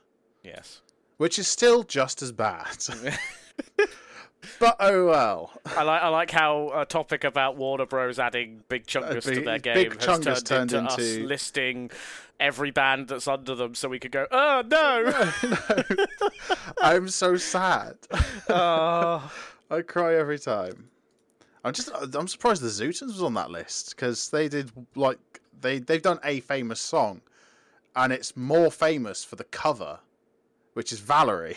yes. 0.43 0.81
which 1.19 1.39
is 1.39 1.47
still 1.47 1.85
just 1.85 2.21
as 2.23 2.33
bad. 2.33 2.79
but 4.59 4.77
oh 4.81 5.07
well. 5.07 5.53
I 5.67 5.83
like 5.83 6.03
I 6.03 6.09
like 6.09 6.31
how 6.31 6.71
a 6.75 6.85
topic 6.85 7.25
about 7.25 7.57
Warner 7.57 7.87
Bros. 7.87 8.19
adding 8.19 8.63
Big 8.69 8.83
uh, 8.83 8.85
Chungus 9.01 9.25
to 9.25 9.31
Big- 9.31 9.45
their 9.45 9.59
Big 9.59 9.91
game 9.91 10.01
has 10.01 10.23
turned, 10.23 10.47
turned 10.47 10.73
into, 10.73 10.93
us 10.93 10.99
into- 10.99 11.27
listing 11.27 11.91
every 12.39 12.71
band 12.71 13.09
that's 13.09 13.27
under 13.29 13.55
them, 13.55 13.75
so 13.75 13.89
we 13.89 13.99
could 13.99 14.13
go, 14.13 14.27
oh 14.31 14.63
no, 14.67 15.27
no. 15.99 16.07
I'm 16.83 17.09
so 17.09 17.37
sad. 17.37 17.97
oh. 18.49 19.33
I 19.71 19.83
cry 19.83 20.15
every 20.15 20.39
time. 20.39 20.91
I'm 21.65 21.73
just 21.73 21.91
I'm 22.15 22.29
surprised 22.29 22.63
the 22.63 22.69
Zutons 22.69 23.07
was 23.07 23.23
on 23.23 23.35
that 23.35 23.51
list 23.51 23.97
because 23.97 24.31
they 24.31 24.49
did 24.49 24.71
like 24.95 25.19
they 25.61 25.81
they've 25.81 26.03
done 26.03 26.21
a 26.23 26.41
famous 26.41 26.81
song, 26.81 27.21
and 27.97 28.13
it's 28.13 28.37
more 28.37 28.71
famous 28.71 29.25
for 29.25 29.35
the 29.35 29.45
cover, 29.45 29.99
which 30.75 30.93
is 30.93 31.01
Valerie, 31.01 31.57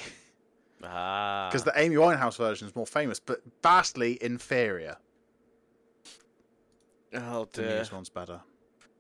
Ah. 0.83 1.49
because 1.49 1.63
the 1.63 1.73
Amy 1.75 1.95
Winehouse 1.95 2.37
version 2.37 2.67
is 2.67 2.75
more 2.75 2.87
famous, 2.87 3.19
but 3.19 3.41
vastly 3.61 4.17
inferior. 4.21 4.97
oh 7.13 7.47
The. 7.51 7.63
Muse 7.63 7.91
one's 7.91 8.09
better. 8.09 8.41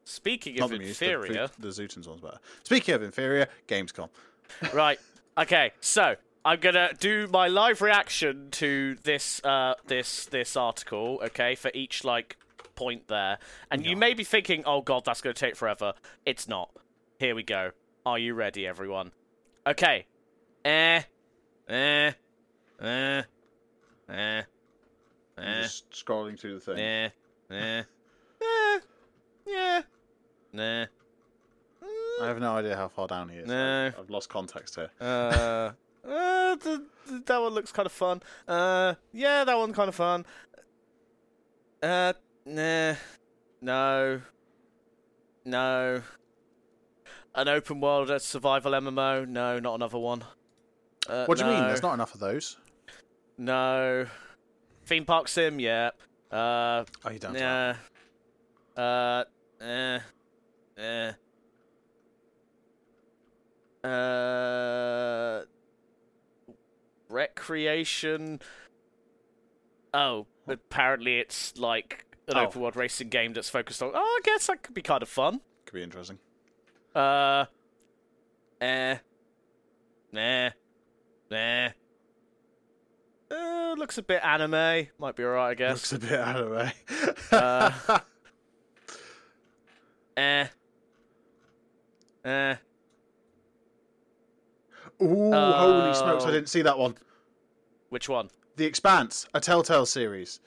Speaking 0.03 0.55
Not 0.55 0.65
of 0.65 0.71
the 0.71 0.79
Muse, 0.79 0.89
inferior, 0.89 1.47
the, 1.59 1.67
the 1.67 1.67
Zutons 1.69 2.07
one's 2.07 2.21
better. 2.21 2.39
Speaking 2.63 2.95
of 2.95 3.03
inferior, 3.03 3.47
Gamescom. 3.67 4.09
right? 4.73 4.99
Okay, 5.37 5.71
so 5.79 6.15
I'm 6.43 6.59
gonna 6.59 6.89
do 6.99 7.27
my 7.27 7.47
live 7.47 7.81
reaction 7.81 8.49
to 8.51 8.95
this 9.03 9.39
uh 9.43 9.75
this 9.87 10.25
this 10.25 10.57
article. 10.57 11.21
Okay, 11.25 11.55
for 11.55 11.71
each 11.73 12.03
like 12.03 12.37
point 12.75 13.07
there, 13.07 13.37
and 13.69 13.85
you 13.85 13.95
may 13.95 14.13
be 14.13 14.23
thinking, 14.23 14.63
"Oh 14.65 14.81
God, 14.81 15.05
that's 15.05 15.21
gonna 15.21 15.33
take 15.33 15.55
forever." 15.55 15.93
It's 16.25 16.47
not. 16.47 16.71
Here 17.19 17.35
we 17.35 17.43
go. 17.43 17.71
Are 18.05 18.17
you 18.17 18.33
ready, 18.33 18.65
everyone? 18.65 19.11
Okay. 19.67 20.07
Eh. 20.65 21.03
Eh. 21.69 22.11
Eh. 22.81 23.21
Eh. 24.09 24.41
Eh. 25.37 25.61
just 25.61 25.91
scrolling 25.91 26.39
through 26.39 26.55
the 26.55 26.59
thing. 26.59 26.79
Eh. 26.79 27.09
Eh. 27.51 27.83
Eh. 28.41 28.79
Yeah. 29.45 29.81
Nah. 30.53 30.85
I 32.21 32.27
have 32.27 32.39
no 32.39 32.55
idea 32.55 32.75
how 32.75 32.87
far 32.87 33.07
down 33.07 33.29
he 33.29 33.37
is. 33.37 33.47
No. 33.47 33.91
I've, 33.97 34.09
lost 34.09 34.29
context 34.29 34.75
here. 34.75 34.89
Uh, 34.99 35.71
uh 36.07 36.55
th- 36.55 36.79
th- 37.07 37.25
that 37.25 37.41
one 37.41 37.53
looks 37.53 37.71
kind 37.71 37.85
of 37.85 37.91
fun. 37.91 38.21
Uh, 38.47 38.95
yeah, 39.13 39.43
that 39.43 39.57
one 39.57 39.73
kind 39.73 39.89
of 39.89 39.95
fun. 39.95 40.25
Uh, 41.81 42.13
nah, 42.45 42.95
no, 43.61 44.21
no. 45.45 46.01
An 47.35 47.47
open 47.47 47.79
world 47.79 48.21
survival 48.21 48.71
MMO? 48.73 49.27
No, 49.27 49.59
not 49.59 49.75
another 49.75 49.99
one. 49.99 50.23
Uh, 51.07 51.25
What 51.25 51.37
do 51.37 51.45
you 51.45 51.51
mean? 51.51 51.63
There's 51.63 51.81
not 51.81 51.93
enough 51.93 52.13
of 52.13 52.19
those. 52.19 52.57
No. 53.37 54.05
Theme 54.85 55.05
park 55.05 55.27
sim? 55.27 55.59
Yeah. 55.59 55.91
Uh, 56.31 56.83
Oh, 57.05 57.09
you 57.11 57.19
don't. 57.19 57.35
yeah. 57.35 57.75
Uh, 58.75 59.23
eh, 59.61 59.99
eh. 60.77 61.11
Uh, 63.87 65.43
recreation. 67.09 68.39
Oh, 69.93 70.27
apparently 70.47 71.19
it's 71.19 71.57
like 71.57 72.05
an 72.27 72.37
Oh. 72.37 72.41
open 72.45 72.61
world 72.61 72.75
racing 72.75 73.09
game 73.09 73.33
that's 73.33 73.49
focused 73.49 73.81
on. 73.81 73.91
Oh, 73.93 73.99
I 73.99 74.19
guess 74.23 74.47
that 74.47 74.61
could 74.63 74.75
be 74.75 74.81
kind 74.81 75.01
of 75.01 75.09
fun. 75.09 75.41
Could 75.65 75.73
be 75.73 75.83
interesting. 75.83 76.19
Uh, 76.93 77.45
eh, 78.61 78.97
nah, 80.11 80.49
nah. 81.29 81.69
Uh, 83.31 83.75
looks 83.77 83.97
a 83.97 84.01
bit 84.03 84.21
anime. 84.23 84.87
Might 84.97 85.15
be 85.15 85.23
alright, 85.23 85.51
I 85.51 85.53
guess. 85.53 85.91
Looks 85.91 86.03
a 86.03 86.07
bit 86.07 86.19
out 86.19 86.35
of 86.39 86.49
the 86.49 86.55
way. 86.55 86.73
Uh, 87.31 87.99
Eh. 90.17 90.47
Eh. 92.25 92.55
Ooh, 95.01 95.31
holy 95.31 95.93
smokes! 95.93 96.25
I 96.25 96.27
Oh. 96.27 96.31
didn't 96.31 96.49
see 96.49 96.61
that 96.63 96.77
one. 96.77 96.95
Which 97.87 98.09
one? 98.09 98.29
The 98.57 98.65
Expanse, 98.65 99.25
a 99.33 99.39
Telltale 99.39 99.85
series. 99.85 100.41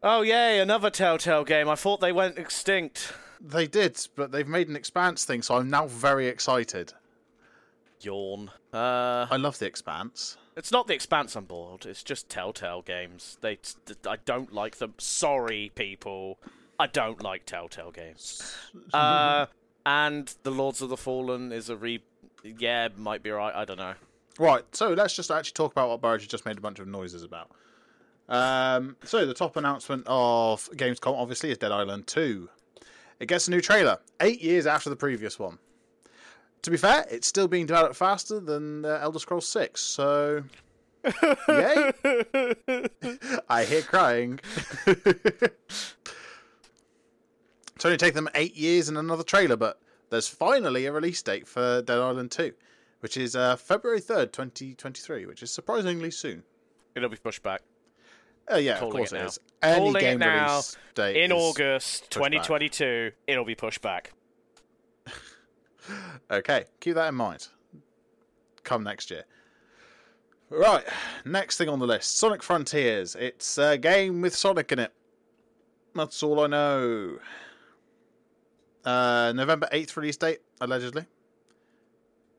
Oh, 0.00 0.22
yay, 0.22 0.60
another 0.60 0.90
Telltale 0.90 1.42
game. 1.42 1.68
I 1.68 1.74
thought 1.74 2.00
they 2.00 2.12
went 2.12 2.38
extinct. 2.38 3.12
They 3.40 3.66
did, 3.66 3.98
but 4.14 4.30
they've 4.30 4.46
made 4.46 4.68
an 4.68 4.76
Expanse 4.76 5.24
thing, 5.24 5.42
so 5.42 5.56
I'm 5.56 5.68
now 5.68 5.88
very 5.88 6.28
excited. 6.28 6.92
Yawn. 8.04 8.50
Uh, 8.72 9.26
I 9.30 9.36
love 9.36 9.58
the 9.58 9.66
Expanse. 9.66 10.36
it's 10.56 10.70
not 10.70 10.86
The 10.86 10.94
Expanse 10.94 11.36
I'm 11.36 11.44
bored. 11.44 11.86
It's 11.86 12.02
just 12.02 12.28
Telltale 12.28 12.82
games. 12.82 13.38
They, 13.40 13.58
I 14.06 14.16
don't 14.24 14.52
like 14.52 14.76
them. 14.76 14.94
Sorry, 14.98 15.72
people. 15.74 16.38
I 16.78 16.86
don't 16.86 17.22
like 17.22 17.46
Telltale 17.46 17.90
games. 17.92 18.56
Uh, 18.92 19.46
and 19.86 20.34
The 20.42 20.50
Lords 20.50 20.80
of 20.80 20.88
the 20.88 20.96
Fallen 20.96 21.52
is 21.52 21.68
a 21.68 21.76
re. 21.76 22.02
Yeah, 22.42 22.88
might 22.96 23.22
be 23.22 23.30
right. 23.30 23.54
I 23.54 23.64
don't 23.64 23.78
know. 23.78 23.94
Right, 24.38 24.64
so 24.72 24.92
let's 24.92 25.14
just 25.14 25.30
actually 25.30 25.52
talk 25.52 25.72
about 25.72 25.88
what 25.88 26.00
Burge 26.00 26.26
just 26.26 26.44
made 26.44 26.58
a 26.58 26.60
bunch 26.60 26.78
of 26.80 26.88
noises 26.88 27.22
about. 27.22 27.50
Um, 28.28 28.96
so 29.04 29.26
the 29.26 29.34
top 29.34 29.56
announcement 29.56 30.04
of 30.06 30.68
Gamescom 30.72 31.16
obviously 31.16 31.50
is 31.50 31.58
Dead 31.58 31.70
Island 31.72 32.06
2. 32.06 32.48
It 33.20 33.26
gets 33.26 33.46
a 33.46 33.50
new 33.50 33.60
trailer, 33.60 33.98
eight 34.20 34.40
years 34.42 34.66
after 34.66 34.90
the 34.90 34.96
previous 34.96 35.38
one. 35.38 35.58
To 36.64 36.70
be 36.70 36.76
fair, 36.78 37.04
it's 37.10 37.26
still 37.28 37.46
being 37.46 37.66
developed 37.66 37.94
faster 37.94 38.40
than 38.40 38.86
uh, 38.86 38.98
Elder 39.02 39.18
Scrolls 39.18 39.46
6, 39.46 39.78
so 39.82 40.42
yay! 41.46 41.92
I 43.50 43.64
hear 43.64 43.82
crying. 43.82 44.40
it's 44.86 45.94
only 47.84 47.98
taken 47.98 48.14
them 48.24 48.30
eight 48.34 48.56
years 48.56 48.88
and 48.88 48.96
another 48.96 49.22
trailer, 49.22 49.56
but 49.56 49.78
there's 50.08 50.26
finally 50.26 50.86
a 50.86 50.92
release 50.92 51.22
date 51.22 51.46
for 51.46 51.82
Dead 51.82 51.98
Island 51.98 52.30
2, 52.30 52.54
which 53.00 53.18
is 53.18 53.36
uh, 53.36 53.56
February 53.56 54.00
3rd, 54.00 54.32
2023, 54.32 55.26
which 55.26 55.42
is 55.42 55.50
surprisingly 55.50 56.10
soon. 56.10 56.44
It'll 56.96 57.10
be 57.10 57.16
pushed 57.18 57.42
back. 57.42 57.60
Oh, 58.48 58.56
yeah, 58.56 58.78
of 58.78 58.90
course 58.90 59.12
it 59.12 59.16
it 59.16 59.18
now. 59.20 59.26
is. 59.26 59.38
Any 59.62 59.76
Calling 59.80 59.96
it 59.96 60.00
game 60.00 60.18
now. 60.18 60.50
release 60.52 60.76
date 60.94 61.16
In 61.16 61.30
is- 61.30 61.42
August 61.42 62.00
pushed 62.04 62.10
back. 62.14 62.30
2022, 62.46 63.10
it'll 63.26 63.44
be 63.44 63.54
pushed 63.54 63.82
back. 63.82 64.12
Okay, 66.30 66.64
keep 66.80 66.94
that 66.94 67.08
in 67.08 67.14
mind. 67.14 67.48
Come 68.62 68.82
next 68.82 69.10
year. 69.10 69.24
Right, 70.50 70.84
next 71.24 71.58
thing 71.58 71.68
on 71.68 71.78
the 71.78 71.86
list 71.86 72.18
Sonic 72.18 72.42
Frontiers. 72.42 73.16
It's 73.16 73.58
a 73.58 73.76
game 73.76 74.20
with 74.20 74.34
Sonic 74.34 74.72
in 74.72 74.78
it. 74.78 74.92
That's 75.94 76.22
all 76.22 76.40
I 76.40 76.46
know. 76.46 77.18
Uh, 78.84 79.32
November 79.34 79.68
8th 79.72 79.96
release 79.96 80.16
date, 80.16 80.40
allegedly. 80.60 81.06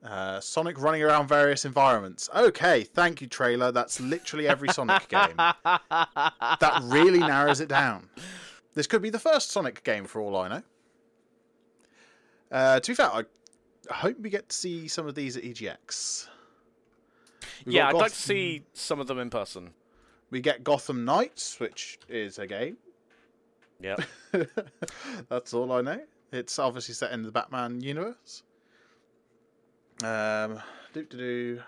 Uh, 0.03 0.39
Sonic 0.39 0.79
running 0.79 1.01
around 1.01 1.27
various 1.27 1.65
environments. 1.65 2.29
Okay, 2.35 2.83
thank 2.83 3.21
you, 3.21 3.27
trailer. 3.27 3.71
That's 3.71 3.99
literally 3.99 4.47
every 4.47 4.69
Sonic 4.69 5.07
game. 5.09 5.35
That 5.37 6.81
really 6.83 7.19
narrows 7.19 7.59
it 7.59 7.69
down. 7.69 8.09
This 8.75 8.85
could 8.85 9.01
be 9.01 9.09
the 9.09 9.19
first 9.19 9.49
Sonic 9.49 9.83
game 9.83 10.05
for 10.05 10.21
all 10.21 10.35
I 10.35 10.47
know. 10.47 10.61
Uh, 12.51 12.79
to 12.79 12.91
be 12.91 12.95
fair, 12.95 13.09
I 13.11 13.23
hope 13.91 14.19
we 14.19 14.29
get 14.29 14.49
to 14.49 14.55
see 14.55 14.87
some 14.87 15.07
of 15.07 15.15
these 15.15 15.37
at 15.37 15.43
EGX. 15.43 16.27
We've 17.65 17.75
yeah, 17.75 17.87
I'd 17.89 17.95
like 17.95 18.11
to 18.11 18.17
see 18.17 18.63
some 18.73 18.99
of 18.99 19.07
them 19.07 19.19
in 19.19 19.29
person. 19.29 19.71
We 20.31 20.41
get 20.41 20.63
Gotham 20.63 21.05
Knights, 21.05 21.59
which 21.59 21.99
is 22.09 22.39
a 22.39 22.47
game. 22.47 22.77
Yeah. 23.79 23.95
That's 25.29 25.53
all 25.53 25.71
I 25.71 25.81
know. 25.81 25.99
It's 26.31 26.57
obviously 26.59 26.93
set 26.95 27.11
in 27.11 27.23
the 27.23 27.31
Batman 27.31 27.81
universe. 27.81 28.43
Um, 30.03 30.61
do 30.93 31.03
do 31.03 31.17
do. 31.17 31.61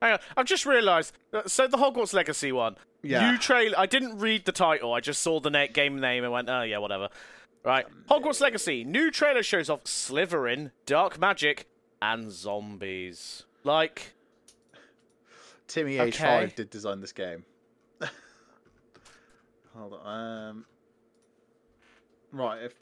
Hang 0.00 0.14
on, 0.14 0.18
I've 0.36 0.46
just 0.46 0.66
realised. 0.66 1.12
uh, 1.32 1.42
So 1.46 1.66
the 1.66 1.76
Hogwarts 1.76 2.12
Legacy 2.14 2.52
one. 2.52 2.76
Yeah. 3.02 3.30
New 3.32 3.38
trailer. 3.38 3.78
I 3.78 3.86
didn't 3.86 4.18
read 4.18 4.44
the 4.44 4.52
title. 4.52 4.92
I 4.92 5.00
just 5.00 5.22
saw 5.22 5.40
the 5.40 5.50
game 5.72 6.00
name 6.00 6.24
and 6.24 6.32
went, 6.32 6.48
oh 6.48 6.62
yeah, 6.62 6.78
whatever. 6.78 7.08
Right. 7.64 7.86
Hogwarts 8.10 8.40
Legacy. 8.40 8.82
New 8.84 9.10
trailer 9.10 9.42
shows 9.42 9.70
off 9.70 9.84
Slytherin, 9.84 10.72
dark 10.84 11.18
magic, 11.20 11.66
and 12.00 12.30
zombies. 12.32 13.44
Like, 13.62 14.14
Timmy, 15.68 15.98
age 15.98 16.16
Okay. 16.16 16.24
five, 16.24 16.54
did 16.56 16.70
design 16.70 17.00
this 17.00 17.12
game. 17.12 17.44
Hold 19.76 19.94
on. 19.94 20.48
Um, 20.48 20.64
right. 22.32 22.62
If 22.64 22.74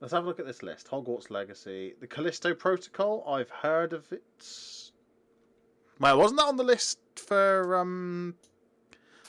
let's 0.00 0.12
have 0.12 0.24
a 0.24 0.26
look 0.28 0.38
at 0.38 0.46
this 0.46 0.62
list: 0.62 0.88
Hogwarts 0.88 1.28
Legacy, 1.30 1.94
the 2.00 2.06
Callisto 2.06 2.54
Protocol. 2.54 3.24
I've 3.28 3.50
heard 3.50 3.92
of 3.92 4.10
it. 4.12 4.22
Well, 5.98 6.16
wasn't 6.16 6.38
that 6.38 6.46
on 6.46 6.56
the 6.56 6.62
list 6.64 7.00
for 7.16 7.76
um, 7.76 8.36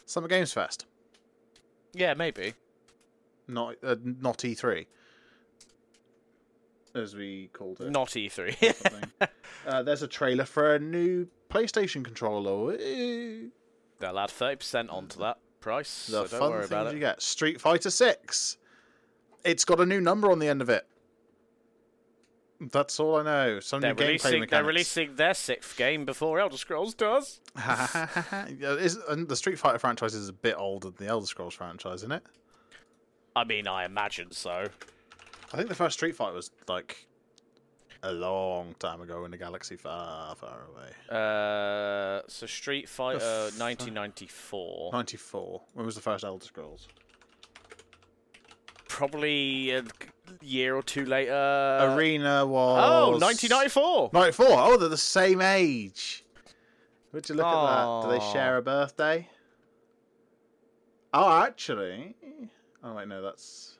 Summer 0.05 0.27
Games 0.27 0.53
Fest? 0.53 0.85
yeah, 1.93 2.13
maybe. 2.13 2.53
Not 3.49 3.75
uh, 3.83 3.95
not 4.03 4.37
E3, 4.37 4.85
as 6.93 7.15
we 7.15 7.49
called 7.51 7.81
it. 7.81 7.89
Not 7.89 8.15
E 8.15 8.29
E3. 8.29 9.03
uh, 9.67 9.83
there's 9.83 10.03
a 10.03 10.07
trailer 10.07 10.45
for 10.45 10.75
a 10.75 10.79
new 10.79 11.27
PlayStation 11.49 12.05
controller. 12.05 12.77
They'll 12.77 14.19
add 14.19 14.29
30% 14.29 14.93
onto 14.93 15.19
that 15.19 15.39
price, 15.59 16.05
The 16.07 16.11
so 16.11 16.27
don't 16.27 16.39
fun 16.39 16.51
worry 16.51 16.67
things 16.67 16.93
you 16.93 16.99
get. 16.99 17.21
Street 17.21 17.59
Fighter 17.59 17.89
Six. 17.89 18.57
It's 19.43 19.65
got 19.65 19.79
a 19.79 19.85
new 19.85 19.99
number 19.99 20.31
on 20.31 20.39
the 20.39 20.47
end 20.47 20.61
of 20.61 20.69
it. 20.69 20.85
That's 22.61 22.99
all 22.99 23.15
I 23.15 23.23
know. 23.23 23.59
Some 23.61 23.81
They're 23.81 23.93
new 23.93 24.03
gameplay 24.03 24.07
releasing, 24.07 24.45
they're 24.49 24.63
releasing 24.63 25.15
their 25.15 25.33
sixth 25.33 25.77
game 25.77 26.05
before 26.05 26.39
Elder 26.39 26.57
Scrolls 26.57 26.93
does. 26.93 27.39
Yeah, 27.57 28.87
and 29.09 29.27
the 29.27 29.35
Street 29.35 29.57
Fighter 29.57 29.79
franchise 29.79 30.13
is 30.13 30.27
a 30.29 30.33
bit 30.33 30.55
older 30.57 30.89
than 30.91 31.05
the 31.05 31.07
Elder 31.07 31.25
Scrolls 31.25 31.53
franchise, 31.53 31.99
isn't 31.99 32.11
it? 32.11 32.23
I 33.39 33.43
mean, 33.45 33.67
I 33.67 33.85
imagine 33.85 34.31
so. 34.31 34.65
I 35.53 35.57
think 35.57 35.69
the 35.69 35.75
first 35.75 35.97
Street 35.97 36.15
Fighter 36.15 36.35
was 36.35 36.51
like 36.67 37.07
a 38.03 38.11
long 38.11 38.75
time 38.79 39.01
ago 39.01 39.23
in 39.25 39.33
a 39.33 39.37
galaxy 39.37 39.77
far, 39.77 40.35
far 40.35 40.65
away. 40.73 40.89
Uh, 41.09 42.21
so 42.27 42.45
Street 42.45 42.89
Fighter 42.89 43.17
f- 43.17 43.59
1994. 43.59 44.91
94. 44.91 45.61
When 45.73 45.85
was 45.85 45.95
the 45.95 46.01
first 46.01 46.23
Elder 46.25 46.45
Scrolls? 46.45 46.87
Probably 48.87 49.71
a 49.71 49.83
year 50.41 50.75
or 50.75 50.83
two 50.83 51.05
later. 51.05 51.31
Arena 51.95 52.45
was. 52.45 52.83
Oh, 52.83 53.11
1994. 53.11 54.09
94. 54.13 54.45
Oh, 54.49 54.77
they're 54.77 54.89
the 54.89 54.97
same 54.97 55.39
age. 55.41 56.25
Would 57.13 57.29
you 57.29 57.35
look 57.35 57.45
at 57.45 57.51
that? 57.65 58.01
Do 58.03 58.19
they 58.19 58.31
share 58.33 58.57
a 58.57 58.61
birthday? 58.61 59.29
Oh, 61.13 61.41
actually. 61.41 62.15
Oh 62.83 62.93
wait, 62.95 63.07
no, 63.07 63.21
that's. 63.21 63.77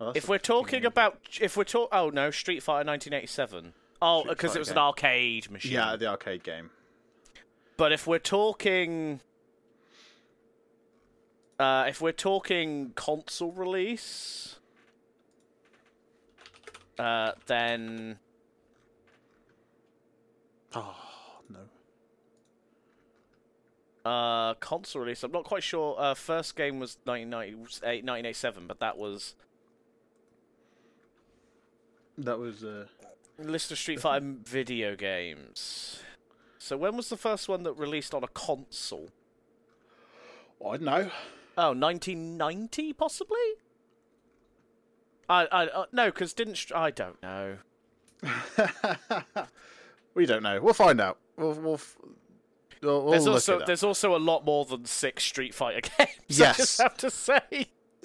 Oh, 0.00 0.06
that's 0.06 0.16
If 0.18 0.28
we're 0.28 0.38
talking 0.38 0.80
game. 0.80 0.86
about, 0.86 1.18
if 1.40 1.56
we're 1.56 1.64
talking, 1.64 1.88
oh 1.98 2.10
no, 2.10 2.30
Street 2.30 2.62
Fighter 2.62 2.86
1987. 2.86 3.72
Oh, 4.02 4.24
because 4.24 4.56
it 4.56 4.58
was 4.58 4.70
an 4.70 4.78
arcade 4.78 5.50
machine. 5.50 5.72
yeah, 5.72 5.94
the 5.96 6.06
arcade 6.06 6.42
game. 6.42 6.70
But 7.76 7.92
if 7.92 8.06
we're 8.06 8.18
talking, 8.18 9.20
uh, 11.58 11.84
if 11.88 12.00
we're 12.00 12.12
talking 12.12 12.92
console 12.94 13.52
release, 13.52 14.56
uh, 16.98 17.32
then 17.46 18.18
Oh. 20.74 20.94
Uh, 24.04 24.54
console 24.54 25.02
release. 25.02 25.22
I'm 25.22 25.32
not 25.32 25.44
quite 25.44 25.62
sure. 25.62 25.96
Uh, 25.98 26.14
first 26.14 26.56
game 26.56 26.78
was 26.78 26.98
1998, 27.04 28.04
1987, 28.04 28.66
but 28.66 28.80
that 28.80 28.96
was 28.98 29.34
That 32.18 32.38
was. 32.38 32.64
Uh... 32.64 32.86
list 33.38 33.72
of 33.72 33.78
Street 33.78 34.00
Fighter 34.00 34.34
video 34.44 34.96
games. 34.96 36.02
So 36.58 36.76
when 36.76 36.96
was 36.96 37.08
the 37.08 37.16
first 37.16 37.48
one 37.48 37.62
that 37.62 37.72
released 37.72 38.14
on 38.14 38.22
a 38.22 38.28
console? 38.28 39.08
I 40.64 40.72
don't 40.72 40.82
know. 40.82 41.10
Oh, 41.56 41.72
1990 41.72 42.92
possibly. 42.92 43.38
I 45.28 45.46
I 45.50 45.66
uh, 45.66 45.86
no, 45.92 46.06
because 46.06 46.32
didn't 46.32 46.64
I 46.74 46.90
don't 46.90 47.20
know. 47.22 47.58
we 50.14 50.26
don't 50.26 50.42
know. 50.42 50.60
We'll 50.60 50.74
find 50.74 51.00
out. 51.00 51.18
We'll. 51.36 51.54
we'll, 51.54 51.74
f- 51.74 51.96
we'll, 52.82 53.02
we'll 53.02 53.10
There's 53.12 53.26
also 53.26 53.60
there's 53.64 53.82
also 53.82 54.16
a 54.16 54.18
lot 54.18 54.44
more 54.44 54.64
than 54.64 54.84
six 54.84 55.24
Street 55.24 55.54
Fighter 55.54 55.80
games. 55.98 56.40
I 56.40 56.52
just 56.52 56.80
have 56.80 56.96
to 56.98 57.10
say. 57.10 57.40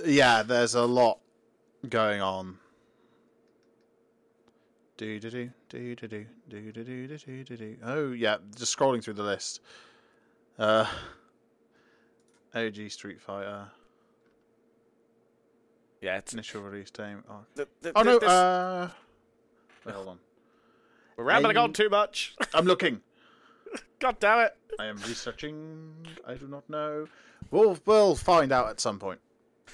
Yeah, 0.06 0.44
there's 0.44 0.76
a 0.76 0.86
lot 0.86 1.20
going 1.88 2.22
on. 2.22 2.58
Do 4.98 5.20
do 5.20 5.30
do 5.30 5.50
do 5.70 5.96
do 5.96 6.08
do 6.08 6.26
do 6.50 6.72
do 6.72 6.84
do 6.84 7.08
do 7.08 7.18
do 7.18 7.44
do 7.44 7.58
do. 7.58 7.78
Oh 7.84 8.12
yeah, 8.12 8.38
just 8.58 8.78
scrolling 8.78 9.04
through 9.04 9.16
the 9.16 9.24
list. 9.24 9.60
Uh, 10.58 10.86
OG 12.56 12.90
Street 12.90 13.20
Fighter 13.22 13.68
Yeah, 16.02 16.18
it's, 16.18 16.32
initial 16.34 16.62
release 16.62 16.90
date. 16.92 17.16
Oh, 17.30 17.40
th- 17.58 17.68
th- 17.84 17.94
oh 17.96 18.04
no. 18.04 18.20
this- 18.20 18.30
Uh, 18.30 18.90
wait, 19.86 19.96
hold 19.96 20.08
on. 20.08 20.20
we're 21.18 21.26
rambling 21.26 21.58
I'm- 21.58 21.66
on 21.66 21.74
too 21.74 21.90
much. 21.90 22.36
I'm 22.54 22.66
looking. 22.66 23.02
God 24.06 24.20
damn 24.20 24.40
it! 24.42 24.56
I 24.78 24.86
am 24.86 24.98
researching. 24.98 25.92
I 26.28 26.36
do 26.36 26.48
not 26.48 26.70
know. 26.70 27.08
We'll 27.50 27.76
we'll 27.88 28.14
find 28.14 28.52
out 28.52 28.70
at 28.70 28.80
some 28.80 29.00
point. 29.00 29.20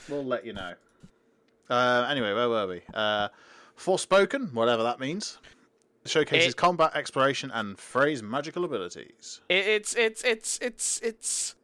We'll 0.07 0.23
let 0.23 0.45
you 0.45 0.53
know. 0.53 0.75
Uh, 1.69 2.07
anyway, 2.09 2.33
where 2.33 2.47
were 2.47 2.65
we? 2.65 2.81
Uh, 2.93 3.27
Forspoken, 3.77 4.53
whatever 4.53 4.83
that 4.83 5.01
means, 5.01 5.37
showcases 6.05 6.53
It- 6.53 6.55
combat, 6.55 6.91
exploration, 6.95 7.51
and 7.53 7.77
phrase 7.77 8.23
magical 8.23 8.63
abilities. 8.63 9.41
It, 9.49 9.67
it's 9.67 9.95
it's 9.97 10.23
it's 10.23 10.57
it's 10.61 11.01
it's 11.01 11.55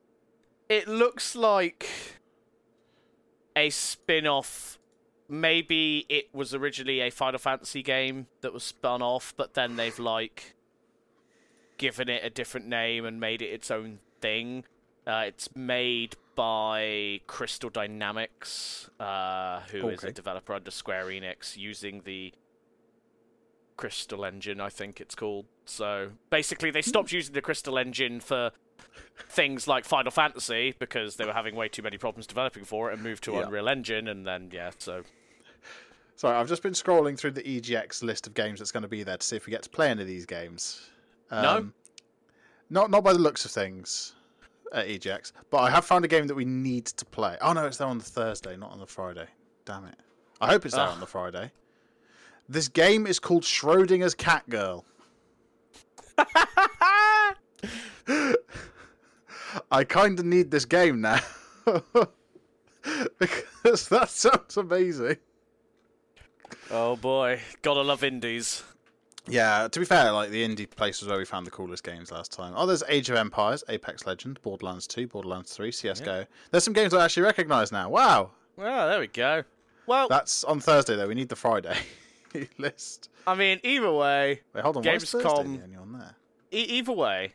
it 0.68 0.90
looks 0.90 1.38
like 1.38 1.90
a 3.56 3.70
spin-off. 3.70 4.78
Maybe 5.30 6.06
it 6.10 6.28
was 6.34 6.54
originally 6.54 7.00
a 7.00 7.12
Final 7.12 7.40
Fantasy 7.40 7.82
game 7.82 8.28
that 8.42 8.52
was 8.52 8.66
spun 8.66 9.02
off, 9.02 9.34
but 9.38 9.54
then 9.54 9.78
they've 9.78 9.98
like 9.98 10.57
given 11.78 12.10
it 12.10 12.24
a 12.24 12.30
different 12.30 12.68
name 12.68 13.06
and 13.06 13.20
made 13.20 13.42
it 13.42 13.48
its 13.48 13.72
own 13.72 14.00
thing. 14.22 14.64
Uh, 15.06 15.24
it's 15.28 15.56
made 15.56 16.16
by 16.36 17.22
Crystal 17.28 17.70
Dynamics, 17.70 18.90
uh, 19.00 19.62
who 19.72 19.90
is 19.90 20.04
a 20.04 20.12
developer 20.12 20.54
under 20.54 20.70
Square 20.72 21.06
Enix, 21.06 21.56
using 21.56 22.02
the 22.04 22.34
Crystal 23.78 24.26
Engine, 24.26 24.60
I 24.60 24.70
think 24.70 25.00
it's 25.00 25.16
called. 25.16 25.46
So 25.66 26.10
basically, 26.30 26.72
they 26.72 26.82
stopped 26.82 27.12
using 27.12 27.34
the 27.34 27.42
Crystal 27.42 27.78
Engine 27.78 28.20
for 28.20 28.52
things 29.30 29.68
like 29.68 29.86
Final 29.86 30.12
Fantasy 30.12 30.76
because 30.78 31.16
they 31.16 31.26
were 31.26 31.34
having 31.34 31.56
way 31.56 31.70
too 31.70 31.82
many 31.82 31.98
problems 31.98 32.28
developing 32.28 32.66
for 32.66 32.90
it, 32.90 32.96
and 32.96 33.04
moved 33.04 33.24
to 33.26 33.34
Yeah. 33.34 33.44
Unreal 33.46 33.70
Engine, 33.70 34.08
and 34.08 34.26
then 34.26 34.50
yeah, 34.52 34.72
so 34.78 35.04
Sorry, 36.16 36.36
I've 36.36 36.48
just 36.48 36.64
been 36.64 36.74
scrolling 36.74 37.18
through 37.18 37.32
the 37.32 37.44
EGX 37.44 38.02
list 38.02 38.26
of 38.26 38.34
games 38.34 38.58
that's 38.58 38.72
going 38.72 38.82
to 38.82 38.90
be 38.90 39.04
there 39.04 39.18
to 39.18 39.26
see 39.26 39.36
if 39.36 39.46
we 39.46 39.52
get 39.52 39.62
to 39.64 39.70
play 39.70 39.92
any 39.92 40.02
of 40.02 40.08
these 40.08 40.26
games. 40.26 40.90
No? 41.32 41.58
Um, 41.58 41.74
Not 42.70 42.90
not 42.92 43.04
by 43.04 43.14
the 43.14 43.20
looks 43.20 43.46
of 43.46 43.52
things 43.52 44.14
at 44.74 44.88
EGX, 44.88 45.32
but 45.50 45.60
I 45.60 45.70
have 45.70 45.86
found 45.86 46.04
a 46.06 46.08
game 46.08 46.28
that 46.28 46.36
we 46.36 46.46
need 46.46 46.86
to 46.88 47.06
play. 47.06 47.38
Oh 47.42 47.54
no, 47.54 47.66
it's 47.66 47.78
there 47.78 47.88
on 47.88 47.98
the 47.98 48.04
Thursday, 48.04 48.56
not 48.58 48.72
on 48.72 48.80
the 48.80 48.86
Friday. 48.88 49.28
Damn 49.66 49.86
it! 49.86 49.96
I 50.42 50.48
hope 50.48 50.66
it's 50.66 50.76
there 50.76 50.86
Ugh. 50.86 50.94
on 50.94 51.00
the 51.00 51.06
Friday. 51.08 51.52
This 52.50 52.68
game 52.70 53.08
is 53.08 53.20
called 53.20 53.44
Schrodinger's 53.44 54.16
Cat 54.16 54.48
Girl. 54.50 54.86
I 59.72 59.84
kind 59.84 60.18
of 60.20 60.26
need 60.26 60.52
this 60.52 60.66
game 60.66 61.02
now 61.02 61.20
because 63.20 63.90
that 63.90 64.10
sounds 64.10 64.56
amazing. 64.58 65.18
oh 66.72 66.96
boy, 66.96 67.42
gotta 67.62 67.82
love 67.82 68.04
indies. 68.04 68.64
Yeah, 69.30 69.68
to 69.68 69.80
be 69.80 69.86
fair, 69.86 70.12
like 70.12 70.30
the 70.30 70.48
indie 70.48 70.70
places 70.70 71.08
where 71.08 71.18
we 71.18 71.26
found 71.26 71.46
the 71.46 71.52
coolest 71.52 71.84
games 71.84 72.12
last 72.12 72.32
time. 72.32 72.54
Oh, 72.56 72.66
there's 72.66 72.84
Age 72.88 73.10
of 73.10 73.16
Empires, 73.18 73.64
Apex 73.70 74.06
Legend, 74.08 74.42
Borderlands 74.42 74.88
2, 74.88 75.08
Borderlands 75.08 75.54
3, 75.54 75.72
CS:GO. 75.72 76.26
There's 76.52 76.64
some 76.64 76.74
games 76.74 76.94
I 76.94 77.04
actually 77.06 77.24
recognise 77.24 77.72
now. 77.72 77.90
Wow, 77.90 78.32
Well, 78.56 78.88
there 78.90 79.00
we 79.00 79.08
go. 79.08 79.44
Well, 79.86 80.08
that's 80.10 80.44
on 80.44 80.60
Thursday 80.60 80.96
though. 80.96 81.08
We 81.08 81.16
need 81.16 81.30
the 81.30 81.36
Friday 81.36 81.78
list. 82.58 83.10
I 83.26 83.36
mean, 83.36 83.60
either 83.64 83.92
way, 83.92 84.42
Wait, 84.54 84.62
hold 84.64 84.78
on. 84.78 84.84
Thursday 84.84 85.20
Gamescom- 85.20 85.72
the 85.74 85.78
on 85.80 85.94
there? 85.94 86.16
e- 86.52 86.58
either 86.78 86.92
way, 86.94 87.34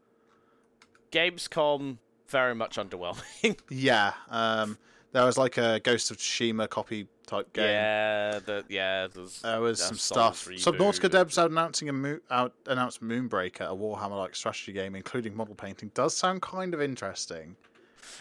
Gamescom 1.11 1.99
very 2.29 2.55
much 2.55 2.77
underwhelming. 2.77 3.59
Yeah, 3.71 4.13
um, 4.31 4.79
there 5.13 5.25
was 5.25 5.37
like 5.39 5.59
a 5.59 5.81
Ghost 5.81 6.11
of 6.11 6.17
Tsushima 6.17 6.69
copy 6.69 7.07
type 7.27 7.53
game. 7.53 7.67
yeah, 7.67 8.39
the, 8.45 8.65
yeah, 8.69 9.07
there's 9.13 9.41
There 9.43 9.61
was 9.61 9.81
some 9.83 9.97
stuff. 9.97 10.47
reboot 10.47 10.63
Subnautica 10.65 11.05
and- 11.05 11.15
out 11.15 11.51
announcing 11.51 11.89
a 11.89 11.93
mo- 11.93 12.21
out 12.31 12.55
announced 12.67 13.03
Moonbreaker, 13.03 13.61
a 13.71 13.75
Warhammer-like 13.77 14.35
strategy 14.35 14.73
game, 14.73 14.95
including 14.95 15.35
model 15.37 15.55
painting. 15.55 15.91
Does 15.95 16.17
sound 16.17 16.43
kind 16.43 16.75
of 16.75 16.81
interesting. 16.83 17.57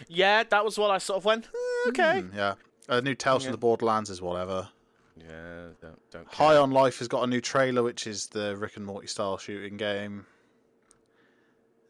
Yeah, 0.08 0.42
that 0.44 0.64
was 0.64 0.78
what 0.78 0.90
I 0.90 0.98
sort 0.98 1.16
of 1.18 1.24
went. 1.24 1.48
"Hmm, 1.54 1.88
okay. 1.90 2.20
Hmm, 2.20 2.36
yeah, 2.36 2.54
a 2.88 3.00
new 3.02 3.14
Tales 3.14 3.42
Yeah. 3.42 3.48
from 3.48 3.52
the 3.52 3.58
Borderlands 3.58 4.08
is 4.10 4.22
whatever. 4.22 4.68
Yeah, 5.16 5.68
don't 5.80 6.10
don't. 6.10 6.32
High 6.32 6.56
on 6.56 6.70
Life 6.70 6.98
has 7.00 7.08
got 7.08 7.22
a 7.22 7.26
new 7.26 7.40
trailer, 7.40 7.82
which 7.82 8.06
is 8.06 8.28
the 8.28 8.56
Rick 8.56 8.76
and 8.76 8.86
Morty 8.86 9.06
style 9.06 9.36
shooting 9.38 9.76
game. 9.76 10.24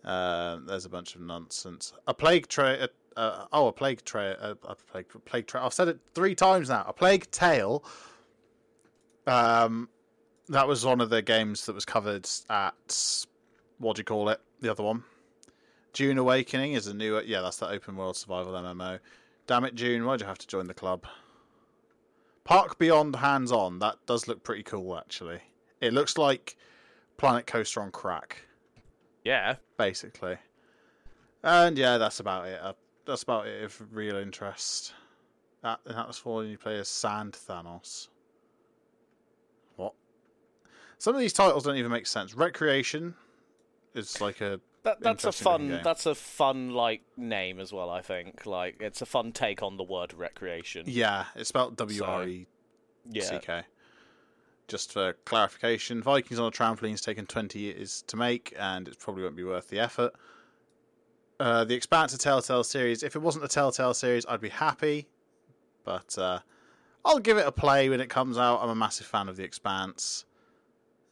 Uh, 0.05 0.59
there's 0.67 0.85
a 0.85 0.89
bunch 0.89 1.15
of 1.15 1.21
nonsense. 1.21 1.93
A 2.09 2.15
plague 2.15 2.49
tra- 2.49 2.89
uh, 3.17 3.47
oh, 3.53 3.69
a 3.69 3.73
plague 3.73 4.05
tra- 4.05 4.37
uh, 4.41 4.55
a 4.65 4.75
plague 4.75 5.07
plague 5.25 5.47
tra- 5.47 5.65
I've 5.65 5.73
said 5.73 5.89
it 5.89 5.99
three 6.15 6.35
times 6.35 6.69
now. 6.69 6.85
A 6.87 6.93
plague 6.93 7.31
tale. 7.31 7.85
Um, 9.27 9.89
that 10.49 10.67
was 10.67 10.85
one 10.85 11.01
of 11.01 11.11
the 11.11 11.23
games 11.23 11.67
that 11.67 11.75
was 11.75 11.85
covered 11.85 12.29
at 12.51 13.17
what 13.79 13.97
do 13.97 14.01
you 14.01 14.05
call 14.05 14.29
it? 14.29 14.41
The 14.61 14.71
other 14.71 14.83
one. 14.83 15.05
Dune 15.93 16.19
Awakening 16.19 16.73
is 16.73 16.87
a 16.87 16.95
new. 16.95 17.21
Yeah, 17.21 17.41
that's 17.43 17.59
the 17.59 17.69
open 17.69 17.97
world 17.97 18.17
survival 18.17 18.53
MMO. 18.53 18.99
Damn 19.47 19.65
it, 19.65 19.75
Dune! 19.75 20.05
Why'd 20.05 20.21
you 20.21 20.27
have 20.27 20.39
to 20.39 20.47
join 20.47 20.67
the 20.67 20.75
club? 20.75 21.05
Park 22.45 22.79
Beyond 22.79 23.17
Hands 23.17 23.51
On. 23.53 23.79
That 23.81 23.97
does 24.07 24.27
look 24.27 24.43
pretty 24.43 24.63
cool, 24.63 24.97
actually. 24.97 25.41
It 25.81 25.93
looks 25.93 26.17
like 26.17 26.57
Planet 27.17 27.47
Coaster 27.47 27.83
on 27.83 27.91
crack, 27.91 28.43
Yeah. 29.25 29.57
basically. 29.77 30.39
And 31.43 31.77
yeah, 31.77 31.99
that's 31.99 32.21
about 32.21 32.47
it. 32.47 32.61
That's 33.05 33.23
about 33.23 33.47
it 33.47 33.65
of 33.65 33.83
real 33.95 34.17
interest. 34.17 34.95
That, 35.63 35.81
and 35.87 35.97
that 35.97 36.07
was 36.07 36.19
for 36.19 36.37
when 36.39 36.49
you 36.49 36.59
play 36.59 36.79
as 36.79 36.89
Sand 36.89 37.33
Thanos. 37.35 38.09
What? 39.77 39.95
Some 40.99 41.15
of 41.15 41.21
these 41.21 41.33
titles 41.33 41.65
don't 41.65 41.77
even 41.77 41.91
make 41.91 42.07
sense. 42.07 42.35
Wreckreation 42.35 43.15
is 43.95 44.21
like 44.21 44.41
a 44.41 44.61
That 44.85 45.01
that's 45.01 45.25
a 45.25 45.33
fun 45.33 45.69
game. 45.69 45.81
that's 45.85 46.07
a 46.07 46.15
fun 46.15 46.71
like 46.71 47.03
name 47.17 47.61
as 47.61 47.73
well. 47.73 47.91
I 47.91 48.01
think 48.03 48.47
like 48.47 48.77
it's 48.81 49.03
a 49.03 49.07
fun 49.07 49.33
take 49.33 49.63
on 49.63 49.77
the 49.77 49.85
word 49.85 50.15
recreation. 50.15 50.85
yeah. 50.87 51.27
It's 51.37 51.49
spelled 51.49 51.77
W 51.77 52.05
R 52.05 52.27
E 52.27 52.47
Yeah. 53.11 53.23
C 53.25 53.39
K. 53.41 53.63
just 54.69 54.93
for 54.93 55.13
clarification, 55.25 56.03
Vikings 56.03 56.39
on 56.41 56.47
a 56.47 56.51
trampoline 56.51 56.91
has 56.93 57.01
taken 57.03 57.27
20 57.27 57.59
years 57.59 58.03
to 58.07 58.17
make, 58.17 58.55
and 58.59 58.89
it 58.89 58.99
probably 58.99 59.23
won't 59.25 59.37
be 59.37 59.45
worth 59.45 59.69
the 59.69 59.79
effort. 59.81 60.13
Uh, 61.41 61.65
the 61.65 61.75
Expanse, 61.75 62.15
a 62.15 62.19
Telltale 62.19 62.65
series. 62.65 63.03
If 63.03 63.17
it 63.17 63.23
wasn't 63.23 63.45
a 63.45 63.49
Telltale 63.49 63.95
series, 63.95 64.25
I'd 64.27 64.41
be 64.41 64.49
happy, 64.49 65.09
but 65.85 66.17
uh, 66.19 66.41
I'll 67.05 67.19
give 67.19 67.37
it 67.37 67.47
a 67.47 67.53
play 67.53 67.89
when 67.89 68.01
it 68.01 68.09
comes 68.09 68.39
out. 68.39 68.61
I'm 68.63 68.71
a 68.71 68.75
massive 68.75 69.07
fan 69.07 69.29
of 69.29 69.37
the 69.37 69.45
Expanse. 69.45 70.25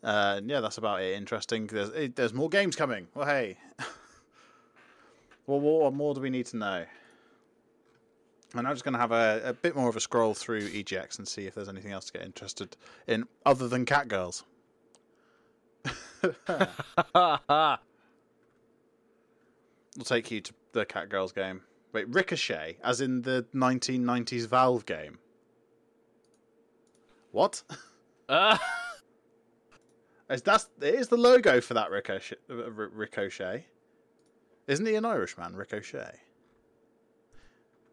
Uh, 0.02 0.40
yeah, 0.44 0.60
that's 0.60 0.78
about 0.78 1.02
it. 1.02 1.16
Interesting. 1.16 1.66
There's 1.66 1.90
it, 1.90 2.16
there's 2.16 2.32
more 2.32 2.48
games 2.48 2.76
coming. 2.76 3.08
Well, 3.14 3.26
hey. 3.26 3.58
well, 5.46 5.60
what 5.60 5.92
more 5.92 6.14
do 6.14 6.20
we 6.20 6.30
need 6.30 6.46
to 6.46 6.56
know? 6.56 6.84
And 8.54 8.66
I'm 8.66 8.74
just 8.74 8.84
going 8.84 8.94
to 8.94 9.00
have 9.00 9.12
a, 9.12 9.42
a 9.44 9.52
bit 9.52 9.76
more 9.76 9.88
of 9.88 9.96
a 9.96 10.00
scroll 10.00 10.34
through 10.34 10.68
EGX 10.68 11.18
and 11.18 11.28
see 11.28 11.46
if 11.46 11.54
there's 11.54 11.68
anything 11.68 11.92
else 11.92 12.06
to 12.06 12.12
get 12.12 12.22
interested 12.22 12.76
in 13.06 13.24
other 13.46 13.68
than 13.68 13.84
cat 13.84 14.08
We'll 19.96 20.04
take 20.04 20.30
you 20.30 20.40
to 20.40 20.52
the 20.72 20.84
cat 20.86 21.08
girls 21.08 21.32
game. 21.32 21.62
Wait, 21.92 22.08
Ricochet, 22.08 22.78
as 22.84 23.00
in 23.00 23.22
the 23.22 23.44
1990s 23.54 24.46
Valve 24.46 24.86
game. 24.86 25.18
What? 27.32 27.62
Uh, 28.28 28.56
Is 30.30 30.42
that's 30.42 30.68
it 30.80 30.94
is 30.94 31.08
the 31.08 31.16
logo 31.16 31.60
for 31.60 31.74
that 31.74 31.90
Ricochet? 31.90 32.36
uh, 32.48 32.70
Ricochet, 32.70 33.66
isn't 34.68 34.86
he 34.86 34.94
an 34.94 35.04
Irishman? 35.04 35.56
Ricochet. 35.56 36.12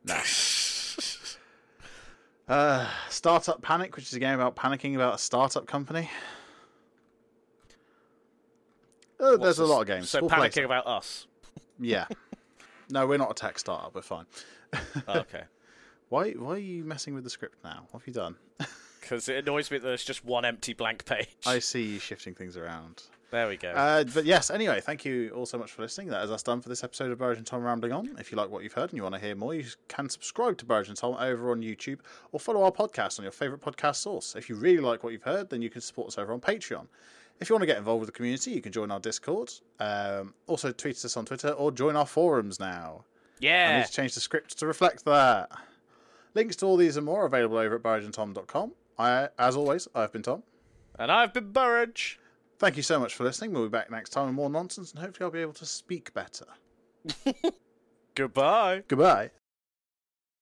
No. 0.06 0.20
Uh, 2.48 2.88
Startup 3.10 3.62
Panic, 3.62 3.96
which 3.98 4.06
is 4.06 4.14
a 4.14 4.20
game 4.20 4.36
about 4.36 4.56
panicking 4.56 4.96
about 4.96 5.16
a 5.16 5.18
startup 5.18 5.68
company. 5.68 6.10
Oh, 9.20 9.36
there's 9.36 9.60
a 9.60 9.66
lot 9.66 9.82
of 9.82 9.88
games. 9.88 10.10
So 10.10 10.22
We'll 10.22 10.30
panicking 10.30 10.64
about 10.64 10.88
us. 10.88 11.28
Yeah. 11.80 12.08
no, 12.90 13.08
we're 13.08 13.18
not 13.18 13.32
a 13.32 13.34
tech 13.34 13.60
startup. 13.60 13.94
We're 13.96 14.02
fine. 14.02 14.26
okay. 15.08 15.44
Why? 16.10 16.32
Why 16.32 16.54
are 16.54 16.58
you 16.58 16.84
messing 16.84 17.14
with 17.14 17.24
the 17.24 17.30
script 17.30 17.64
now? 17.64 17.88
What 17.92 18.02
have 18.02 18.08
you 18.08 18.14
done? 18.14 18.36
Because 19.00 19.30
it 19.30 19.38
annoys 19.38 19.72
me 19.72 19.78
that 19.78 19.88
there's 19.88 20.04
just 20.04 20.26
one 20.26 20.44
empty 20.44 20.74
blank 20.74 21.06
page. 21.06 21.30
I 21.46 21.60
see 21.60 21.94
you 21.94 21.98
shifting 21.98 22.34
things 22.36 22.58
around. 22.58 23.04
There 23.32 23.48
we 23.48 23.56
go. 23.56 23.70
Uh, 23.70 24.04
but 24.04 24.26
yes, 24.26 24.50
anyway, 24.50 24.82
thank 24.82 25.06
you 25.06 25.32
all 25.32 25.46
so 25.46 25.58
much 25.58 25.72
for 25.72 25.82
listening. 25.82 26.10
That 26.10 26.26
is 26.26 26.32
us 26.32 26.44
done 26.44 26.60
for 26.60 26.68
this 26.68 26.84
episode 26.84 27.12
of 27.12 27.18
Burridge 27.18 27.38
and 27.38 27.48
Tom 27.48 27.64
Rambling 27.64 27.94
On. 27.94 28.16
If 28.20 28.34
you 28.34 28.38
like 28.38 28.50
what 28.50 28.64
you've 28.64 28.74
heard 28.74 28.90
and 28.90 28.98
you 28.98 29.04
want 29.04 29.16
to 29.16 29.22
hear 29.22 29.34
more, 29.34 29.54
you 29.54 29.64
can 29.88 30.10
subscribe 30.10 30.58
to 30.58 30.66
Burridge 30.66 30.90
and 30.90 30.98
Tom 30.98 31.16
over 31.20 31.52
on 31.52 31.62
YouTube 31.62 32.00
or 32.34 32.40
follow 32.42 32.64
our 32.64 32.72
podcast 32.72 33.18
on 33.18 33.24
your 33.24 33.32
favourite 33.32 33.62
podcast 33.62 33.96
source. 33.96 34.36
If 34.36 34.50
you 34.50 34.56
really 34.56 34.80
like 34.80 35.06
what 35.06 35.14
you've 35.14 35.24
heard, 35.24 35.50
then 35.50 35.62
you 35.62 35.70
can 35.70 35.80
support 35.80 36.10
us 36.10 36.18
over 36.18 36.34
on 36.34 36.42
Patreon. 36.42 36.88
If 37.40 37.50
you 37.50 37.56
want 37.56 37.62
to 37.62 37.68
get 37.68 37.78
involved 37.78 38.02
with 38.02 38.08
the 38.08 38.14
community, 38.14 38.52
you 38.52 38.62
can 38.62 38.72
join 38.72 38.90
our 38.92 39.00
Discord. 39.00 39.52
Um, 39.80 40.34
also, 40.48 40.72
tweet 40.72 41.04
us 41.06 41.16
on 41.18 41.26
Twitter 41.26 41.50
or 41.50 41.72
join 41.72 41.96
our 41.96 42.06
forums 42.06 42.60
now. 42.60 43.06
Yeah. 43.40 43.74
I 43.74 43.78
need 43.80 43.86
to 43.86 43.92
change 43.92 44.16
the 44.16 44.22
script 44.22 44.58
to 44.60 44.66
reflect 44.66 45.06
that. 45.06 45.52
Links 46.34 46.56
to 46.58 46.66
all 46.66 46.78
these 46.78 46.98
and 46.98 47.06
more 47.06 47.24
are 47.24 47.28
available 47.28 47.58
over 47.58 47.76
at 47.76 47.84
burridgeandtom.com. 47.84 48.74
I, 48.98 49.30
as 49.38 49.56
always, 49.56 49.88
I've 49.94 50.12
been 50.12 50.24
Tom. 50.24 50.44
And 50.98 51.12
I've 51.12 51.34
been 51.34 51.52
Burridge. 51.52 52.20
Thank 52.60 52.76
you 52.76 52.84
so 52.84 53.00
much 53.00 53.14
for 53.14 53.24
listening. 53.24 53.54
We'll 53.54 53.64
be 53.64 53.70
back 53.70 53.92
next 53.92 54.10
time 54.10 54.26
with 54.26 54.36
more 54.36 54.50
nonsense, 54.50 54.92
and 54.92 55.00
hopefully, 55.00 55.26
I'll 55.26 55.32
be 55.32 55.42
able 55.42 55.54
to 55.54 55.66
speak 55.66 56.12
better. 56.14 56.48
Goodbye. 58.16 58.84
Goodbye. 58.88 59.30